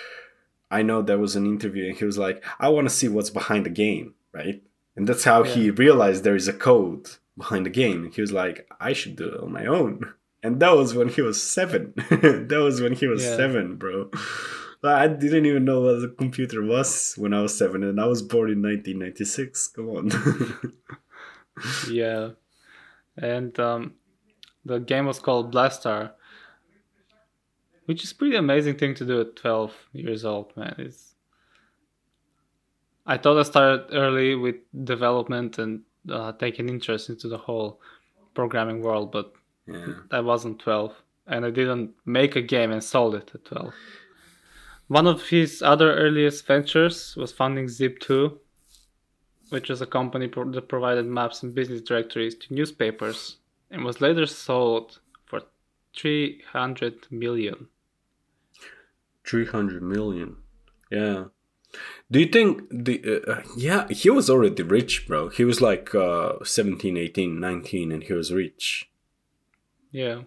I 0.71 0.81
know 0.81 1.01
there 1.01 1.17
was 1.19 1.35
an 1.35 1.45
interview, 1.45 1.87
and 1.87 1.97
he 1.97 2.05
was 2.05 2.17
like, 2.17 2.43
I 2.59 2.69
want 2.69 2.87
to 2.89 2.93
see 2.95 3.07
what's 3.07 3.29
behind 3.29 3.65
the 3.65 3.69
game, 3.69 4.15
right? 4.33 4.61
And 4.95 5.07
that's 5.07 5.23
how 5.25 5.43
he 5.43 5.69
realized 5.71 6.23
there 6.23 6.35
is 6.35 6.47
a 6.47 6.53
code 6.53 7.07
behind 7.37 7.65
the 7.65 7.69
game. 7.69 8.05
And 8.05 8.13
he 8.13 8.21
was 8.21 8.31
like, 8.31 8.65
I 8.79 8.93
should 8.93 9.15
do 9.15 9.27
it 9.29 9.41
on 9.41 9.51
my 9.51 9.65
own. 9.65 10.13
And 10.41 10.59
that 10.61 10.75
was 10.75 10.93
when 10.93 11.09
he 11.09 11.21
was 11.21 11.41
seven. 11.41 11.93
that 12.09 12.61
was 12.63 12.79
when 12.81 12.93
he 12.93 13.07
was 13.07 13.23
Yeah. 13.23 13.35
seven, 13.35 13.75
bro. 13.75 14.09
I 14.83 15.07
didn't 15.07 15.47
even 15.47 15.65
know 15.65 15.81
what 15.81 16.03
a 16.03 16.09
computer 16.09 16.61
was 16.63 17.15
when 17.17 17.33
I 17.33 17.41
was 17.41 17.57
seven, 17.57 17.83
and 17.83 17.99
I 17.99 18.05
was 18.05 18.21
born 18.21 18.51
in 18.51 18.61
1996. 18.61 19.67
Come 19.69 19.89
on. 19.89 20.11
Yeah. 21.89 22.31
And 23.17 23.57
um, 23.59 23.93
the 24.65 24.79
game 24.79 25.05
was 25.05 25.19
called 25.19 25.53
Blastar, 25.53 26.11
which 27.85 28.03
is 28.03 28.13
pretty 28.13 28.35
amazing 28.35 28.77
thing 28.77 28.95
to 28.95 29.05
do 29.05 29.21
at 29.21 29.35
12 29.35 29.73
years 29.93 30.25
old, 30.25 30.55
man. 30.55 30.75
It's 30.77 31.15
I 33.05 33.17
thought 33.17 33.39
I 33.39 33.43
started 33.43 33.93
early 33.93 34.33
with 34.35 34.55
development 34.83 35.59
and 35.59 35.81
uh, 36.09 36.31
taking 36.33 36.69
interest 36.69 37.09
into 37.09 37.27
the 37.27 37.37
whole 37.37 37.79
programming 38.33 38.81
world, 38.81 39.11
but 39.11 39.33
yeah. 39.67 39.93
I 40.11 40.21
wasn't 40.21 40.59
12 40.59 40.93
and 41.27 41.45
I 41.45 41.49
didn't 41.49 41.91
make 42.05 42.35
a 42.35 42.41
game 42.41 42.71
and 42.71 42.83
sold 42.83 43.15
it 43.15 43.31
at 43.33 43.45
12. 43.45 43.73
One 44.87 45.07
of 45.07 45.29
his 45.29 45.61
other 45.61 45.95
earliest 45.95 46.45
ventures 46.45 47.15
was 47.15 47.31
founding 47.31 47.65
Zip2, 47.65 48.37
which 49.49 49.69
was 49.69 49.81
a 49.81 49.87
company 49.87 50.27
pro- 50.27 50.51
that 50.51 50.69
provided 50.69 51.05
maps 51.05 51.41
and 51.41 51.55
business 51.55 51.81
directories 51.81 52.35
to 52.35 52.53
newspapers 52.53 53.37
and 53.71 53.83
was 53.83 54.01
later 54.01 54.25
sold 54.27 54.99
for 55.25 55.41
300 55.95 57.07
million. 57.11 57.67
300 59.25 59.81
million. 59.81 60.37
Yeah. 60.91 61.25
Do 62.09 62.19
you 62.19 62.27
think 62.27 62.61
the 62.71 63.01
uh, 63.03 63.31
uh, 63.31 63.41
yeah, 63.57 63.87
he 63.89 64.09
was 64.09 64.29
already 64.29 64.63
rich, 64.63 65.07
bro. 65.07 65.29
He 65.29 65.43
was 65.43 65.61
like 65.61 65.93
uh 65.93 66.43
17, 66.43 66.95
18, 66.95 67.39
19 67.39 67.91
and 67.91 68.03
he 68.03 68.13
was 68.13 68.31
rich. 68.31 68.89
Yeah. 69.91 70.21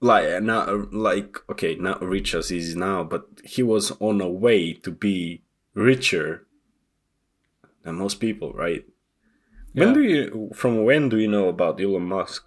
Like 0.00 0.28
uh, 0.28 0.40
not 0.40 0.68
uh, 0.68 0.84
like 0.92 1.38
okay, 1.50 1.74
not 1.76 2.02
rich 2.02 2.34
as 2.34 2.50
he 2.50 2.58
is 2.58 2.76
now, 2.76 3.02
but 3.04 3.26
he 3.42 3.62
was 3.62 3.92
on 4.00 4.20
a 4.20 4.28
way 4.28 4.74
to 4.74 4.90
be 4.90 5.42
richer 5.74 6.46
than 7.82 7.96
most 7.96 8.20
people, 8.20 8.52
right? 8.52 8.84
When 9.72 9.92
do 9.92 10.02
you 10.02 10.50
from 10.54 10.84
when 10.84 11.08
do 11.08 11.18
you 11.18 11.26
know 11.26 11.48
about 11.48 11.80
Elon 11.80 12.04
Musk? 12.04 12.44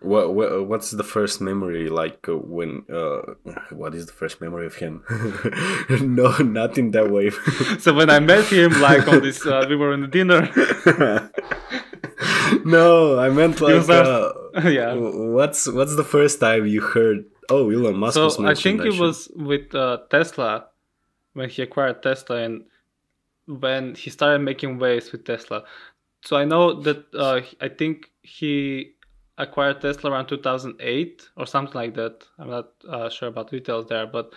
What, 0.00 0.34
what 0.34 0.66
what's 0.66 0.90
the 0.92 1.04
first 1.04 1.42
memory 1.42 1.90
like 1.90 2.26
uh, 2.26 2.36
when 2.36 2.84
uh 2.90 3.34
what 3.70 3.94
is 3.94 4.06
the 4.06 4.12
first 4.12 4.40
memory 4.40 4.64
of 4.64 4.76
him? 4.76 5.04
no, 5.90 6.38
not 6.38 6.78
in 6.78 6.92
that 6.92 7.10
way. 7.10 7.30
So 7.80 7.92
when 7.92 8.08
I 8.08 8.18
met 8.18 8.46
him, 8.46 8.80
like 8.80 9.06
on 9.06 9.20
this, 9.20 9.44
uh, 9.44 9.66
we 9.68 9.76
were 9.76 9.92
in 9.92 10.00
the 10.00 10.08
dinner. 10.08 10.46
no, 12.64 13.18
I 13.18 13.28
meant 13.28 13.60
like 13.60 13.86
uh, 13.90 14.32
yeah. 14.64 14.94
what's 14.94 15.68
what's 15.68 15.96
the 15.96 16.04
first 16.04 16.40
time 16.40 16.66
you 16.66 16.80
heard 16.80 17.26
oh 17.50 17.68
Elon 17.68 17.96
Musk 17.96 18.16
was 18.16 18.36
So 18.36 18.46
I 18.46 18.54
think 18.54 18.80
it 18.80 18.98
was 18.98 19.30
with 19.36 19.74
uh, 19.74 19.98
Tesla 20.10 20.68
when 21.34 21.50
he 21.50 21.60
acquired 21.60 22.02
Tesla 22.02 22.36
and 22.36 22.64
when 23.46 23.94
he 23.94 24.08
started 24.08 24.38
making 24.38 24.78
waves 24.78 25.12
with 25.12 25.26
Tesla. 25.26 25.64
So 26.22 26.36
I 26.36 26.46
know 26.46 26.80
that 26.82 27.04
uh, 27.14 27.42
I 27.60 27.68
think 27.68 28.10
he 28.22 28.94
acquired 29.42 29.80
Tesla 29.80 30.10
around 30.10 30.26
2008 30.26 31.28
or 31.36 31.46
something 31.46 31.74
like 31.74 31.94
that. 31.94 32.24
I'm 32.38 32.50
not 32.50 32.68
uh, 32.88 33.08
sure 33.08 33.28
about 33.28 33.50
details 33.50 33.86
there, 33.88 34.06
but 34.06 34.32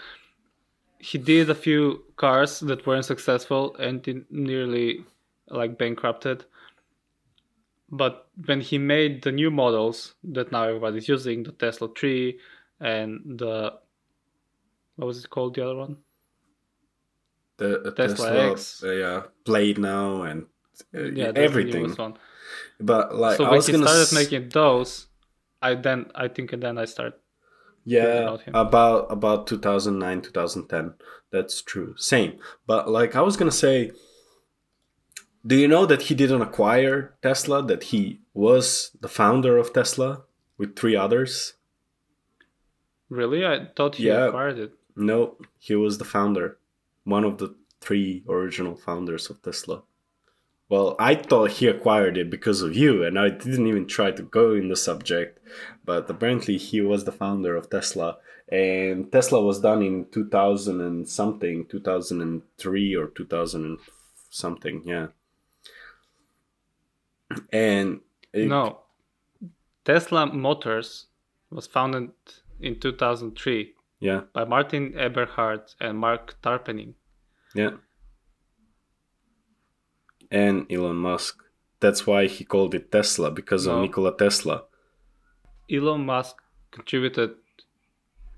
he 1.00 1.18
did 1.18 1.50
a 1.50 1.56
few 1.56 2.04
cars 2.16 2.60
that 2.62 2.86
weren't 2.86 3.06
successful 3.06 3.76
and 3.78 4.26
nearly 4.30 5.06
like 5.50 5.78
bankrupted. 5.78 6.46
But 7.90 8.28
when 8.46 8.62
he 8.62 8.78
made 8.78 9.22
the 9.22 9.32
new 9.32 9.52
models 9.52 10.16
that 10.24 10.52
now 10.52 10.64
everybody's 10.64 11.08
using, 11.08 11.44
the 11.44 11.52
Tesla 11.52 11.90
3 11.96 12.40
and 12.80 13.40
the 13.40 13.74
what 14.96 15.08
was 15.08 15.24
it 15.24 15.30
called 15.30 15.56
the 15.56 15.66
other 15.66 15.76
one? 15.76 15.98
the 17.58 17.82
uh, 17.82 17.92
Tesla 17.92 18.30
Tesla, 18.30 18.52
X. 18.52 18.84
uh, 18.84 18.92
yeah, 18.92 19.24
Blade 19.46 19.78
now 19.78 20.24
and 20.24 20.46
uh, 20.96 21.04
Yeah, 21.04 21.32
the 21.32 21.42
everything. 21.42 21.96
But 22.80 23.16
like 23.16 23.38
so 23.38 23.46
I 23.46 23.50
when 23.50 23.58
was 23.58 23.68
he 23.68 23.74
gonna 23.74 23.86
started 23.88 24.02
s- 24.04 24.14
making 24.14 24.50
those, 24.50 25.08
I 25.62 25.76
then 25.76 26.12
I 26.16 26.28
think 26.28 26.54
and 26.54 26.62
then 26.64 26.78
I 26.78 26.86
start 26.86 27.20
yeah 27.86 28.38
about 28.54 29.12
about 29.12 29.46
2009 29.48 30.22
2010 30.22 30.94
that's 31.32 31.62
true. 31.62 31.94
Same. 31.98 32.40
But 32.66 32.88
like 32.90 33.16
i 33.16 33.22
was 33.22 33.36
gonna 33.36 33.52
say 33.52 33.92
do 35.46 35.56
you 35.58 35.68
know 35.68 35.86
that 35.86 36.04
he 36.04 36.16
didn't 36.16 36.42
acquire 36.42 37.16
tesla? 37.22 37.62
That 37.66 37.84
he 37.92 38.22
was 38.34 38.92
the 39.02 39.10
founder 39.10 39.58
of 39.58 39.74
tesla 39.74 40.24
with 40.58 40.76
three 40.78 40.96
others? 40.96 41.56
Really. 43.10 43.46
I 43.46 43.68
thought 43.76 43.96
he 43.96 44.08
Yeah. 44.08 44.28
acquired 44.28 44.60
it. 44.60 44.72
no 44.96 45.38
he 45.60 45.76
was 45.76 45.98
the 45.98 46.06
founder. 46.06 46.58
One 47.04 47.26
of 47.26 47.38
the 47.38 47.56
three 47.82 48.24
original 48.30 48.76
founders 48.76 49.30
of 49.30 49.42
tesla 49.42 49.84
well 50.74 50.90
i 51.12 51.14
thought 51.30 51.52
he 51.58 51.66
acquired 51.68 52.16
it 52.22 52.30
because 52.36 52.60
of 52.68 52.72
you 52.84 52.92
and 53.08 53.16
i 53.26 53.28
didn't 53.44 53.68
even 53.72 53.86
try 53.98 54.10
to 54.12 54.24
go 54.40 54.46
in 54.62 54.68
the 54.70 54.76
subject 54.90 55.32
but 55.90 56.10
apparently 56.14 56.58
he 56.68 56.80
was 56.92 57.02
the 57.04 57.12
founder 57.24 57.54
of 57.60 57.70
tesla 57.76 58.10
and 58.50 59.12
tesla 59.16 59.40
was 59.50 59.60
done 59.68 59.82
in 59.90 60.06
2000 60.12 60.82
and 60.88 61.08
something 61.20 61.66
2003 61.66 62.96
or 62.96 63.08
2000 63.08 63.66
and 63.66 63.78
something 64.44 64.82
yeah 64.94 65.08
and 67.52 68.00
it- 68.32 68.48
No, 68.48 68.80
Tesla 69.86 70.26
Motors 70.28 71.08
was 71.50 71.68
founded 71.68 72.12
in 72.60 72.80
2003 72.80 73.74
yeah 74.00 74.22
by 74.34 74.44
Martin 74.46 74.94
Eberhard 75.06 75.64
and 75.80 75.98
Mark 75.98 76.36
Tarpenning. 76.42 76.94
Yeah. 77.56 77.72
And 80.34 80.70
Elon 80.70 80.98
Musk. 80.98 81.42
That's 81.80 82.06
why 82.06 82.28
he 82.28 82.44
called 82.44 82.76
it 82.76 82.92
Tesla 82.92 83.32
because 83.32 83.68
of 83.68 83.80
Nikola 83.80 84.18
Tesla. 84.18 84.64
Elon 85.72 86.06
Musk 86.06 86.38
contributed 86.72 87.36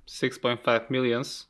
6.5 0.07 0.89
millions 0.89 1.47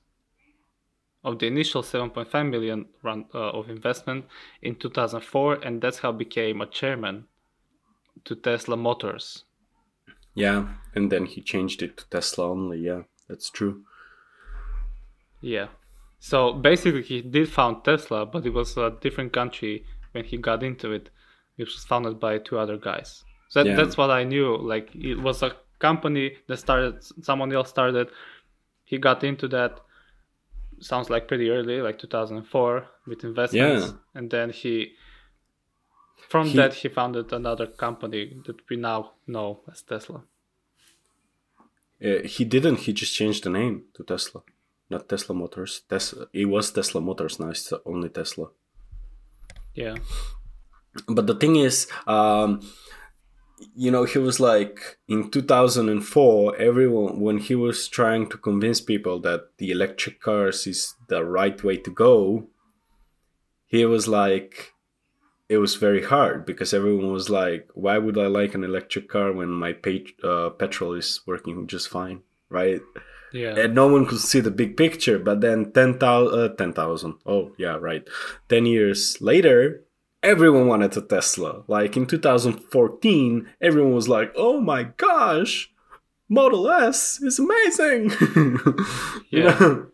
of 1.23 1.39
the 1.39 1.47
initial 1.47 1.81
7.5 1.81 2.49
million 2.49 2.85
run, 3.01 3.25
uh, 3.33 3.49
of 3.49 3.69
investment 3.69 4.25
in 4.61 4.75
2004 4.75 5.55
and 5.63 5.81
that's 5.81 5.99
how 5.99 6.11
became 6.11 6.61
a 6.61 6.67
chairman 6.67 7.25
to 8.23 8.35
Tesla 8.35 8.77
Motors. 8.77 9.43
Yeah, 10.35 10.67
and 10.93 11.11
then 11.11 11.25
he 11.25 11.41
changed 11.41 11.81
it 11.81 11.97
to 11.97 12.09
Tesla 12.09 12.51
only. 12.51 12.79
Yeah, 12.79 13.03
that's 13.27 13.49
true. 13.49 13.83
Yeah. 15.41 15.67
So 16.19 16.53
basically, 16.53 17.03
he 17.03 17.21
did 17.21 17.49
found 17.49 17.83
Tesla, 17.83 18.25
but 18.25 18.45
it 18.45 18.53
was 18.53 18.77
a 18.77 18.95
different 19.01 19.31
country 19.31 19.85
when 20.15 20.23
he 20.25 20.37
got 20.37 20.63
into 20.63 20.91
it, 20.93 21.09
which 21.57 21.67
was 21.75 21.83
founded 21.91 22.19
by 22.19 22.37
two 22.39 22.57
other 22.57 22.77
guys. 22.77 23.23
So 23.49 23.63
that, 23.63 23.69
Yeah. 23.69 23.75
that's 23.75 23.97
what 23.97 24.09
I 24.09 24.23
knew. 24.23 24.55
Like 24.57 24.87
it 24.95 25.15
was 25.27 25.43
a 25.43 25.51
company 25.79 26.37
that 26.47 26.57
started, 26.57 27.03
someone 27.29 27.51
else 27.53 27.69
started. 27.69 28.07
He 28.85 28.97
got 28.97 29.23
into 29.23 29.47
that. 29.49 29.81
Sounds 30.79 31.09
like 31.09 31.27
pretty 31.27 31.49
early, 31.49 31.81
like 31.81 31.97
2004, 31.99 32.87
with 33.07 33.23
investments, 33.23 33.85
Yeah. 33.87 33.93
and 34.17 34.29
then 34.31 34.49
he. 34.49 34.93
From 36.29 36.47
He- 36.47 36.57
that, 36.57 36.73
he 36.73 36.87
founded 36.89 37.31
another 37.33 37.67
company 37.67 38.23
that 38.45 38.57
we 38.69 38.75
now 38.77 39.13
know 39.27 39.61
as 39.71 39.81
Tesla. 39.83 40.23
Uh, 42.03 42.19
he 42.35 42.43
didn't. 42.43 42.79
He 42.85 42.91
just 42.93 43.13
changed 43.13 43.43
the 43.45 43.49
name 43.49 43.75
to 43.95 44.03
Tesla, 44.03 44.41
not 44.89 45.07
Tesla 45.07 45.33
Motors. 45.35 45.81
Tesla. 45.89 46.27
It 46.33 46.45
was 46.45 46.71
Tesla 46.71 46.99
Motors. 46.99 47.39
Now 47.39 47.49
it's 47.49 47.71
only 47.85 48.09
Tesla. 48.09 48.47
Yeah, 49.75 49.95
but 51.07 51.27
the 51.27 51.35
thing 51.35 51.55
is 51.57 51.87
um 52.07 52.61
you 53.75 53.89
know 53.91 54.03
he 54.03 54.17
was 54.17 54.39
like 54.39 54.97
in 55.07 55.29
2004 55.29 56.55
everyone 56.57 57.19
when 57.21 57.37
he 57.37 57.55
was 57.55 57.87
trying 57.87 58.27
to 58.29 58.37
convince 58.37 58.81
people 58.81 59.19
that 59.19 59.57
the 59.57 59.71
electric 59.71 60.21
cars 60.21 60.67
is 60.67 60.95
the 61.07 61.23
right 61.23 61.63
way 61.63 61.77
to 61.77 61.89
go 61.89 62.47
he 63.65 63.85
was 63.85 64.07
like 64.07 64.73
it 65.47 65.57
was 65.57 65.75
very 65.75 66.03
hard 66.03 66.45
because 66.45 66.73
everyone 66.73 67.11
was 67.11 67.29
like 67.29 67.69
why 67.73 67.97
would 67.97 68.17
i 68.17 68.27
like 68.27 68.53
an 68.55 68.63
electric 68.63 69.07
car 69.07 69.31
when 69.31 69.49
my 69.49 69.75
uh, 70.23 70.49
petrol 70.49 70.93
is 70.93 71.21
working 71.25 71.65
just 71.67 71.87
fine 71.87 72.21
right 72.49 72.81
yeah, 73.33 73.55
and 73.59 73.73
no 73.75 73.87
one 73.87 74.05
could 74.05 74.19
see 74.19 74.39
the 74.39 74.51
big 74.51 74.77
picture. 74.77 75.19
But 75.19 75.41
then 75.41 75.71
10,000, 75.71 76.39
uh, 76.39 76.49
10,000. 76.55 77.15
Oh, 77.25 77.51
yeah, 77.57 77.75
right. 77.75 78.07
10 78.49 78.65
years 78.65 79.21
later, 79.21 79.83
everyone 80.23 80.67
wanted 80.67 80.95
a 80.97 81.01
Tesla. 81.01 81.63
Like 81.67 81.95
in 81.97 82.05
2014, 82.05 83.49
everyone 83.61 83.93
was 83.93 84.07
like, 84.09 84.31
oh 84.35 84.59
my 84.59 84.83
gosh, 84.97 85.71
Model 86.29 86.69
S 86.69 87.21
is 87.21 87.39
amazing. 87.39 88.11
You 89.29 89.43
Yeah. 89.43 89.57
know? 89.59 89.87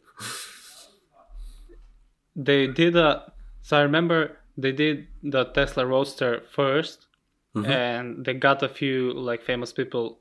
they 2.36 2.67
did 2.67 2.95
a 2.95 3.32
so 3.61 3.77
i 3.77 3.82
remember 3.82 4.38
they 4.57 4.71
did 4.71 5.07
the 5.23 5.43
tesla 5.45 5.86
roadster 5.86 6.43
1st 6.55 6.97
and 7.65 8.23
they 8.25 8.34
got 8.34 8.63
a 8.63 8.69
few 8.69 9.11
like 9.11 9.43
famous 9.43 9.73
people 9.73 10.19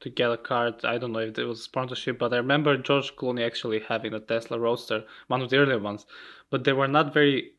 to 0.00 0.10
get 0.10 0.30
a 0.30 0.36
card. 0.36 0.84
I 0.84 0.98
don't 0.98 1.12
know 1.12 1.18
if 1.20 1.38
it 1.38 1.44
was 1.44 1.62
sponsorship 1.62 2.18
but 2.18 2.32
i 2.32 2.36
remember 2.36 2.76
george 2.76 3.16
clooney 3.16 3.44
actually 3.44 3.80
having 3.80 4.14
a 4.14 4.20
tesla 4.20 4.58
roadster 4.58 5.04
one 5.26 5.42
of 5.42 5.50
the 5.50 5.56
earlier 5.56 5.78
ones 5.78 6.06
but 6.50 6.64
they 6.64 6.72
were 6.72 6.88
not 6.88 7.12
very 7.12 7.52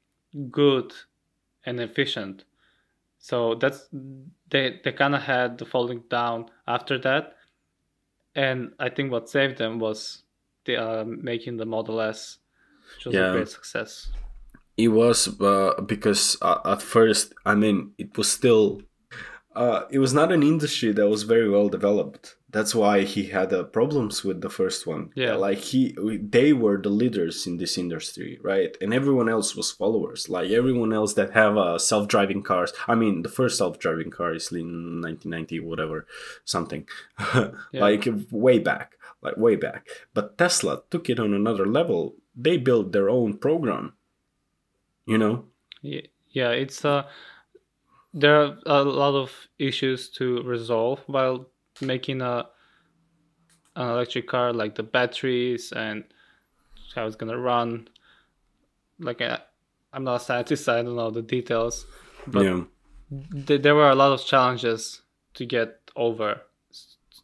good 0.52 0.94
and 1.66 1.80
efficient. 1.80 2.46
So 3.20 3.56
that's 3.56 3.90
they 4.50 4.80
they 4.84 4.92
kind 4.94 5.16
of 5.16 5.22
had 5.24 5.58
the 5.58 5.66
falling 5.66 6.04
down 6.10 6.50
after 6.68 6.98
that. 7.00 7.36
And 8.36 8.74
i 8.80 8.90
think 8.90 9.12
what 9.12 9.30
saved 9.30 9.58
them 9.58 9.80
was 9.80 10.24
the 10.66 10.78
uh, 10.78 11.04
making 11.06 11.58
the 11.58 11.66
model 11.66 12.00
s 12.02 12.38
which 12.94 13.06
was 13.06 13.16
Yeah. 13.16 13.30
a 13.30 13.32
great 13.32 13.50
success. 13.50 14.12
It 14.78 14.88
was 14.90 15.40
uh, 15.42 15.82
because 15.86 16.38
uh, 16.42 16.60
at 16.66 16.82
first, 16.82 17.34
I 17.46 17.56
mean, 17.56 17.94
it 17.98 18.18
was 18.18 18.32
still, 18.32 18.82
uh, 19.56 19.84
it 19.89 20.00
was 20.00 20.14
not 20.14 20.32
an 20.32 20.43
industry 20.43 20.91
that 20.93 21.10
was 21.10 21.24
very 21.24 21.50
well 21.50 21.70
developed. 21.70 22.36
That's 22.52 22.74
why 22.74 23.02
he 23.04 23.26
had 23.28 23.54
uh, 23.54 23.64
problems 23.64 24.24
with 24.24 24.41
the 24.41 24.50
first 24.50 24.88
one. 24.88 25.12
Yeah. 25.16 25.36
like 25.36 25.60
he, 25.60 25.95
they 26.22 26.52
were 26.54 26.82
the 26.82 26.89
leaders 26.89 27.45
in 27.45 27.58
this 27.58 27.78
industry, 27.78 28.39
right? 28.41 28.76
And 28.82 28.93
everyone 28.93 29.30
else 29.30 29.56
was 29.56 29.72
followers. 29.72 30.30
Like 30.30 30.50
everyone 30.50 30.91
else 30.93 31.14
that 31.14 31.34
have 31.34 31.58
uh, 31.58 31.78
self-driving 31.78 32.41
cars. 32.43 32.74
I 32.88 32.95
mean, 32.95 33.22
the 33.22 33.30
first 33.30 33.58
self-driving 33.58 34.10
car 34.12 34.34
is 34.34 34.52
in 34.52 35.02
1990, 35.02 35.60
whatever, 35.60 36.08
something, 36.43 36.88
yeah. 37.36 37.52
like 37.74 38.08
way 38.32 38.58
back, 38.58 38.93
like 39.22 39.38
way 39.38 39.56
back. 39.56 39.88
But 40.16 40.38
Tesla 40.38 40.82
took 40.89 41.10
it 41.10 41.20
on 41.20 41.34
another 41.34 41.68
level. 41.68 42.16
They 42.36 42.58
built 42.58 42.91
their 42.93 43.10
own 43.10 43.38
program 43.38 43.93
you 45.10 45.18
know 45.18 45.45
Ye- 45.82 46.10
yeah 46.30 46.52
it's 46.52 46.86
uh 46.86 47.04
there 48.20 48.41
are 48.41 48.57
a 48.65 48.84
lot 48.84 49.15
of 49.15 49.47
issues 49.57 50.09
to 50.09 50.41
resolve 50.43 50.99
while 51.07 51.49
making 51.82 52.22
a 52.22 52.47
an 53.76 53.89
electric 53.89 54.28
car 54.28 54.51
like 54.51 54.76
the 54.76 54.84
batteries 54.84 55.72
and 55.72 56.03
how 56.93 57.05
it's 57.05 57.15
gonna 57.15 57.38
run. 57.38 57.88
Like 58.99 59.22
I, 59.22 59.39
i'm 59.93 60.03
not 60.03 60.15
a 60.15 60.20
scientist 60.20 60.67
i 60.70 60.82
don't 60.84 60.95
know 60.95 61.09
the 61.09 61.22
details 61.22 61.86
but 62.28 62.43
yeah. 62.43 62.63
th- 63.47 63.61
there 63.61 63.74
were 63.74 63.89
a 63.89 63.95
lot 63.95 64.11
of 64.11 64.24
challenges 64.26 65.01
to 65.34 65.45
get 65.45 65.89
over 65.95 66.41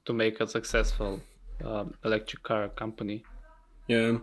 to 0.05 0.13
make 0.13 0.39
a 0.39 0.47
successful 0.47 1.21
um, 1.63 1.93
electric 2.03 2.43
car 2.43 2.69
company. 2.69 3.23
Yeah. 3.87 4.19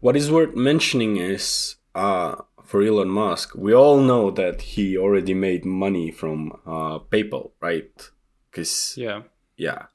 What 0.00 0.16
is 0.16 0.30
worth 0.30 0.54
mentioning 0.54 1.16
is 1.16 1.76
uh 1.94 2.36
for 2.64 2.82
elon 2.82 3.08
musk 3.08 3.54
we 3.54 3.74
all 3.74 3.98
know 3.98 4.30
that 4.30 4.62
he 4.62 4.96
already 4.96 5.34
made 5.34 5.64
money 5.64 6.10
from 6.10 6.52
uh 6.66 6.98
paypal 6.98 7.50
right? 7.60 8.10
Because 8.50 8.94
yeah. 8.96 9.22
Yeah. 9.56 9.86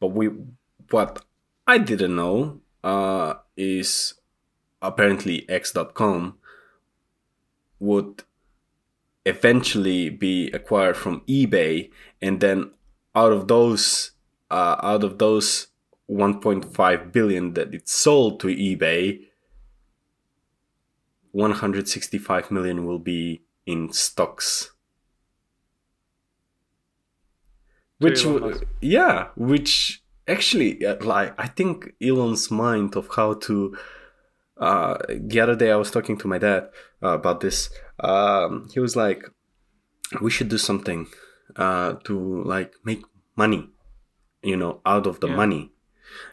But 0.00 0.08
we 0.08 0.30
what 0.90 1.24
i 1.66 1.78
didn't 1.78 2.16
know 2.16 2.60
uh 2.82 3.34
is 3.56 4.14
apparently 4.80 5.48
x.com 5.48 6.38
would 7.80 8.22
eventually 9.26 10.08
be 10.08 10.50
acquired 10.52 10.96
from 10.96 11.20
ebay 11.28 11.90
and 12.22 12.40
then 12.40 12.70
out 13.14 13.32
of 13.32 13.48
those 13.48 14.12
uh, 14.50 14.76
out 14.82 15.04
of 15.04 15.18
those 15.18 15.68
1.5 16.10 17.12
billion 17.12 17.52
that 17.52 17.74
it 17.74 17.88
sold 17.88 18.40
to 18.40 18.46
ebay 18.48 19.27
165 21.38 22.50
million 22.50 22.84
will 22.84 22.98
be 22.98 23.42
in 23.64 23.92
stocks. 23.92 24.72
Which 28.00 28.24
yeah 28.80 29.28
which 29.36 30.02
actually 30.28 30.86
uh, 30.86 31.02
like 31.04 31.34
i 31.36 31.48
think 31.48 31.94
elon's 32.00 32.48
mind 32.50 32.94
of 32.96 33.08
how 33.16 33.34
to 33.46 33.76
uh 34.58 34.98
the 35.32 35.40
other 35.40 35.56
day 35.56 35.70
i 35.72 35.76
was 35.76 35.90
talking 35.90 36.16
to 36.18 36.28
my 36.28 36.38
dad 36.38 36.68
uh, 37.02 37.14
about 37.20 37.40
this 37.40 37.70
um 38.00 38.68
he 38.72 38.78
was 38.78 38.94
like 38.94 39.24
we 40.20 40.30
should 40.30 40.48
do 40.48 40.58
something 40.58 41.06
uh 41.56 41.94
to 42.04 42.42
like 42.44 42.72
make 42.84 43.02
money 43.36 43.68
you 44.42 44.56
know 44.56 44.80
out 44.86 45.06
of 45.06 45.18
the 45.20 45.28
Yeah. 45.28 45.36
money. 45.42 45.72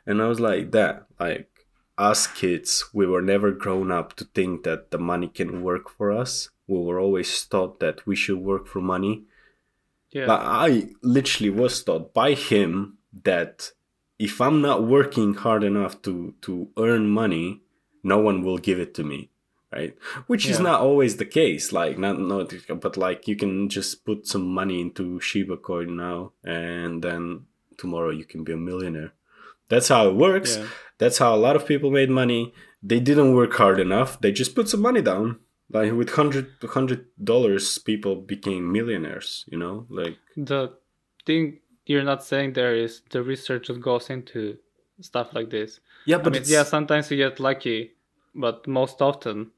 And 0.06 0.22
i 0.22 0.28
was 0.28 0.40
like 0.40 0.72
that 0.72 1.08
like 1.20 1.50
us 1.98 2.28
kids 2.28 2.86
we 2.94 3.06
were 3.06 3.22
never 3.22 3.52
grown 3.52 3.92
up 3.92 4.16
to 4.16 4.26
think 4.26 4.64
that 4.64 4.92
the 4.92 4.98
money 4.98 5.28
can 5.28 5.64
work 5.64 5.90
for 5.90 6.12
us 6.12 6.50
we 6.68 6.80
were 6.80 7.00
always 7.00 7.46
taught 7.46 7.80
that 7.80 8.06
we 8.06 8.16
should 8.16 8.40
work 8.40 8.68
for 8.68 8.82
money 8.82 9.24
yeah 10.12 10.26
like 10.26 10.42
I 10.42 10.90
literally 11.02 11.50
was 11.50 11.84
taught 11.84 12.14
by 12.14 12.34
him 12.34 12.98
that 13.24 13.72
if 14.20 14.40
I'm 14.42 14.62
not 14.62 14.84
working 14.84 15.34
hard 15.34 15.64
enough 15.64 16.02
to 16.04 16.34
to 16.42 16.70
earn 16.78 17.10
money, 17.10 17.62
no 18.04 18.18
one 18.18 18.44
will 18.44 18.58
give 18.58 18.80
it 18.80 18.94
to 18.96 19.04
me, 19.04 19.30
right? 19.72 19.96
Which 20.28 20.46
is 20.48 20.60
not 20.60 20.82
always 20.82 21.18
the 21.18 21.26
case. 21.26 21.72
Like 21.72 21.98
not 21.98 22.20
not, 22.20 22.54
but 22.80 22.98
like 22.98 23.28
you 23.28 23.36
can 23.36 23.70
just 23.70 24.06
put 24.06 24.28
some 24.28 24.48
money 24.48 24.80
into 24.82 25.20
Shiba 25.20 25.58
Coin 25.58 25.96
now, 25.98 26.32
and 26.44 27.04
then 27.04 27.46
tomorrow 27.78 28.12
you 28.12 28.26
can 28.26 28.44
be 28.44 28.54
a 28.54 28.58
millionaire. 28.58 29.14
That's 29.70 29.88
how 29.88 30.08
it 30.10 30.16
works. 30.16 30.58
Yeah. 30.58 30.68
That's 30.98 31.18
how 31.18 31.36
a 31.36 31.38
lot 31.38 31.56
of 31.56 31.66
people 31.66 31.92
made 31.92 32.10
money. 32.10 32.54
They 32.82 33.00
didn't 33.00 33.36
work 33.36 33.54
hard 33.54 33.80
enough. 33.80 34.20
They 34.22 34.32
just 34.32 34.56
put 34.56 34.70
some 34.70 34.82
money 34.82 35.02
down. 35.02 35.40
Like 35.72 35.92
with 35.94 36.12
hundred 36.12 36.48
hundred 36.64 37.08
dollars, 37.22 37.80
people 37.80 38.16
became 38.18 38.72
millionaires. 38.72 39.46
You 39.48 39.58
know, 39.58 39.88
like 39.90 40.18
the 40.38 40.74
thing 41.26 41.60
you're 41.88 42.04
not 42.04 42.24
saying 42.24 42.54
there 42.54 42.76
is 42.76 43.02
the 43.10 43.24
research 43.24 43.68
that 43.68 43.82
goes 43.82 44.10
into 44.10 44.58
stuff 45.02 45.34
like 45.34 45.50
this. 45.50 45.80
yeah, 46.06 46.18
I 46.18 46.22
but 46.22 46.34
mean, 46.34 46.44
yeah, 46.46 46.64
sometimes 46.64 47.10
you 47.12 47.18
get 47.18 47.40
lucky, 47.40 47.94
but 48.34 48.68
most 48.68 49.02
often 49.02 49.52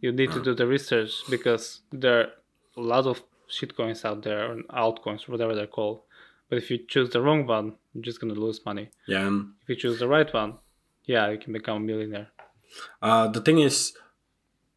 you 0.00 0.12
need 0.12 0.32
to 0.32 0.42
do 0.42 0.54
the 0.54 0.66
research 0.66 1.12
because 1.30 1.80
there 1.90 2.20
are 2.20 2.28
a 2.76 2.80
lot 2.80 3.06
of 3.06 3.22
shitcoins 3.48 4.04
out 4.04 4.22
there 4.22 4.52
and 4.52 4.68
altcoins, 4.68 5.28
whatever 5.28 5.54
they're 5.54 5.66
called. 5.66 6.02
But 6.48 6.58
if 6.58 6.70
you 6.70 6.78
choose 6.86 7.10
the 7.10 7.22
wrong 7.22 7.46
one, 7.46 7.74
you're 7.94 8.02
just 8.02 8.20
gonna 8.20 8.34
lose 8.34 8.60
money. 8.66 8.90
yeah. 9.06 9.28
If 9.62 9.68
you 9.68 9.76
choose 9.76 9.98
the 9.98 10.08
right 10.08 10.32
one, 10.32 10.58
yeah, 11.04 11.30
you 11.30 11.38
can 11.38 11.52
become 11.52 11.76
a 11.76 11.80
millionaire. 11.80 12.28
Uh, 13.00 13.28
the 13.28 13.40
thing 13.40 13.60
is, 13.60 13.94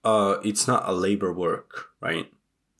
uh, 0.03 0.37
it's 0.43 0.67
not 0.67 0.83
a 0.87 0.93
labor 0.93 1.33
work, 1.33 1.87
right? 1.99 2.31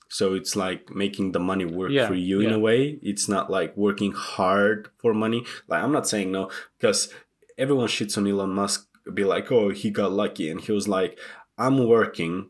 So 0.10 0.36
it's 0.36 0.56
like 0.56 0.90
making 0.90 1.34
the 1.34 1.40
money 1.40 1.66
work 1.66 1.92
Yeah, 1.92 2.08
for 2.08 2.14
you 2.16 2.40
in 2.40 2.54
a 2.54 2.60
way. 2.60 2.98
It's 3.02 3.28
not 3.28 3.50
like 3.50 3.76
working 3.76 4.14
hard 4.14 4.90
for 4.98 5.14
money. 5.14 5.44
Like 5.68 5.84
I'm 5.84 5.92
not 5.92 6.08
saying 6.08 6.32
no 6.32 6.50
because 6.78 7.14
everyone 7.58 7.88
shits 7.88 8.18
on 8.18 8.28
Elon 8.28 8.52
Musk. 8.52 8.88
Be 9.14 9.24
like, 9.26 9.52
oh, 9.52 9.70
he 9.70 9.90
got 9.90 10.12
lucky, 10.12 10.50
and 10.50 10.60
he 10.62 10.72
was 10.72 10.88
like, 10.88 11.18
I'm 11.58 11.88
working 11.88 12.50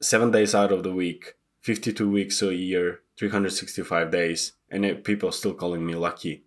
seven 0.00 0.30
days 0.30 0.54
out 0.54 0.72
of 0.72 0.82
the 0.82 0.92
week, 0.92 1.34
52 1.60 2.08
weeks 2.08 2.42
a 2.42 2.54
year, 2.54 3.00
365 3.16 4.10
days, 4.10 4.52
and 4.70 4.84
it, 4.84 5.04
people 5.04 5.28
are 5.28 5.32
still 5.32 5.54
calling 5.54 5.84
me 5.86 5.94
lucky. 5.94 6.44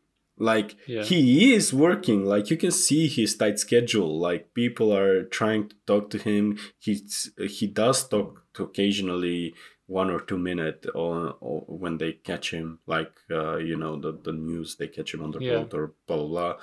Like 0.50 0.70
Yeah. 0.88 1.04
he 1.04 1.54
is 1.54 1.74
working. 1.74 2.26
Like 2.34 2.50
you 2.52 2.58
can 2.58 2.72
see 2.72 3.08
his 3.08 3.38
tight 3.38 3.60
schedule. 3.60 4.12
Like 4.28 4.54
people 4.62 4.90
are 5.02 5.24
trying 5.40 5.70
to 5.70 5.76
talk 5.86 6.10
to 6.14 6.18
him. 6.18 6.58
He's 6.80 7.32
he 7.60 7.68
does 7.68 8.08
talk 8.14 8.30
to 8.56 8.64
occasionally 8.64 9.54
one 9.88 10.10
or 10.16 10.20
two 10.30 10.38
minute 10.40 10.86
or, 10.96 11.36
or 11.42 11.62
when 11.84 11.98
they 11.98 12.14
catch 12.14 12.52
him. 12.58 12.80
Like 12.88 13.12
uh, 13.30 13.58
you 13.58 13.78
know 13.78 13.94
the 14.06 14.12
the 14.28 14.32
news 14.34 14.76
they 14.78 14.88
catch 14.88 15.14
him 15.14 15.22
on 15.24 15.32
the 15.32 15.40
Yeah. 15.42 15.54
road 15.56 15.74
or 15.74 15.86
blah 16.08 16.18
blah 16.18 16.28
blah. 16.28 16.54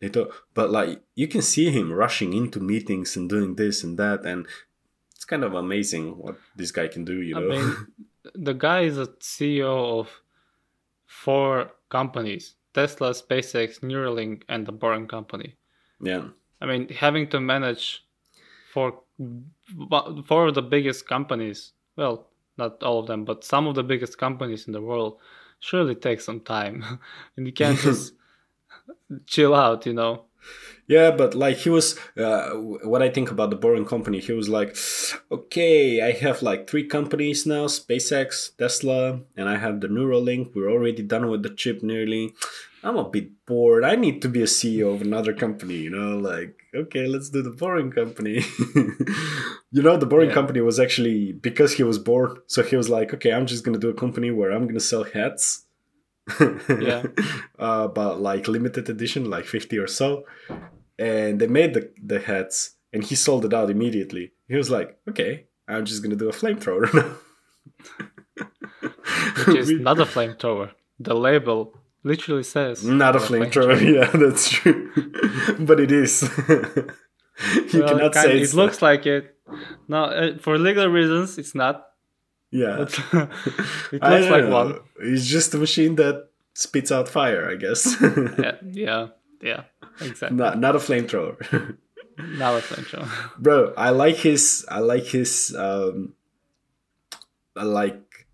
They 0.00 0.08
talk, 0.10 0.28
but 0.52 0.68
like 0.78 1.00
you 1.14 1.28
can 1.28 1.42
see 1.42 1.70
him 1.70 1.92
rushing 2.04 2.32
into 2.34 2.58
meetings 2.60 3.16
and 3.16 3.30
doing 3.30 3.54
this 3.56 3.84
and 3.84 3.96
that, 4.02 4.26
and 4.26 4.46
it's 5.14 5.24
kind 5.24 5.44
of 5.44 5.54
amazing 5.54 6.18
what 6.18 6.36
this 6.56 6.72
guy 6.72 6.88
can 6.88 7.04
do. 7.04 7.16
You 7.22 7.36
I 7.36 7.40
know. 7.40 7.48
mean, 7.52 7.66
the 8.48 8.52
guy 8.66 8.80
is 8.90 8.98
a 8.98 9.06
CEO 9.22 10.00
of 10.00 10.08
four 11.06 11.70
companies: 11.88 12.54
Tesla, 12.74 13.10
SpaceX, 13.10 13.80
Neuralink, 13.80 14.42
and 14.48 14.66
the 14.66 14.72
Boring 14.72 15.08
Company. 15.08 15.56
yeah. 16.00 16.28
I 16.60 16.66
mean, 16.66 16.88
having 16.90 17.28
to 17.30 17.40
manage 17.40 18.04
for 18.72 19.00
four 20.26 20.46
of 20.46 20.54
the 20.54 20.62
biggest 20.62 21.08
companies. 21.08 21.72
Well, 21.96 22.28
not 22.56 22.82
all 22.84 23.00
of 23.00 23.08
them, 23.08 23.24
but 23.24 23.44
some 23.44 23.66
of 23.66 23.74
the 23.74 23.82
biggest 23.82 24.16
companies 24.16 24.66
in 24.68 24.72
the 24.72 24.80
world 24.80 25.18
surely 25.58 25.96
takes 25.96 26.24
some 26.24 26.40
time, 26.40 27.00
and 27.36 27.46
you 27.46 27.52
can't 27.52 27.78
just 27.88 28.14
chill 29.26 29.54
out. 29.54 29.86
You 29.86 29.94
know. 29.94 30.24
Yeah, 30.92 31.10
but 31.20 31.34
like 31.34 31.56
he 31.64 31.70
was, 31.70 31.86
uh, 32.26 32.50
what 32.92 33.02
I 33.06 33.08
think 33.08 33.30
about 33.30 33.48
the 33.50 33.56
Boring 33.64 33.86
Company, 33.94 34.18
he 34.20 34.32
was 34.40 34.48
like, 34.58 34.76
okay, 35.36 36.02
I 36.08 36.10
have 36.24 36.42
like 36.42 36.68
three 36.68 36.86
companies 36.96 37.46
now 37.46 37.64
SpaceX, 37.66 38.54
Tesla, 38.58 39.20
and 39.38 39.48
I 39.48 39.56
have 39.64 39.80
the 39.80 39.88
Neuralink. 39.88 40.54
We're 40.54 40.70
already 40.76 41.02
done 41.14 41.30
with 41.30 41.42
the 41.42 41.54
chip 41.60 41.82
nearly. 41.82 42.34
I'm 42.84 42.98
a 42.98 43.08
bit 43.08 43.28
bored. 43.46 43.84
I 43.84 43.94
need 44.04 44.20
to 44.22 44.28
be 44.28 44.42
a 44.42 44.46
CEO 44.58 44.92
of 44.94 45.00
another 45.02 45.32
company, 45.32 45.76
you 45.76 45.90
know? 45.90 46.18
Like, 46.18 46.54
okay, 46.74 47.06
let's 47.06 47.30
do 47.30 47.40
the 47.42 47.50
Boring 47.62 47.92
Company. 47.92 48.42
you 49.70 49.82
know, 49.86 49.96
the 49.96 50.06
Boring 50.12 50.28
Yeah. 50.30 50.34
Company 50.34 50.60
was 50.60 50.78
actually 50.80 51.32
because 51.32 51.74
he 51.74 51.84
was 51.84 51.98
bored. 51.98 52.38
So 52.48 52.62
he 52.62 52.76
was 52.76 52.88
like, 52.90 53.14
okay, 53.14 53.32
I'm 53.32 53.46
just 53.46 53.64
going 53.64 53.74
to 53.74 53.84
do 53.86 53.88
a 53.88 53.94
company 54.04 54.30
where 54.30 54.50
I'm 54.50 54.64
going 54.64 54.74
to 54.82 54.88
sell 54.92 55.04
hats. 55.04 55.64
Yeah. 56.88 57.02
uh, 57.58 57.86
but 57.88 58.20
like 58.20 58.46
limited 58.48 58.88
edition, 58.88 59.30
like 59.30 59.46
50 59.46 59.78
or 59.78 59.86
so. 59.86 60.24
And 60.98 61.40
they 61.40 61.46
made 61.46 61.74
the, 61.74 61.90
the 62.02 62.20
hats 62.20 62.76
and 62.92 63.02
he 63.04 63.14
sold 63.14 63.44
it 63.44 63.54
out 63.54 63.70
immediately. 63.70 64.32
He 64.48 64.56
was 64.56 64.70
like, 64.70 64.98
okay, 65.08 65.46
I'm 65.66 65.84
just 65.84 66.02
to 66.02 66.16
do 66.16 66.28
a 66.28 66.32
flamethrower 66.32 66.92
now. 66.92 67.16
which 69.46 69.56
is 69.56 69.70
not 69.72 69.98
a 69.98 70.04
flamethrower. 70.04 70.72
The 70.98 71.14
label 71.14 71.74
literally 72.04 72.42
says 72.42 72.84
Not 72.84 73.16
a 73.16 73.18
flamethrower. 73.18 73.80
Yeah, 73.96 74.10
that's 74.12 74.48
true. 74.48 74.90
but 75.60 75.80
it 75.80 75.90
is. 75.90 76.22
you 76.22 77.80
Well, 77.80 77.88
cannot 77.88 78.14
say 78.14 78.40
it 78.40 78.54
looks 78.54 78.82
like 78.82 79.06
it. 79.06 79.36
No, 79.88 80.04
uh, 80.04 80.38
for 80.38 80.58
legal 80.58 80.86
reasons, 80.86 81.38
it's 81.38 81.54
not. 81.54 81.86
Yeah. 82.50 82.82
It 82.82 82.98
looks 83.92 84.30
like 84.30 84.44
know. 84.44 84.50
one. 84.50 84.80
It's 85.00 85.26
just 85.26 85.54
a 85.54 85.58
machine 85.58 85.96
that 85.96 86.28
spits 86.54 86.92
out 86.92 87.08
fire, 87.08 87.50
I 87.50 87.56
guess. 87.56 87.96
Yeah, 88.00 88.56
yeah, 88.62 89.06
yeah, 89.40 89.62
exactly. 90.00 90.36
not 90.36 90.58
not 90.58 90.76
a 90.76 90.78
flamethrower. 90.78 91.76
Now 92.18 92.56
a 92.56 92.60
flamethrower. 92.60 93.08
Bro, 93.38 93.72
I 93.76 93.88
like 93.90 94.16
his 94.16 94.66
I 94.68 94.80
like 94.80 95.04
his 95.06 95.54
um 95.58 96.12
I 97.56 97.64
like 97.64 98.26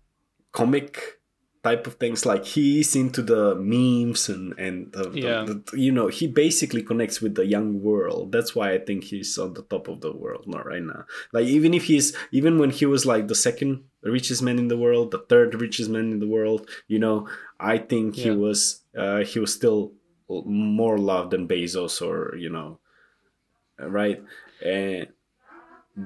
comic 0.51 1.19
type 1.63 1.87
of 1.87 1.95
things 1.95 2.25
like 2.25 2.45
he's 2.45 2.95
into 2.95 3.21
the 3.21 3.53
memes 3.55 4.29
and 4.29 4.57
and 4.57 4.91
the, 4.93 5.09
the- 5.09 5.19
Yeah. 5.19 5.43
the- 5.45 5.63
you 5.77 5.91
know 5.91 6.07
he 6.07 6.25
basically 6.25 6.81
connects 6.81 7.19
with 7.21 7.35
the 7.35 7.45
young 7.45 7.81
world 7.83 8.31
that's 8.31 8.55
why 8.55 8.71
i 8.71 8.77
think 8.79 9.03
he's 9.03 9.37
on 9.37 9.53
the 9.55 9.63
top 9.63 9.89
of 9.89 9.99
the 9.99 10.13
world 10.15 10.45
not 10.47 10.65
right 10.65 10.81
now 10.81 11.03
like 11.33 11.45
even 11.47 11.73
if 11.73 11.83
he's 11.83 12.15
even 12.31 12.59
when 12.59 12.69
he 12.69 12.85
was 12.85 13.05
like 13.05 13.27
the 13.27 13.35
second 13.35 13.83
richest 14.03 14.41
man 14.41 14.57
in 14.57 14.69
the 14.69 14.77
world 14.77 15.11
the 15.11 15.19
third 15.27 15.53
richest 15.59 15.89
man 15.89 16.13
in 16.13 16.19
the 16.19 16.27
world 16.29 16.65
you 16.87 16.97
know 16.97 17.27
i 17.59 17.77
think 17.77 18.15
he 18.15 18.31
was 18.31 18.81
uh 18.97 19.19
he 19.19 19.37
was 19.37 19.53
still 19.53 19.91
more 20.45 20.97
loved 20.97 21.31
than 21.31 21.47
bezos 21.47 22.01
or 22.05 22.35
you 22.37 22.49
know 22.49 22.77
right 23.79 24.21
and 24.63 25.07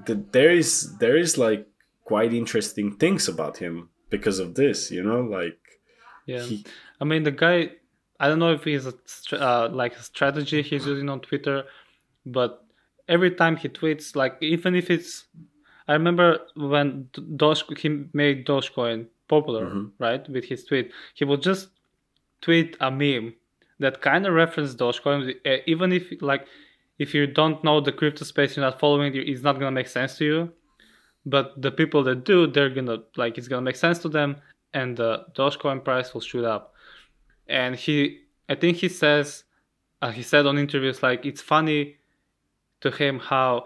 th- 0.05 0.19
there 0.31 0.51
is 0.51 0.97
there 0.99 1.17
is 1.17 1.37
like 1.37 1.67
quite 2.05 2.33
interesting 2.33 2.95
things 2.95 3.27
about 3.27 3.57
him 3.57 3.89
because 4.09 4.39
of 4.39 4.55
this 4.55 4.91
you 4.91 5.03
know 5.03 5.21
like 5.21 5.59
Yeah, 6.25 6.43
he, 6.47 6.63
I 7.01 7.03
mean 7.05 7.23
the 7.23 7.35
guy. 7.35 7.75
I 8.19 8.29
don't 8.29 8.39
know 8.39 8.53
if 8.55 8.63
he's 8.63 8.87
a 8.87 8.95
uh, 9.35 9.67
like 9.67 9.95
a 9.99 10.03
strategy 10.03 10.61
he's 10.61 10.85
using 10.87 11.09
on 11.09 11.19
Twitter, 11.19 11.67
but 12.25 12.63
every 13.09 13.31
time 13.35 13.57
he 13.59 13.67
tweets, 13.67 14.15
like 14.15 14.37
even 14.39 14.71
if 14.75 14.87
it's, 14.89 15.27
I 15.91 15.93
remember 15.99 16.39
when 16.55 17.09
Doge 17.35 17.67
he 17.83 18.07
made 18.13 18.47
Dogecoin 18.47 19.07
popular, 19.27 19.65
Mhm. 19.67 19.91
right? 19.99 20.23
With 20.29 20.45
his 20.47 20.63
tweet, 20.63 20.95
he 21.19 21.25
would 21.27 21.43
just 21.43 21.67
tweet 22.39 22.77
a 22.79 22.87
meme 22.89 23.35
that 23.79 24.01
kind 24.01 24.25
of 24.25 24.33
referenced 24.33 24.77
Dogecoin, 24.77 25.35
uh, 25.45 25.57
even 25.65 25.91
if 25.91 26.11
like 26.21 26.45
if 26.99 27.13
you 27.13 27.27
don't 27.27 27.63
know 27.63 27.81
the 27.81 27.91
crypto 27.91 28.25
space, 28.25 28.55
you're 28.55 28.65
not 28.65 28.79
following 28.79 29.13
it, 29.15 29.27
it's 29.27 29.41
not 29.41 29.53
gonna 29.53 29.71
make 29.71 29.87
sense 29.87 30.17
to 30.17 30.25
you. 30.25 30.51
But 31.25 31.61
the 31.61 31.71
people 31.71 32.03
that 32.03 32.25
do, 32.25 32.47
they're 32.47 32.69
gonna 32.69 32.99
like 33.15 33.37
it's 33.37 33.47
gonna 33.47 33.61
make 33.61 33.75
sense 33.75 33.99
to 33.99 34.09
them, 34.09 34.37
and 34.73 34.97
the 34.97 35.25
Dogecoin 35.35 35.83
price 35.83 36.13
will 36.13 36.21
shoot 36.21 36.45
up. 36.45 36.73
And 37.47 37.75
he, 37.75 38.21
I 38.49 38.55
think 38.55 38.77
he 38.77 38.89
says, 38.89 39.43
uh, 40.01 40.11
he 40.11 40.23
said 40.23 40.45
on 40.45 40.57
interviews 40.57 41.03
like 41.03 41.25
it's 41.25 41.41
funny 41.41 41.97
to 42.81 42.91
him 42.91 43.19
how 43.19 43.65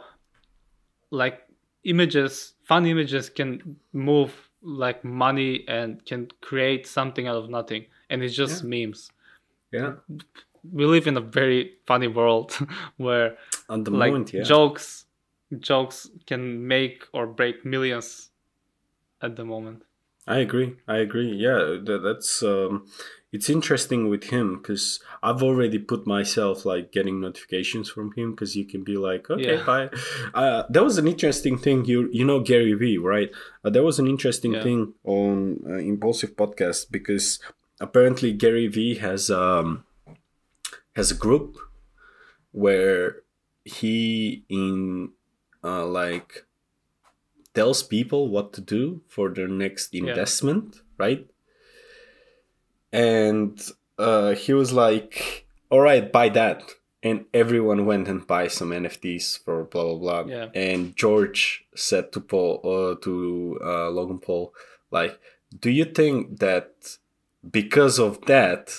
like 1.09 1.41
images, 1.83 2.53
fun 2.63 2.85
images 2.85 3.29
can 3.29 3.77
move 3.93 4.33
like 4.61 5.03
money 5.03 5.63
and 5.67 6.03
can 6.05 6.27
create 6.41 6.85
something 6.85 7.27
out 7.27 7.35
of 7.35 7.49
nothing, 7.49 7.85
and 8.09 8.23
it's 8.23 8.35
just 8.35 8.63
memes. 8.63 9.11
Yeah. 9.71 9.93
We 10.69 10.85
live 10.85 11.07
in 11.07 11.17
a 11.17 11.21
very 11.21 11.73
funny 11.85 12.07
world 12.07 12.51
where 12.97 13.37
on 13.69 13.83
the 13.83 13.91
like 13.91 14.11
moment 14.11 14.33
yeah. 14.33 14.43
jokes 14.43 15.05
jokes 15.59 16.09
can 16.25 16.67
make 16.67 17.03
or 17.13 17.25
break 17.27 17.65
millions 17.65 18.31
at 19.21 19.35
the 19.35 19.45
moment. 19.45 19.83
I 20.27 20.39
agree. 20.39 20.75
I 20.87 20.97
agree. 20.97 21.31
Yeah 21.35 21.77
that, 21.85 22.01
that's 22.03 22.43
um 22.43 22.85
it's 23.33 23.49
interesting 23.49 24.07
with 24.09 24.25
him 24.25 24.55
because 24.57 25.01
i've 25.21 25.43
already 25.43 25.77
put 25.77 26.07
myself 26.07 26.65
like 26.65 26.93
getting 26.93 27.19
notifications 27.19 27.89
from 27.89 28.13
him 28.13 28.31
because 28.31 28.55
you 28.55 28.63
can 28.65 28.83
be 28.85 28.95
like 28.95 29.29
okay 29.29 29.57
Yeah. 29.57 29.65
bye. 29.65 29.89
Uh, 30.33 30.63
that 30.69 30.83
was 30.83 30.97
an 30.97 31.07
interesting 31.07 31.57
thing 31.57 31.83
you 31.85 32.09
you 32.11 32.23
know 32.25 32.39
gary 32.39 32.73
vee 32.73 32.97
right? 32.97 33.29
Uh, 33.63 33.69
there 33.69 33.83
was 33.83 33.99
an 33.99 34.07
interesting 34.07 34.53
Yeah. 34.53 34.63
thing 34.63 34.93
on 35.03 35.59
uh, 35.69 35.73
Impaulsive 35.91 36.35
podcast 36.37 36.89
because 36.91 37.39
apparently 37.79 38.33
gary 38.33 38.67
vee 38.67 38.95
has 38.95 39.29
um 39.29 39.83
has 40.95 41.11
a 41.11 41.15
group 41.15 41.57
where 42.51 43.17
he 43.63 44.43
in 44.49 45.11
uh, 45.63 45.85
like 45.85 46.45
tells 47.53 47.83
people 47.83 48.29
what 48.29 48.53
to 48.53 48.61
do 48.61 49.01
for 49.07 49.29
their 49.29 49.47
next 49.47 49.93
investment 49.93 50.81
right? 50.97 51.27
And 52.91 53.61
uh, 53.99 54.33
he 54.33 54.53
was 54.53 54.73
like 54.73 55.45
all 55.69 55.81
right 55.81 56.11
buy 56.11 56.29
that. 56.29 56.63
And 57.03 57.25
everyone 57.33 57.85
went 57.85 58.07
and 58.07 58.25
buy 58.25 58.47
some 58.47 58.71
nfts 58.71 59.43
for 59.43 59.63
blah 59.65 59.83
blah 59.83 60.23
blah. 60.23 60.33
Yeah. 60.33 60.47
and 60.55 60.95
george 60.95 61.65
said 61.75 62.11
to 62.13 62.19
paul 62.19 62.59
uh, 62.63 62.95
to 63.03 63.59
uh, 63.63 63.89
logan 63.91 64.19
paul 64.19 64.53
like 64.89 65.19
do 65.59 65.69
you 65.69 65.85
think 65.85 66.39
that 66.39 66.97
because 67.51 67.99
of 67.99 68.19
that 68.25 68.71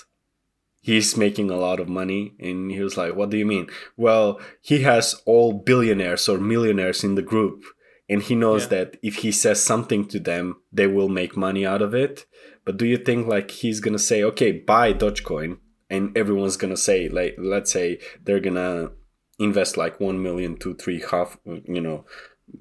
he's 0.80 1.16
making 1.16 1.50
a 1.50 1.56
lot 1.56 1.80
of 1.80 1.88
money 1.88 2.34
and 2.40 2.70
he 2.70 2.80
was 2.80 2.96
like 2.96 3.14
what 3.14 3.30
do 3.30 3.36
you 3.36 3.46
mean 3.46 3.66
well 3.96 4.40
he 4.60 4.82
has 4.82 5.14
all 5.26 5.52
billionaires 5.52 6.28
or 6.28 6.38
millionaires 6.38 7.04
in 7.04 7.14
the 7.14 7.22
group 7.22 7.64
and 8.08 8.22
he 8.22 8.34
knows 8.34 8.62
Yeah. 8.64 8.68
that 8.68 8.96
if 9.02 9.16
he 9.16 9.30
says 9.32 9.62
something 9.62 10.06
to 10.08 10.18
them 10.20 10.56
they 10.72 10.86
will 10.86 11.08
make 11.08 11.36
money 11.36 11.64
out 11.66 11.82
of 11.82 11.94
it 11.94 12.26
but 12.64 12.76
do 12.76 12.86
you 12.86 12.96
think 12.96 13.26
like 13.26 13.50
he's 13.50 13.80
gonna 13.80 13.98
say 13.98 14.22
okay 14.22 14.52
buy 14.52 14.92
dogecoin 14.92 15.58
and 15.90 16.16
everyone's 16.16 16.56
gonna 16.56 16.76
say 16.76 17.08
like 17.08 17.34
let's 17.38 17.72
say 17.72 17.98
they're 18.24 18.40
gonna 18.40 18.90
invest 19.38 19.76
like 19.76 20.00
one 20.00 20.22
million 20.22 20.56
two 20.56 20.74
three 20.74 21.02
half 21.10 21.38
you 21.44 21.80
know 21.80 22.04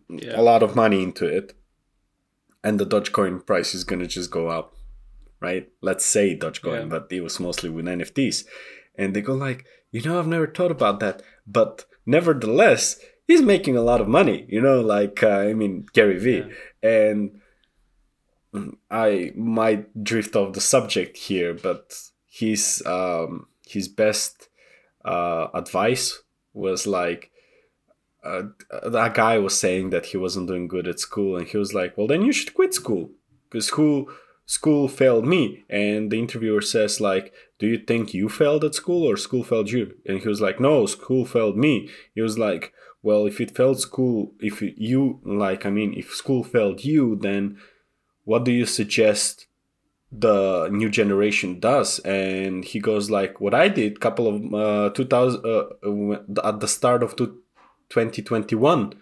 Yeah. 0.09 0.39
a 0.39 0.43
lot 0.43 0.63
of 0.63 0.75
money 0.75 1.01
into 1.01 1.25
it 1.25 1.53
and 2.63 2.79
the 2.79 2.85
Dogecoin 2.85 3.45
price 3.45 3.73
is 3.73 3.83
gonna 3.85 4.07
just 4.07 4.29
go 4.31 4.49
up, 4.49 4.75
right? 5.39 5.69
Let's 5.81 6.05
say 6.05 6.35
Dogecoin, 6.37 6.81
Yeah. 6.83 6.85
but 6.85 7.07
it 7.11 7.21
was 7.21 7.39
mostly 7.39 7.69
with 7.69 7.85
NFTs, 7.85 8.45
and 8.95 9.13
they 9.15 9.21
go 9.21 9.33
like, 9.33 9.65
you 9.91 10.01
know, 10.01 10.19
I've 10.19 10.27
never 10.27 10.47
thought 10.47 10.71
about 10.71 10.99
that, 10.99 11.21
but 11.45 11.85
nevertheless, 12.05 12.99
he's 13.27 13.41
making 13.41 13.75
a 13.77 13.81
lot 13.81 14.01
of 14.01 14.07
money, 14.07 14.45
you 14.49 14.61
know, 14.61 14.81
like 14.81 15.21
uh, 15.23 15.29
I 15.49 15.53
mean 15.53 15.85
Gary 15.93 16.19
Vee, 16.19 16.43
and 16.81 17.39
I 18.89 19.31
might 19.35 20.03
drift 20.03 20.35
off 20.35 20.53
the 20.53 20.61
subject 20.61 21.17
here, 21.17 21.53
but 21.53 21.93
his 22.25 22.81
um, 22.85 23.47
his 23.67 23.87
best 23.87 24.49
uh, 25.05 25.47
advice 25.53 26.21
was 26.53 26.87
like 26.87 27.29
uh, 28.23 28.43
that 28.89 29.13
guy 29.13 29.37
was 29.37 29.57
saying 29.57 29.91
that 29.91 30.07
he 30.07 30.17
wasn't 30.17 30.47
doing 30.47 30.67
good 30.67 30.87
at 30.87 30.99
school, 30.99 31.37
and 31.37 31.47
he 31.47 31.57
was 31.57 31.73
like, 31.73 31.97
"Well, 31.97 32.07
then 32.07 32.23
you 32.23 32.31
should 32.31 32.53
quit 32.53 32.73
school 32.73 33.11
because 33.49 33.67
school 33.67 34.09
school 34.47 34.87
failed 34.87 35.27
me." 35.27 35.63
And 35.69 36.09
the 36.11 36.17
interviewer 36.17 36.61
says 36.61 36.99
like, 36.99 37.31
"Do 37.59 37.67
you 37.67 37.77
think 37.77 38.15
you 38.15 38.29
failed 38.29 38.63
at 38.63 38.73
school 38.73 39.03
or 39.07 39.15
school 39.17 39.43
failed 39.43 39.69
you?" 39.69 39.95
And 40.07 40.19
he 40.19 40.27
was 40.27 40.41
like, 40.41 40.59
"No, 40.59 40.87
school 40.87 41.25
failed 41.25 41.57
me." 41.57 41.89
He 42.15 42.21
was 42.21 42.39
like, 42.39 42.73
"Well, 43.03 43.27
if 43.27 43.39
it 43.39 43.55
failed 43.55 43.79
school, 43.79 44.33
if 44.39 44.55
you 44.89 45.19
like, 45.23 45.67
I 45.67 45.69
mean, 45.69 45.93
if 45.95 46.15
school 46.15 46.43
failed 46.43 46.83
you, 46.83 47.15
then." 47.15 47.57
what 48.27 48.43
do 48.43 48.51
you 48.51 48.65
suggest 48.65 49.47
the 50.11 50.67
new 50.69 50.89
generation 50.89 51.61
does 51.61 51.99
and 51.99 52.65
he 52.65 52.79
goes 52.79 53.09
like 53.09 53.39
what 53.39 53.53
i 53.53 53.69
did 53.69 54.01
couple 54.01 54.27
of 54.27 54.35
uh 54.53 54.89
2000 54.93 55.45
uh, 55.45 56.47
at 56.49 56.59
the 56.59 56.67
start 56.67 57.03
of 57.03 57.15
two- 57.15 57.41
2021 57.89 58.93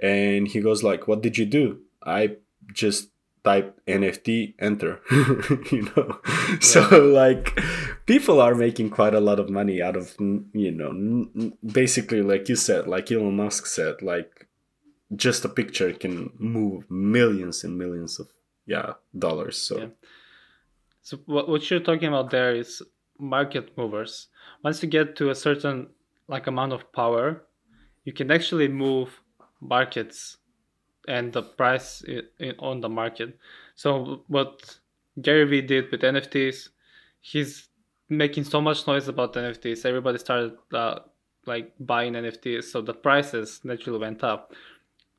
and 0.00 0.48
he 0.48 0.60
goes 0.60 0.82
like 0.82 1.06
what 1.06 1.20
did 1.22 1.36
you 1.36 1.44
do 1.44 1.78
i 2.06 2.36
just 2.72 3.10
typed 3.44 3.84
nft 3.86 4.54
enter 4.58 5.00
you 5.72 5.82
know 5.96 6.20
so 6.60 6.80
like 6.98 7.58
people 8.06 8.40
are 8.40 8.54
making 8.54 8.90
quite 8.90 9.14
a 9.14 9.20
lot 9.20 9.40
of 9.40 9.48
money 9.48 9.80
out 9.82 9.96
of 9.96 10.14
you 10.52 10.70
know 10.70 11.50
basically 11.64 12.22
like 12.22 12.48
you 12.48 12.56
said 12.56 12.86
like 12.86 13.10
elon 13.10 13.36
musk 13.36 13.66
said 13.66 14.02
like 14.02 14.46
just 15.16 15.44
a 15.44 15.48
picture 15.48 15.92
can 15.92 16.30
move 16.38 16.88
millions 16.90 17.64
and 17.64 17.76
millions 17.76 18.20
of 18.20 18.28
yeah 18.66 18.92
dollars 19.18 19.56
so 19.56 19.78
Yeah. 19.78 19.86
So 21.02 21.18
what 21.26 21.48
what 21.48 21.68
you're 21.68 21.80
talking 21.80 22.08
about 22.08 22.30
there 22.30 22.54
is 22.54 22.82
market 23.18 23.76
movers. 23.76 24.28
Once 24.62 24.82
you 24.82 24.88
get 24.88 25.16
to 25.16 25.30
a 25.30 25.34
certain 25.34 25.88
like 26.28 26.46
amount 26.46 26.72
of 26.72 26.92
power, 26.92 27.42
you 28.04 28.12
can 28.12 28.30
actually 28.30 28.68
move 28.68 29.20
markets 29.60 30.36
and 31.10 31.32
the 31.32 31.42
price 31.42 32.04
on 32.60 32.80
the 32.80 32.88
market. 32.88 33.36
So 33.74 34.22
what 34.28 34.78
Gary 35.20 35.44
Vee 35.50 35.62
did 35.62 35.90
with 35.90 36.02
NFTs, 36.02 36.68
he's 37.20 37.68
making 38.08 38.44
so 38.44 38.60
much 38.60 38.86
noise 38.86 39.08
about 39.08 39.34
NFTs. 39.34 39.84
Everybody 39.84 40.18
started 40.18 40.52
uh, 40.72 41.00
like 41.46 41.72
buying 41.80 42.12
NFTs, 42.12 42.64
so 42.64 42.80
the 42.80 42.94
prices 42.94 43.60
naturally 43.64 43.98
went 43.98 44.22
up. 44.22 44.52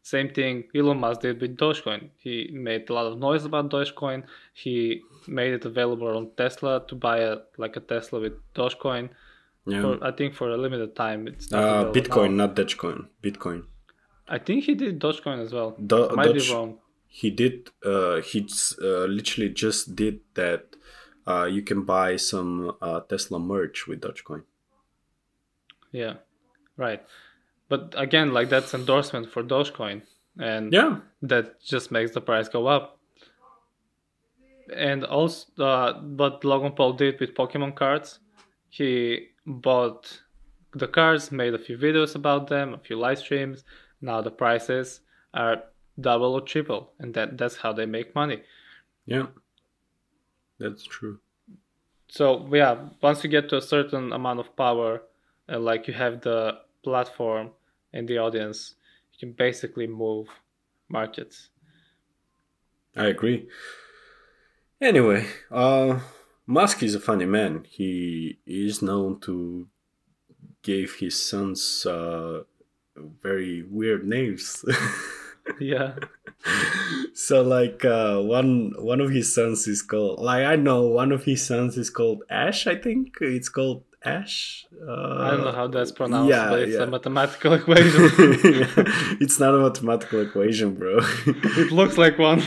Same 0.03 0.29
thing 0.29 0.63
Elon 0.75 0.99
Musk 0.99 1.21
did 1.21 1.41
with 1.41 1.57
Dogecoin. 1.57 2.09
He 2.17 2.49
made 2.53 2.89
a 2.89 2.93
lot 2.93 3.05
of 3.11 3.19
noise 3.19 3.45
about 3.45 3.69
Dogecoin. 3.69 4.23
He 4.53 5.01
made 5.27 5.53
it 5.53 5.65
available 5.65 6.07
on 6.17 6.31
Tesla 6.37 6.83
to 6.87 6.95
buy 6.95 7.17
a 7.31 7.35
like 7.57 7.75
a 7.75 7.81
Tesla 7.81 8.19
with 8.19 8.33
Dogecoin. 8.55 9.09
yeah 9.67 9.81
For, 9.81 9.91
I 10.09 10.11
think 10.17 10.33
for 10.39 10.47
a 10.49 10.57
limited 10.57 10.95
time. 10.95 11.27
It's 11.27 11.51
not 11.51 11.63
uh, 11.63 11.91
bitcoin 11.97 12.31
now. 12.31 12.45
not 12.45 12.55
dogecoin 12.55 12.99
bitcoin 13.25 13.59
I 14.27 14.37
think 14.39 14.63
he 14.63 14.75
did 14.75 14.99
Dogecoin 14.99 15.39
as 15.41 15.51
well. 15.53 15.71
Do- 15.71 16.09
I 16.09 16.13
might 16.15 16.25
Doge- 16.33 16.47
be 16.49 16.53
wrong. 16.53 16.77
he 17.07 17.29
did 17.29 17.69
uh 17.85 18.21
he 18.21 18.47
uh, 18.81 19.05
literally 19.17 19.49
just 19.49 19.95
did 19.95 20.19
that 20.35 20.63
uh 21.27 21.43
you 21.55 21.61
can 21.61 21.83
buy 21.83 22.15
some 22.17 22.71
uh 22.81 22.99
tesla 23.09 23.37
merch 23.39 23.85
with 23.87 23.99
dogecoin 24.01 24.43
Yeah, 25.91 26.13
right. 26.77 27.01
But 27.67 27.93
again, 27.97 28.31
like 28.33 28.47
that's 28.49 28.73
endorsement 28.73 29.29
for 29.33 29.43
Dogecoin, 29.43 30.01
and 30.39 30.71
yeah 30.73 30.99
that 31.21 31.45
just 31.73 31.91
makes 31.91 32.11
the 32.15 32.21
price 32.21 32.47
go 32.49 32.67
up. 32.67 32.97
And 34.75 35.03
also, 35.03 35.45
uh, 35.63 35.99
what 36.01 36.43
Logan 36.45 36.71
Paul 36.73 36.93
did 36.93 37.19
with 37.19 37.33
Pokemon 37.35 37.75
cards, 37.75 38.19
he 38.69 39.27
bought 39.45 40.21
the 40.73 40.87
cards, 40.87 41.31
made 41.31 41.53
a 41.53 41.59
few 41.59 41.77
videos 41.77 42.15
about 42.15 42.47
them, 42.47 42.73
a 42.73 42.77
few 42.77 42.97
live 42.97 43.19
streams. 43.19 43.63
Now 44.01 44.21
the 44.21 44.31
prices 44.31 45.01
are 45.33 45.63
double 45.99 46.33
or 46.33 46.41
triple, 46.41 46.93
and 46.99 47.13
that 47.13 47.37
that's 47.37 47.57
how 47.57 47.73
they 47.73 47.85
make 47.85 48.15
money. 48.15 48.43
yeah 49.05 49.27
that's 50.59 50.83
true 50.85 51.19
So 52.09 52.47
yeah, 52.53 52.89
once 53.01 53.23
you 53.23 53.29
get 53.31 53.49
to 53.49 53.57
a 53.57 53.61
certain 53.61 54.13
amount 54.13 54.39
of 54.39 54.55
power, 54.55 55.01
uh, 55.49 55.59
like 55.59 55.87
you 55.87 55.95
have 55.95 56.21
the 56.21 56.61
platform 56.83 57.53
and 57.91 58.07
the 58.07 58.19
audience, 58.19 58.75
you 59.13 59.19
can 59.19 59.33
basically 59.33 59.87
move 59.87 60.27
markets. 60.89 61.49
I 62.95 63.07
agree. 63.07 63.49
Anyway, 64.79 65.27
uh, 65.51 65.99
Musk 66.47 66.83
is 66.83 66.95
a 66.95 66.99
funny 66.99 67.25
man. 67.25 67.65
He 67.69 68.39
is 68.45 68.81
known 68.81 69.19
to 69.21 69.67
give 70.63 70.95
his 70.95 71.21
sons 71.23 71.85
uh, 71.85 72.43
very 73.21 73.63
weird 73.69 74.05
names. 74.07 74.63
Yeah, 75.59 75.95
so 77.13 77.41
like 77.41 77.83
uh, 77.85 78.19
one 78.19 78.73
one 78.77 79.01
of 79.01 79.09
his 79.11 79.33
sons 79.33 79.67
is 79.67 79.81
called 79.81 80.19
like 80.19 80.45
I 80.45 80.55
know 80.55 80.87
one 80.87 81.11
of 81.11 81.23
his 81.23 81.45
sons 81.45 81.77
is 81.77 81.89
called 81.89 82.23
Ash. 82.29 82.67
I 82.67 82.75
think 82.75 83.17
it's 83.21 83.49
called 83.49 83.83
Ash. 84.03 84.65
Uh, 84.87 85.17
I 85.19 85.31
don't 85.31 85.43
know 85.43 85.51
how 85.51 85.67
that's 85.67 85.91
pronounced, 85.91 86.29
yeah, 86.29 86.49
but 86.49 86.59
it's 86.59 86.75
yeah. 86.75 86.83
a 86.83 86.87
mathematical 86.87 87.53
equation. 87.59 88.09
it's 89.21 89.39
not 89.39 89.53
a 89.53 89.59
mathematical 89.59 90.21
equation, 90.21 90.75
bro. 90.75 90.99
it 91.25 91.71
looks 91.71 91.97
like 91.97 92.17
one. 92.17 92.43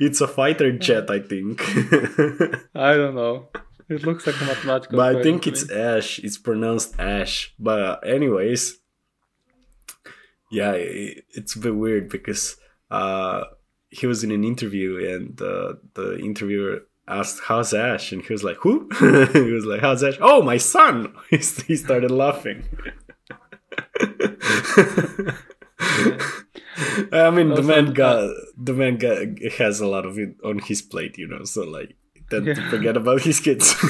it's 0.00 0.20
a 0.20 0.28
fighter 0.28 0.72
jet, 0.72 1.10
I 1.10 1.20
think. 1.20 1.62
I 2.74 2.94
don't 2.94 3.14
know. 3.14 3.48
It 3.88 4.04
looks 4.04 4.26
like 4.26 4.40
a 4.40 4.44
mathematical. 4.44 4.96
but 4.96 5.16
I 5.16 5.22
think 5.22 5.46
it's. 5.46 5.70
Ash. 5.70 6.18
It's 6.18 6.38
pronounced 6.38 6.98
Ash. 6.98 7.54
But 7.58 7.82
uh, 7.82 7.96
anyways, 8.06 8.78
yeah, 10.50 10.72
i 10.72 11.16
it's 11.30 11.54
a 11.54 11.58
bit 11.58 11.74
weird 11.74 12.08
because 12.08 12.56
uh, 12.90 13.44
he 13.90 14.06
was 14.06 14.24
in 14.24 14.30
an 14.30 14.44
interview 14.44 15.14
and 15.14 15.40
uh, 15.40 15.74
the 15.94 16.18
interviewer 16.18 16.86
asked, 17.06 17.40
"How's 17.44 17.74
Ash?" 17.74 18.12
and 18.12 18.22
he 18.22 18.32
was 18.32 18.44
like, 18.44 18.56
"Who?" 18.58 18.88
he 19.32 19.52
was 19.52 19.66
like, 19.66 19.80
"How's 19.80 20.02
Ash?" 20.02 20.18
"Oh, 20.20 20.42
my 20.42 20.56
son." 20.56 21.14
he 21.30 21.76
started 21.76 22.10
laughing. 22.10 22.64
I 27.12 27.30
mean, 27.30 27.48
the 27.48 27.56
Also, 27.56 27.62
man 27.62 27.88
uh, 27.88 27.92
got 27.92 28.30
the 28.56 28.72
man 28.72 28.96
got 28.96 29.18
has 29.58 29.80
a 29.80 29.86
lot 29.86 30.06
of 30.06 30.18
it 30.18 30.36
on 30.44 30.58
his 30.58 30.82
plate, 30.82 31.18
you 31.18 31.28
know. 31.28 31.44
So 31.44 31.64
like, 31.64 31.96
to 32.30 32.42
Yeah. 32.42 32.70
forget 32.70 32.96
about 32.96 33.22
his 33.22 33.40
kids. 33.40 33.74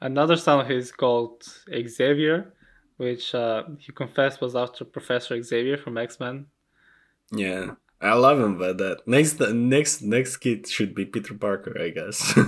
Another 0.00 0.36
son 0.36 0.60
of 0.60 0.66
his 0.66 0.92
called 0.92 1.42
Xavier, 1.88 2.52
which 2.98 3.34
uh, 3.34 3.62
he 3.78 3.90
confessed 3.92 4.40
was 4.40 4.54
after 4.54 4.84
Professor 4.84 5.40
Xavier 5.42 5.78
from 5.78 5.96
X 5.96 6.20
Men. 6.20 6.46
yeah, 7.32 7.72
I 8.00 8.12
love 8.14 8.38
him, 8.38 8.58
but 8.58 8.76
that 8.78 8.98
next 9.06 9.40
next 9.40 10.02
next 10.02 10.36
kid 10.38 10.66
should 10.68 10.94
be 10.94 11.06
Peter 11.06 11.34
Parker, 11.34 11.74
I 11.80 11.90
guess. 11.90 12.36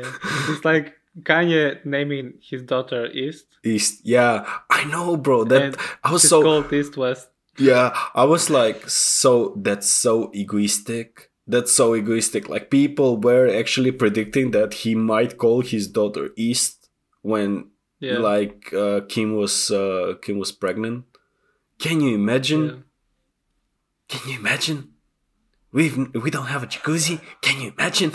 Yeah. 0.00 0.12
It's 0.48 0.64
like 0.64 0.94
Kanye 1.22 1.84
naming 1.84 2.34
his 2.40 2.62
daughter 2.62 3.06
East. 3.10 3.46
East, 3.64 4.00
yeah, 4.04 4.48
I 4.70 4.84
know, 4.84 5.16
bro. 5.16 5.44
That 5.44 5.62
and 5.62 5.76
I 6.02 6.12
was 6.12 6.26
so 6.26 6.42
called 6.42 6.72
East 6.72 6.96
West. 6.96 7.28
Yeah, 7.58 7.96
I 8.14 8.24
was 8.24 8.48
like, 8.50 8.88
so 8.88 9.54
that's 9.56 9.90
so 9.90 10.30
egoistic. 10.34 11.30
That's 11.46 11.72
so 11.72 11.94
egoistic. 11.96 12.48
Like 12.48 12.70
people 12.70 13.16
were 13.20 13.48
actually 13.48 13.90
predicting 13.92 14.52
that 14.52 14.72
he 14.74 14.94
might 14.94 15.36
call 15.36 15.62
his 15.62 15.88
daughter 15.88 16.30
East 16.36 16.88
when 17.22 17.70
Yeah. 18.00 18.18
like 18.18 18.72
uh, 18.72 19.00
Kim 19.08 19.34
was 19.36 19.70
uh, 19.70 20.14
Kim 20.22 20.38
was 20.38 20.52
pregnant. 20.52 21.04
Can 21.78 22.00
you 22.00 22.14
imagine? 22.14 22.64
yeah. 22.66 22.74
Can 24.08 24.30
you 24.30 24.38
imagine? 24.38 24.88
We've 25.72 25.96
we 26.14 26.30
don't 26.30 26.46
have 26.46 26.62
a 26.62 26.66
jacuzzi. 26.66 27.20
Can 27.42 27.60
you 27.60 27.72
imagine? 27.76 28.10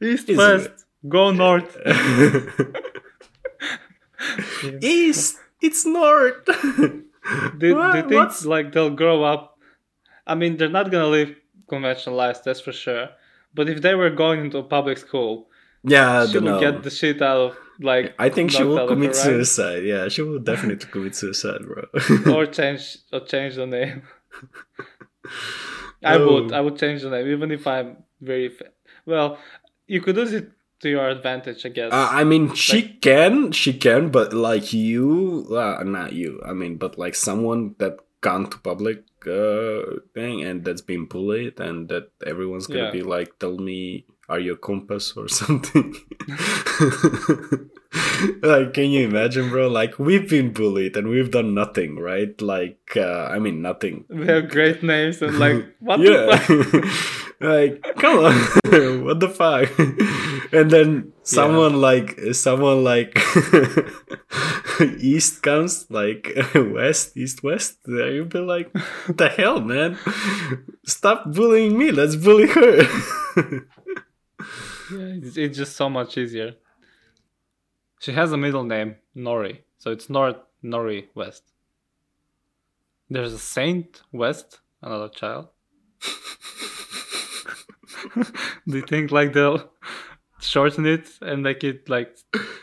East 0.00 0.28
West, 0.36 0.70
go 1.08 1.30
north. 1.32 1.76
East, 4.80 5.38
it's 5.62 5.84
north. 5.86 6.44
Do, 6.46 7.04
do 7.58 7.66
you 7.68 7.92
think 7.92 8.10
what's- 8.10 8.44
like 8.44 8.72
they'll 8.72 8.90
grow 8.90 9.22
up? 9.24 9.58
I 10.26 10.34
mean, 10.34 10.56
they're 10.56 10.68
not 10.80 10.90
gonna 10.90 11.08
live 11.08 11.34
conventional 11.68 12.16
lives, 12.16 12.40
that's 12.44 12.60
for 12.60 12.72
sure. 12.72 13.08
But 13.54 13.68
if 13.68 13.82
they 13.82 13.94
were 13.94 14.10
going 14.10 14.40
into 14.46 14.58
a 14.58 14.62
public 14.62 14.98
school, 14.98 15.48
Yeah, 15.84 16.26
she 16.26 16.34
don't 16.34 16.44
will 16.44 16.52
know. 16.52 16.60
get 16.60 16.82
the 16.82 16.90
shit 16.90 17.20
out 17.22 17.36
of 17.46 17.56
like. 17.80 18.14
I 18.18 18.28
think 18.28 18.50
she 18.50 18.62
will 18.64 18.86
commit 18.86 19.10
her, 19.16 19.22
right? 19.38 19.46
suicide. 19.46 19.82
Yeah, 19.84 20.08
she 20.08 20.22
will 20.22 20.38
definitely 20.38 20.88
commit 20.94 21.14
suicide, 21.16 21.60
bro. 21.66 21.84
or 22.34 22.46
change 22.46 22.98
or 23.12 23.20
change 23.20 23.56
the 23.56 23.66
name. 23.66 24.02
I 26.04 26.16
Oh. 26.16 26.26
would 26.42 26.52
I 26.52 26.60
would 26.60 26.76
change 26.78 27.02
the 27.02 27.10
name 27.10 27.28
even 27.28 27.50
if 27.50 27.66
I'm 27.66 27.96
very 28.20 28.48
fa- 28.48 28.72
well. 29.06 29.38
You 29.86 30.00
could 30.00 30.16
use 30.16 30.32
it 30.32 30.50
to 30.82 30.90
your 30.90 31.08
advantage, 31.08 31.64
I 31.64 31.68
guess. 31.70 31.92
Uh, 31.92 32.08
I 32.10 32.24
mean, 32.24 32.54
she 32.54 32.82
can, 32.82 33.52
she 33.52 33.72
can, 33.72 34.10
but 34.10 34.32
like 34.32 34.72
you, 34.72 35.46
uh, 35.50 35.82
not 35.84 36.12
you. 36.12 36.40
I 36.44 36.52
mean, 36.52 36.76
but 36.76 36.98
like 36.98 37.14
someone 37.14 37.74
that 37.78 37.98
gone 38.20 38.50
to 38.50 38.58
public 38.58 39.04
uh, 39.26 40.00
thing 40.14 40.42
and 40.42 40.64
that's 40.64 40.82
been 40.82 41.06
bullied, 41.06 41.60
and 41.60 41.88
that 41.88 42.10
everyone's 42.26 42.66
gonna 42.66 42.84
Yeah. 42.84 42.90
be 42.90 43.02
like, 43.02 43.38
"Tell 43.38 43.56
me, 43.58 44.04
are 44.28 44.40
you 44.40 44.54
a 44.54 44.58
compass 44.58 45.12
or 45.16 45.28
something?" 45.40 45.94
like, 48.42 48.74
can 48.74 48.90
you 48.90 49.06
imagine, 49.06 49.50
bro? 49.50 49.68
Like, 49.68 49.98
we've 49.98 50.28
been 50.28 50.52
bullied 50.52 50.96
and 50.96 51.08
we've 51.08 51.30
done 51.30 51.54
nothing, 51.54 51.98
right? 51.98 52.38
Like, 52.40 52.96
uh, 52.96 53.28
I 53.30 53.38
mean, 53.38 53.62
nothing. 53.62 54.04
we 54.08 54.26
have 54.26 54.48
great 54.50 54.82
names 54.82 55.22
and 55.22 55.38
like 55.38 55.64
what 55.80 56.00
yeah. 56.00 56.38
Like, 57.42 57.82
come 57.96 58.18
on, 58.18 58.34
what 59.04 59.20
the 59.20 59.28
fuck? 59.28 59.70
and 60.52 60.70
then 60.70 61.12
someone 61.22 61.80
like 61.80 62.18
someone 62.32 62.84
like 62.84 63.18
east 64.98 65.42
comes 65.42 65.90
like 65.90 66.28
west, 66.54 67.16
east, 67.16 67.42
west. 67.42 67.78
There 67.84 68.12
You'll 68.12 68.26
be 68.26 68.38
like, 68.38 68.72
the 69.08 69.28
hell, 69.28 69.60
man? 69.60 69.98
Stop 70.86 71.32
bullying 71.32 71.78
me. 71.78 71.90
Let's 71.90 72.16
bully 72.16 72.48
her. 72.48 72.82
Yeah, 74.92 75.18
it's, 75.22 75.36
it's 75.36 75.56
just 75.56 75.76
so 75.76 75.88
much 75.88 76.18
easier. 76.18 76.54
She 78.00 78.12
has 78.12 78.32
a 78.32 78.36
middle 78.36 78.64
name, 78.64 78.96
Nori, 79.16 79.58
so 79.78 79.90
it's 79.90 80.10
North 80.10 80.36
Nori 80.62 81.06
West. 81.14 81.44
There's 83.08 83.32
a 83.32 83.38
Saint 83.38 84.02
West, 84.12 84.60
another 84.82 85.08
child. 85.08 85.48
Do 88.68 88.76
you 88.78 88.82
think 88.82 89.10
like 89.10 89.32
they'll 89.32 89.70
shorten 90.40 90.86
it 90.86 91.08
and 91.20 91.42
make 91.42 91.62
it 91.64 91.88
like 91.88 92.16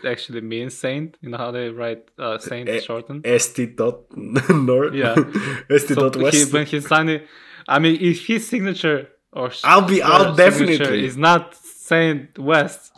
actually 0.05 0.41
mean 0.41 0.69
saint? 0.69 1.17
You 1.21 1.29
know 1.29 1.37
how 1.37 1.51
they 1.51 1.69
write 1.69 2.09
uh, 2.17 2.37
saint 2.37 2.67
Eh, 2.69 2.79
shortened? 2.81 3.25
St. 3.25 3.75
dot 3.75 3.99
north. 4.49 4.93
Yeah. 4.93 5.15
St. 5.69 5.87
So 5.89 6.09
dot 6.09 6.15
he, 6.15 6.23
west. 6.23 6.53
when 6.53 6.65
he's 6.65 6.87
signing, 6.87 7.21
I 7.67 7.79
mean, 7.79 7.97
if 8.01 8.25
his 8.25 8.47
signature 8.47 9.07
or 9.33 9.51
I'll 9.63 9.81
be- 9.87 9.99
her 9.99 10.05
I'll 10.05 10.35
definitely- 10.35 11.05
is 11.05 11.15
not 11.17 11.55
Saint 11.55 12.37
West, 12.37 12.91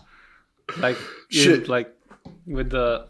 like 0.78 0.98
Shit. 1.30 1.64
in, 1.64 1.70
like 1.70 1.94
with 2.46 2.72
the 2.72 3.08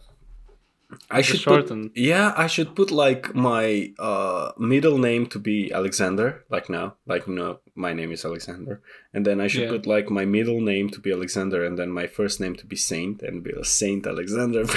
I 1.10 1.22
should 1.22 1.40
shorten. 1.40 1.90
put, 1.90 1.98
yeah, 1.98 2.34
I 2.36 2.48
should 2.48 2.76
put 2.76 2.92
like 2.92 3.34
my 3.36 3.94
uh 4.00 4.52
middle 4.58 4.98
name 4.98 5.26
to 5.28 5.40
be 5.40 5.72
Alexander, 5.72 6.44
like 6.50 6.70
now, 6.70 6.96
like 7.06 7.28
no, 7.28 7.60
my 7.76 7.94
name 7.94 8.12
is 8.12 8.26
Alexander, 8.26 8.82
and 9.14 9.26
then 9.26 9.40
I 9.42 9.48
should 9.48 9.64
Yeah. 9.64 9.70
put 9.76 9.86
like 9.86 10.10
my 10.10 10.26
middle 10.26 10.62
name 10.62 10.90
to 10.90 11.00
be 11.00 11.12
Alexander, 11.12 11.64
and 11.66 11.78
then 11.78 11.90
my 11.92 12.08
first 12.08 12.40
name 12.40 12.56
to 12.58 12.66
be 12.66 12.76
Saint, 12.76 13.22
and 13.22 13.44
be 13.44 13.52
a 13.52 13.64
Saint 13.64 14.06
Alexander. 14.08 14.66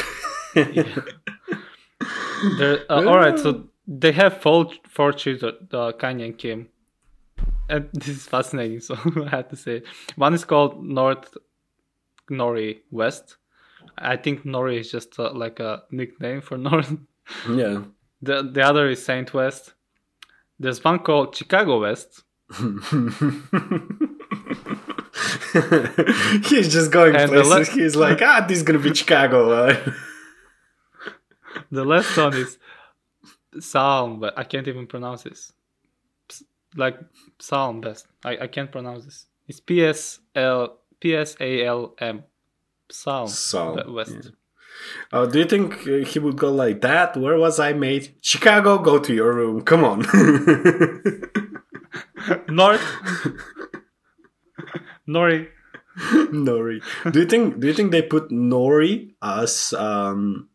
Uh, 2.61 2.77
all 2.91 3.17
right, 3.19 3.39
so 3.39 3.65
they 3.87 4.13
have 4.13 4.41
four 4.43 4.71
four 4.89 5.13
children, 5.13 5.55
uh, 5.73 5.93
Kanye 5.93 6.25
and 6.27 6.39
Kim, 6.39 6.69
and 7.69 7.89
this 7.95 8.09
is 8.09 8.27
fascinating. 8.27 8.81
So 8.81 8.95
I 9.27 9.29
have 9.31 9.49
to 9.49 9.57
say, 9.57 9.83
one 10.17 10.35
is 10.35 10.45
called 10.45 10.85
North 10.85 11.37
Nori 12.31 12.81
West. 12.91 13.37
I 13.99 14.17
think 14.17 14.45
Nori 14.45 14.79
is 14.81 14.91
just 14.91 15.19
uh, 15.19 15.33
like 15.33 15.61
a 15.61 15.83
nickname 15.91 16.41
for 16.41 16.57
North. 16.69 16.93
yeah. 17.51 17.83
The 18.23 18.43
the 18.43 18.63
other 18.63 18.89
is 18.89 19.05
Saint 19.05 19.33
West. 19.35 19.75
There's 20.59 20.83
one 20.85 20.99
called 21.01 21.35
Chicago 21.37 21.81
West. 21.81 22.23
He's 26.49 26.73
just 26.73 26.91
going 26.91 27.17
And 27.17 27.31
places. 27.31 27.75
He's 27.75 27.97
like, 27.97 28.21
ah, 28.23 28.45
this 28.47 28.59
is 28.59 28.63
gonna 28.63 28.79
be 28.79 28.95
Chicago. 28.95 29.51
uh." 29.53 29.93
The 31.71 31.85
last 31.85 32.17
one 32.17 32.35
is 32.35 32.59
Psalm, 33.61 34.19
but 34.21 34.37
I 34.37 34.43
can't 34.45 34.67
even 34.69 34.87
pronounce 34.89 35.23
this. 35.23 35.53
Like 36.77 36.99
Psalm 37.41 37.81
best. 37.81 38.07
I, 38.25 38.37
I 38.39 38.47
can't 38.49 38.71
pronounce 38.73 39.05
this. 39.05 39.27
It's 39.47 39.61
P 39.61 39.85
S 39.85 40.19
L 40.35 40.79
P 41.01 41.15
S 41.15 41.37
A 41.41 41.65
L 41.65 41.95
M. 42.01 42.25
Psalm, 42.91 43.77
Be- 43.77 43.93
West. 43.93 44.13
yeah. 44.13 44.31
Oh, 45.13 45.31
do 45.31 45.39
you 45.39 45.45
think 45.45 45.87
uh, 45.87 46.05
he 46.05 46.19
would 46.19 46.37
go 46.37 46.51
like 46.53 46.81
that? 46.81 47.17
Where 47.17 47.39
was 47.39 47.61
I, 47.61 47.73
mate? 47.73 48.17
Chicago. 48.21 48.79
Go 48.79 48.99
to 48.99 49.15
your 49.15 49.33
room. 49.33 49.63
Come 49.63 49.85
on. 49.85 50.01
North. 52.49 52.83
Nori. 55.09 55.49
Nori. 56.33 56.83
Do 57.13 57.21
you 57.21 57.27
think? 57.27 57.61
Do 57.61 57.67
you 57.69 57.75
think 57.75 57.93
they 57.93 58.03
put 58.03 58.31
Nori 58.31 59.15
as 59.23 59.73
um 59.75 60.49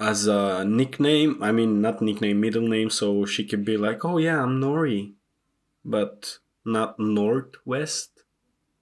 as 0.00 0.26
a 0.26 0.64
nickname? 0.64 1.42
I 1.42 1.52
mean, 1.52 1.80
not 1.82 2.00
nickname, 2.00 2.40
middle 2.40 2.66
name, 2.66 2.90
so 2.90 3.24
she 3.26 3.44
could 3.44 3.64
be 3.64 3.76
like, 3.76 4.04
"Oh 4.04 4.18
yeah, 4.18 4.42
I'm 4.42 4.60
Nori," 4.60 5.14
but 5.84 6.38
not 6.64 6.98
Northwest. 6.98 8.11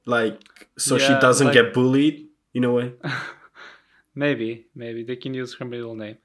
Like, 0.06 0.40
so 0.78 0.98
she 0.98 1.12
doesn't 1.20 1.48
like- 1.48 1.54
get 1.54 1.74
bullied 1.74 2.26
in 2.54 2.64
a 2.64 2.72
way. 2.72 2.92
Maybe, 4.14 4.66
maybe 4.74 5.04
they 5.04 5.14
can 5.16 5.34
use 5.34 5.54
her 5.58 5.64
middle 5.64 5.94
name. 5.94 6.18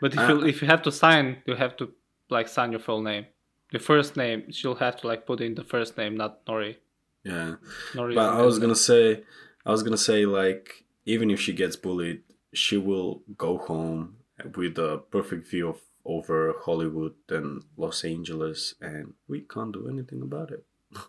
But 0.00 0.12
if 0.12 0.18
Uh, 0.20 0.28
you 0.34 0.46
if 0.46 0.60
you 0.62 0.68
have 0.68 0.82
to 0.82 0.92
sign, 0.92 1.38
you 1.46 1.54
have 1.56 1.74
to 1.78 1.84
like 2.28 2.48
sign 2.48 2.70
your 2.70 2.80
full 2.80 3.02
name. 3.02 3.24
Your 3.72 3.80
first 3.80 4.16
name, 4.16 4.52
she'll 4.52 4.74
have 4.86 4.96
to 5.00 5.06
like 5.06 5.24
put 5.26 5.40
in 5.40 5.54
the 5.54 5.64
first 5.64 5.96
name, 5.96 6.16
not 6.16 6.44
Nori. 6.46 6.76
Yeah. 7.24 7.56
Nori. 7.94 8.14
But 8.14 8.28
I 8.40 8.42
was 8.42 8.58
gonna 8.58 8.76
say, 8.90 9.22
I 9.64 9.70
was 9.70 9.82
gonna 9.82 9.96
say, 10.10 10.26
like, 10.26 10.84
even 11.06 11.30
if 11.30 11.40
she 11.40 11.52
gets 11.54 11.76
bullied, 11.76 12.22
she 12.52 12.76
will 12.76 13.22
go 13.38 13.56
home 13.58 14.16
with 14.56 14.78
a 14.78 14.98
perfect 15.10 15.48
view 15.48 15.68
of 15.68 15.80
over 16.04 16.54
Hollywood 16.66 17.14
and 17.28 17.62
Los 17.76 18.04
Angeles, 18.04 18.74
and 18.80 19.14
we 19.28 19.40
can't 19.40 19.72
do 19.72 19.88
anything 19.88 20.20
about 20.22 20.50
it. 20.50 20.62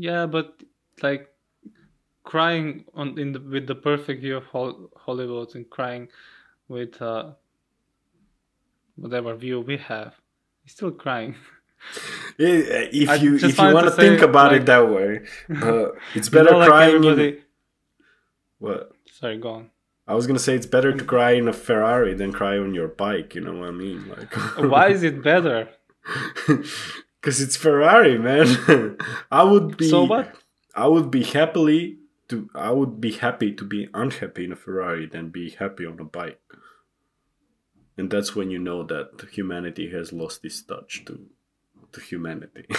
Yeah, 0.00 0.26
but 0.26 0.62
like 1.02 1.28
crying 2.22 2.84
on 2.94 3.18
in 3.18 3.32
the 3.32 3.40
with 3.40 3.66
the 3.66 3.74
perfect 3.74 4.22
view 4.22 4.36
of 4.36 4.44
Hol- 4.44 4.90
Hollywood 4.96 5.54
and 5.56 5.68
crying 5.68 6.06
with 6.68 7.02
uh, 7.02 7.32
whatever 8.96 9.34
view 9.34 9.60
we 9.60 9.76
have, 9.78 10.14
still 10.66 10.92
crying. 10.92 11.34
Eh, 12.40 12.88
If 12.92 13.08
I 13.08 13.14
you 13.16 13.34
if 13.36 13.56
you 13.58 13.72
want 13.74 13.86
to 13.86 13.92
think 13.92 14.20
about 14.20 14.52
like- 14.52 14.62
it 14.62 14.66
that 14.66 14.88
way, 14.88 15.10
uh, 15.62 15.88
it's 16.14 16.28
You 16.28 16.32
better 16.38 16.52
know, 16.52 16.66
crying. 16.66 16.94
everybody. 16.96 17.28
In, 17.28 17.42
what 18.58 18.92
Sorry, 19.12 19.38
go 19.38 19.50
on. 19.50 19.70
I 20.06 20.14
was 20.14 20.26
gonna 20.28 20.38
say, 20.46 20.54
it's 20.54 20.66
better 20.66 20.92
to 20.92 21.04
cry 21.04 21.32
in 21.32 21.46
a 21.48 21.52
Ferrari 21.52 22.14
than 22.14 22.32
cry 22.32 22.56
on 22.58 22.74
your 22.74 22.88
bike. 22.88 23.34
You 23.36 23.42
know 23.42 23.54
what 23.60 23.68
I 23.68 23.72
mean? 23.72 24.08
Like, 24.08 24.32
Why 24.72 24.88
is 24.88 25.02
it 25.02 25.22
better? 25.22 25.68
Because 27.20 27.40
it's 27.40 27.56
Ferrari, 27.56 28.18
man. 28.18 28.96
I 29.30 29.42
would 29.42 29.76
be. 29.76 29.88
So 29.88 30.04
what? 30.04 30.34
I 30.74 30.86
would 30.86 31.10
be 31.10 31.24
happily 31.24 31.98
to. 32.28 32.48
I 32.54 32.70
would 32.70 33.00
be 33.00 33.12
happy 33.12 33.52
to 33.52 33.64
be 33.64 33.88
unhappy 33.92 34.44
in 34.44 34.52
a 34.52 34.56
Ferrari 34.56 35.06
than 35.06 35.30
be 35.30 35.50
happy 35.50 35.84
on 35.84 35.98
a 35.98 36.04
bike. 36.04 36.40
And 37.96 38.10
that's 38.10 38.36
when 38.36 38.50
you 38.50 38.60
know 38.60 38.84
that 38.84 39.26
humanity 39.32 39.90
has 39.90 40.12
lost 40.12 40.44
its 40.44 40.62
touch 40.62 41.04
to, 41.06 41.26
to 41.92 42.00
humanity. 42.00 42.64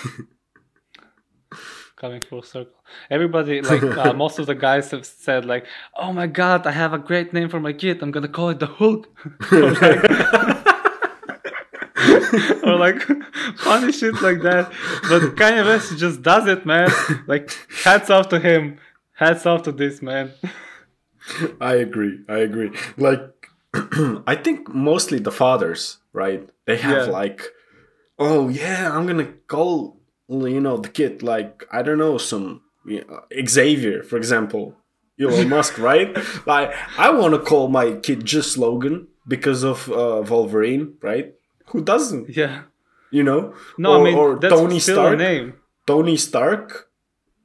Coming 1.97 2.21
full 2.21 2.43
circle. 2.43 2.71
Everybody, 3.09 3.61
like 3.61 3.83
uh, 3.83 4.13
most 4.23 4.39
of 4.39 4.45
the 4.45 4.55
guys 4.55 4.91
have 4.91 5.05
said, 5.05 5.43
like, 5.43 5.65
"Oh 5.97 6.13
my 6.13 6.27
God, 6.27 6.65
I 6.65 6.71
have 6.71 6.93
a 6.93 6.97
great 6.97 7.33
name 7.33 7.49
for 7.49 7.59
my 7.59 7.73
kid. 7.73 8.01
I'm 8.01 8.11
gonna 8.11 8.29
call 8.29 8.49
it 8.49 8.59
the 8.59 8.67
Hulk." 8.67 9.09
Or, 12.79 12.91
like, 12.91 13.09
or 13.09 13.15
like 13.19 13.57
funny 13.57 13.91
shit 13.91 14.21
like 14.21 14.41
that. 14.41 14.71
But 15.09 15.35
Kanye 15.35 15.65
West 15.65 15.97
just 15.97 16.21
does 16.21 16.47
it, 16.47 16.65
man. 16.65 16.89
Like, 17.27 17.51
hats 17.83 18.09
off 18.09 18.29
to 18.29 18.39
him. 18.39 18.79
Hats 19.13 19.45
off 19.45 19.63
to 19.63 19.71
this 19.71 20.01
man. 20.01 20.31
I 21.59 21.73
agree. 21.75 22.19
I 22.27 22.37
agree. 22.39 22.71
Like, 22.97 23.21
I 24.27 24.35
think 24.35 24.73
mostly 24.73 25.19
the 25.19 25.31
fathers, 25.31 25.97
right? 26.13 26.49
They 26.65 26.77
have 26.77 27.07
Yeah. 27.07 27.13
like, 27.13 27.41
oh 28.17 28.49
yeah, 28.49 28.95
I'm 28.95 29.05
gonna 29.05 29.31
call 29.47 29.99
you 30.27 30.59
know 30.59 30.77
the 30.77 30.89
kid 30.89 31.23
like 31.23 31.65
I 31.71 31.81
don't 31.81 31.97
know 31.97 32.17
some 32.17 32.61
you 32.85 33.03
know, 33.07 33.21
Xavier, 33.47 34.03
for 34.03 34.17
example, 34.17 34.75
Elon 35.19 35.49
Musk, 35.55 35.77
right? 35.77 36.17
Like, 36.47 36.73
I 36.97 37.09
want 37.11 37.33
to 37.33 37.39
call 37.39 37.67
my 37.67 37.93
kid 37.93 38.25
just 38.25 38.57
Logan 38.57 39.07
because 39.27 39.63
of 39.63 39.89
uh, 39.91 40.23
Wolverine, 40.27 40.95
right? 41.01 41.33
Who 41.69 41.81
doesn't? 41.81 42.35
Yeah. 42.35 42.63
You 43.11 43.23
know? 43.23 43.53
No, 43.77 43.93
or, 43.93 43.99
I 43.99 44.03
mean 44.03 44.15
or 44.15 44.39
that's 44.39 44.53
Tony 44.53 44.79
Stark. 44.79 45.17
name. 45.17 45.53
Tony 45.85 46.17
Stark. 46.17 46.89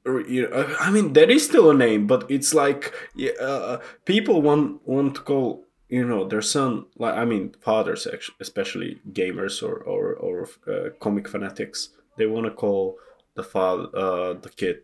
or, 0.04 0.20
you 0.20 0.42
know, 0.42 0.74
I 0.80 0.90
mean, 0.90 1.14
there 1.14 1.30
is 1.30 1.46
still 1.46 1.70
a 1.70 1.74
name, 1.74 2.06
but 2.06 2.30
it's 2.30 2.52
like 2.52 2.92
yeah, 3.14 3.32
uh, 3.40 3.80
people 4.04 4.42
want 4.42 4.86
want 4.86 5.14
to 5.16 5.20
call 5.22 5.64
you 5.88 6.06
know 6.06 6.26
their 6.26 6.42
son 6.42 6.86
like 6.98 7.14
I 7.14 7.24
mean 7.24 7.54
fathers 7.60 8.06
especially 8.40 8.98
gamers 9.12 9.62
or 9.62 9.76
or 9.76 10.14
or 10.14 10.48
uh, 10.66 10.90
comic 11.00 11.28
fanatics. 11.28 11.90
They 12.16 12.26
want 12.26 12.46
to 12.46 12.52
call 12.52 12.98
the 13.34 13.42
father 13.42 13.88
uh, 13.94 14.34
the 14.34 14.50
kid 14.50 14.78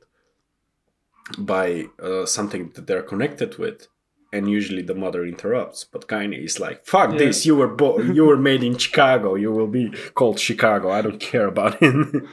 by 1.39 1.87
uh, 2.03 2.27
something 2.27 2.73
that 2.75 2.87
they're 2.87 3.03
connected 3.03 3.59
with 3.59 3.89
and 4.33 4.49
usually 4.49 4.83
the 4.83 4.95
mother 4.95 5.25
interrupts 5.25 5.85
but 5.85 6.07
Kanye 6.09 6.45
is 6.45 6.61
like 6.61 6.85
fuck 6.87 7.11
Yeah. 7.13 7.19
this 7.19 7.45
you 7.47 7.57
were 7.57 7.69
bo- 7.69 8.01
you 8.01 8.25
were 8.25 8.37
made 8.37 8.63
in 8.63 8.77
chicago 8.79 9.35
you 9.35 9.51
will 9.53 9.67
be 9.67 9.91
called 10.15 10.39
chicago 10.39 10.91
i 10.91 11.01
don't 11.03 11.21
care 11.21 11.47
about 11.47 11.77
it 11.81 11.95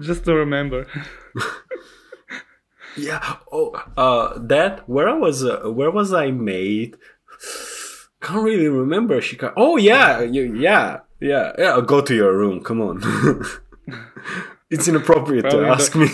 Just 0.00 0.24
to 0.24 0.34
remember. 0.34 0.86
yeah 2.96 3.36
oh 3.50 3.72
uh 3.96 4.38
that 4.38 4.86
where 4.88 5.08
i 5.08 5.14
was 5.14 5.44
uh, 5.44 5.60
where 5.70 5.90
was 5.90 6.12
i 6.12 6.30
made 6.30 6.96
can't 8.20 8.42
really 8.44 8.68
remember 8.68 9.18
chicago 9.20 9.54
oh 9.56 9.76
yeah 9.78 10.20
you, 10.20 10.54
yeah 10.54 11.00
yeah 11.20 11.52
yeah 11.58 11.80
go 11.86 12.02
to 12.02 12.14
your 12.14 12.36
room 12.36 12.62
come 12.62 12.82
on 12.82 13.00
it's 14.70 14.88
inappropriate 14.88 15.44
Probably 15.44 15.60
to 15.60 15.66
the- 15.66 15.72
ask 15.72 15.94
me 15.96 16.08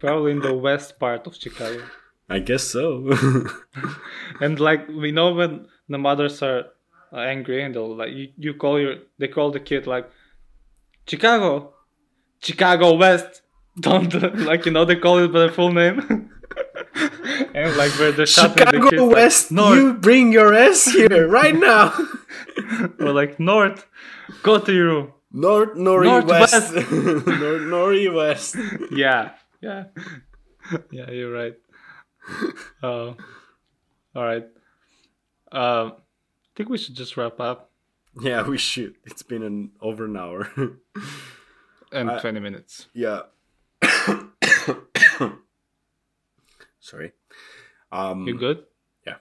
Probably 0.00 0.30
in 0.30 0.40
the 0.40 0.54
west 0.54 0.96
part 1.00 1.26
of 1.26 1.34
Chicago. 1.34 1.82
I 2.28 2.38
guess 2.38 2.64
so 2.64 3.10
And 4.40 4.60
like 4.60 4.88
we 4.88 5.10
know 5.10 5.34
when 5.34 5.66
the 5.88 5.98
mothers 5.98 6.42
are 6.42 6.66
uh, 7.12 7.18
angry 7.18 7.62
and 7.62 7.74
they'll 7.74 7.96
like 7.96 8.12
you, 8.12 8.28
you 8.36 8.54
call 8.54 8.78
your 8.78 8.96
they 9.18 9.28
call 9.28 9.50
the 9.50 9.60
kid 9.60 9.86
like 9.86 10.08
Chicago, 11.06 11.74
Chicago 12.40 12.94
West. 12.94 13.42
Don't 13.80 14.12
like 14.44 14.66
you 14.66 14.72
know 14.72 14.84
they 14.84 14.96
call 14.96 15.18
it 15.18 15.32
by 15.32 15.40
their 15.40 15.52
full 15.52 15.72
name. 15.72 15.98
and 17.54 17.76
like 17.76 17.92
where 17.98 18.12
they're 18.12 18.26
shouting 18.26 18.62
at 18.62 18.72
the 18.72 18.78
chicago 18.78 18.90
kids, 18.90 19.02
like, 19.02 19.14
west 19.14 19.52
North 19.52 19.76
you 19.76 19.94
bring 19.94 20.32
your 20.32 20.52
ass 20.54 20.86
here 20.86 21.28
right 21.28 21.54
now 21.54 21.94
or 22.98 23.12
like 23.12 23.38
North, 23.38 23.86
go 24.42 24.58
to 24.58 24.72
your 24.72 24.86
room. 24.86 25.12
North, 25.30 25.76
Nori, 25.76 26.04
Northwest. 26.04 26.74
West. 26.74 26.90
Nor- 26.90 27.60
Nori, 27.70 28.12
West. 28.12 28.56
Yeah, 28.90 29.32
yeah, 29.60 29.84
yeah. 30.90 31.10
You're 31.10 31.32
right. 31.32 31.54
Uh, 32.82 32.86
all 34.14 34.24
right. 34.24 34.44
Um, 35.52 35.92
I 35.92 36.50
think 36.56 36.68
we 36.68 36.78
should 36.78 36.94
just 36.96 37.16
wrap 37.16 37.40
up 37.40 37.70
Yeah, 38.20 38.46
we 38.46 38.58
should. 38.58 38.96
It's 39.04 39.22
been 39.22 39.42
an 39.42 39.70
over 39.80 40.04
an 40.06 40.16
hour. 40.16 40.50
and 41.92 42.10
I- 42.10 42.18
20 42.20 42.40
minutes. 42.40 42.86
yeah. 42.92 43.22
Sorry. 46.80 47.12
Um, 47.92 48.26
You 48.26 48.36
good? 48.38 48.64
Yeah. 49.06 49.16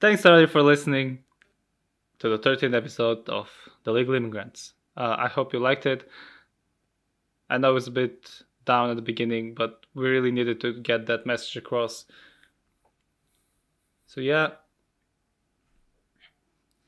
Thanks, 0.00 0.24
everybody, 0.24 0.50
for 0.50 0.62
listening 0.62 1.20
to 2.20 2.28
the 2.28 2.38
13th 2.38 2.74
episode 2.76 3.28
of 3.28 3.48
The 3.84 3.92
Legal 3.92 4.14
Immigrants. 4.14 4.74
Uh, 4.96 5.16
I 5.18 5.28
hope 5.28 5.52
you 5.52 5.58
liked 5.58 5.86
it. 5.86 6.08
I 7.50 7.58
know 7.58 7.70
it 7.70 7.74
was 7.74 7.88
a 7.88 7.92
bit 7.92 8.30
down 8.64 8.90
at 8.90 8.96
the 8.96 9.02
beginning, 9.02 9.54
but 9.54 9.86
we 9.94 10.08
really 10.08 10.30
needed 10.30 10.60
to 10.60 10.72
get 10.72 11.06
that 11.06 11.26
message 11.26 11.56
across. 11.56 12.04
So, 14.06 14.20
yeah, 14.20 14.50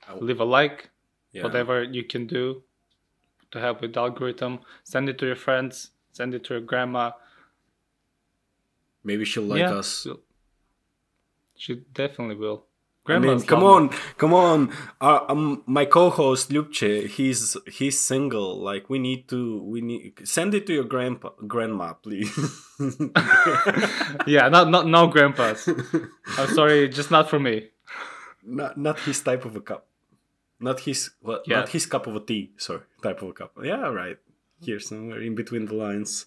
oh. 0.08 0.18
leave 0.20 0.40
a 0.40 0.44
like, 0.44 0.90
yeah. 1.32 1.42
whatever 1.42 1.82
you 1.82 2.04
can 2.04 2.26
do 2.26 2.62
to 3.50 3.60
help 3.60 3.80
with 3.80 3.94
the 3.94 4.00
algorithm. 4.00 4.60
Send 4.82 5.08
it 5.08 5.18
to 5.18 5.26
your 5.26 5.36
friends, 5.36 5.90
send 6.12 6.34
it 6.34 6.44
to 6.44 6.54
your 6.54 6.60
grandma. 6.60 7.12
Maybe 9.02 9.24
she'll 9.24 9.44
like 9.44 9.60
yeah, 9.60 9.74
us. 9.74 10.06
She 11.56 11.82
definitely 11.94 12.36
will. 12.36 12.64
I 13.06 13.18
mean, 13.18 13.42
come 13.42 13.62
on, 13.62 13.90
come 14.16 14.32
on. 14.32 14.72
Uh, 14.98 15.20
um, 15.28 15.62
my 15.66 15.84
co-host 15.84 16.50
Ljupche, 16.50 17.06
he's 17.06 17.56
he's 17.70 18.00
single. 18.00 18.58
Like 18.58 18.88
we 18.88 18.98
need 18.98 19.28
to, 19.28 19.62
we 19.62 19.82
need 19.82 20.26
send 20.26 20.54
it 20.54 20.66
to 20.68 20.72
your 20.72 20.84
grandpa, 20.84 21.30
grandma, 21.46 21.92
please. 21.94 22.32
yeah, 24.26 24.48
not 24.48 24.70
not 24.70 24.86
no 24.86 25.06
grandpas. 25.08 25.68
I'm 26.38 26.48
sorry, 26.54 26.88
just 26.88 27.10
not 27.10 27.28
for 27.28 27.38
me. 27.38 27.68
not 28.42 28.78
not 28.78 28.98
his 29.00 29.20
type 29.20 29.44
of 29.44 29.56
a 29.56 29.60
cup. 29.60 29.86
Not 30.60 30.80
his 30.80 31.10
what? 31.20 31.42
Yeah. 31.46 31.60
Not 31.60 31.68
his 31.70 31.84
cup 31.86 32.06
of 32.06 32.16
a 32.16 32.20
tea. 32.20 32.52
Sorry, 32.56 32.80
type 33.02 33.20
of 33.20 33.28
a 33.28 33.32
cup. 33.32 33.52
Yeah, 33.62 33.88
right. 33.88 34.16
Here 34.60 34.80
somewhere 34.80 35.20
in 35.20 35.34
between 35.34 35.66
the 35.66 35.74
lines. 35.74 36.26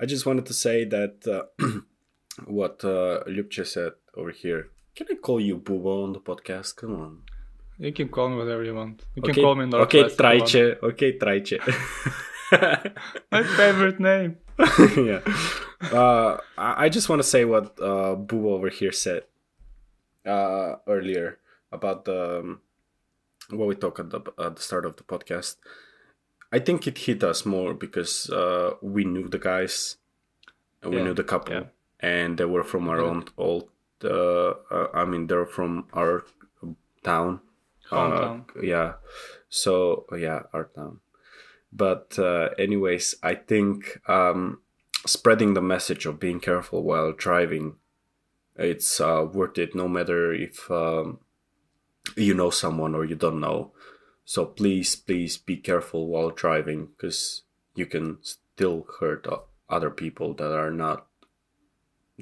I 0.00 0.06
just 0.06 0.26
wanted 0.26 0.46
to 0.46 0.54
say 0.54 0.84
that 0.86 1.22
uh, 1.28 1.44
what 2.46 2.84
uh, 2.84 3.22
Ljupche 3.28 3.64
said 3.64 3.92
over 4.16 4.32
here. 4.32 4.70
Can 4.94 5.06
I 5.10 5.14
call 5.14 5.40
you 5.40 5.56
Bubo 5.58 6.04
on 6.04 6.12
the 6.12 6.20
podcast? 6.20 6.76
Come 6.76 7.00
on. 7.00 7.22
You 7.78 7.92
can 7.92 8.08
call 8.08 8.28
me 8.28 8.36
whatever 8.36 8.62
you 8.62 8.74
want. 8.74 9.02
You 9.14 9.22
can 9.22 9.34
call 9.34 9.54
me 9.54 9.64
okay, 9.74 10.00
if 10.00 10.12
you 10.12 10.16
trajče. 10.16 10.78
Okay, 10.82 11.18
trajče. 11.18 11.58
My 13.32 13.42
favorite 13.42 13.98
name. 13.98 14.36
yeah. 14.96 15.20
Uh, 15.90 16.36
I 16.58 16.88
just 16.90 17.08
want 17.08 17.20
to 17.20 17.28
say 17.28 17.44
what 17.46 17.80
uh, 17.80 18.14
Boo 18.14 18.50
over 18.50 18.68
here 18.68 18.92
said 18.92 19.22
uh, 20.26 20.76
earlier 20.86 21.38
about 21.72 22.04
the 22.04 22.40
um, 22.40 22.60
what 23.50 23.66
we 23.66 23.74
talked 23.74 23.98
at 24.00 24.10
the, 24.10 24.20
at 24.38 24.56
the 24.56 24.62
start 24.62 24.84
of 24.84 24.96
the 24.96 25.02
podcast. 25.04 25.56
I 26.52 26.58
think 26.58 26.86
it 26.86 26.98
hit 26.98 27.24
us 27.24 27.46
more 27.46 27.72
because 27.72 28.28
uh, 28.28 28.74
we 28.82 29.04
knew 29.04 29.26
the 29.28 29.38
guys, 29.38 29.96
and 30.82 30.90
we 30.92 30.98
Yeah, 30.98 31.04
knew 31.04 31.14
the 31.14 31.24
couple, 31.24 31.54
yeah. 31.54 31.64
and 32.00 32.36
they 32.36 32.44
were 32.44 32.62
from 32.62 32.88
our 32.90 33.00
Yeah. 33.00 33.08
own 33.10 33.24
old. 33.38 33.68
Uh, 34.04 34.54
uh, 34.70 34.88
I 34.94 35.04
mean, 35.04 35.26
they're 35.26 35.46
from 35.46 35.86
our 35.92 36.24
town. 37.02 37.40
Hometown. 37.90 38.44
Uh, 38.56 38.60
yeah. 38.62 38.92
So 39.48 40.06
yeah, 40.16 40.42
our 40.52 40.64
town. 40.74 41.00
But 41.72 42.18
uh, 42.18 42.50
anyways, 42.58 43.14
I 43.22 43.34
think 43.34 44.00
um, 44.08 44.60
spreading 45.06 45.54
the 45.54 45.62
message 45.62 46.06
of 46.06 46.20
being 46.20 46.40
careful 46.40 46.82
while 46.82 47.12
driving, 47.12 47.76
it's 48.56 49.00
uh, 49.00 49.26
worth 49.30 49.58
it. 49.58 49.74
No 49.74 49.88
matter 49.88 50.32
if 50.32 50.70
um, 50.70 51.20
you 52.16 52.34
know 52.34 52.50
someone 52.50 52.94
or 52.94 53.04
you 53.04 53.14
don't 53.14 53.40
know. 53.40 53.72
So 54.24 54.46
please, 54.46 54.94
please 54.94 55.36
be 55.36 55.56
careful 55.56 56.06
while 56.06 56.30
driving 56.30 56.86
because 56.86 57.42
you 57.74 57.86
can 57.86 58.18
still 58.22 58.86
hurt 59.00 59.26
other 59.68 59.90
people 59.90 60.34
that 60.34 60.52
are 60.52 60.70
not 60.70 61.06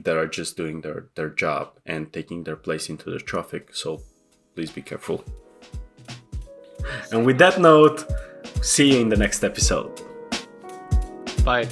that 0.05 0.17
are 0.17 0.27
just 0.27 0.57
doing 0.57 0.81
their 0.81 1.09
their 1.15 1.31
job 1.31 1.79
and 1.87 2.13
taking 2.13 2.45
their 2.45 2.57
place 2.57 2.89
into 2.89 3.11
the 3.11 3.19
traffic. 3.19 3.75
So 3.75 4.03
please 4.55 4.71
be 4.71 4.83
careful. 4.83 5.25
And 7.13 7.27
with 7.27 7.39
that 7.39 7.61
note, 7.61 8.05
see 8.63 8.95
you 8.95 9.01
in 9.01 9.09
the 9.09 9.17
next 9.17 9.45
episode. 9.45 10.01
Bye. 11.45 11.69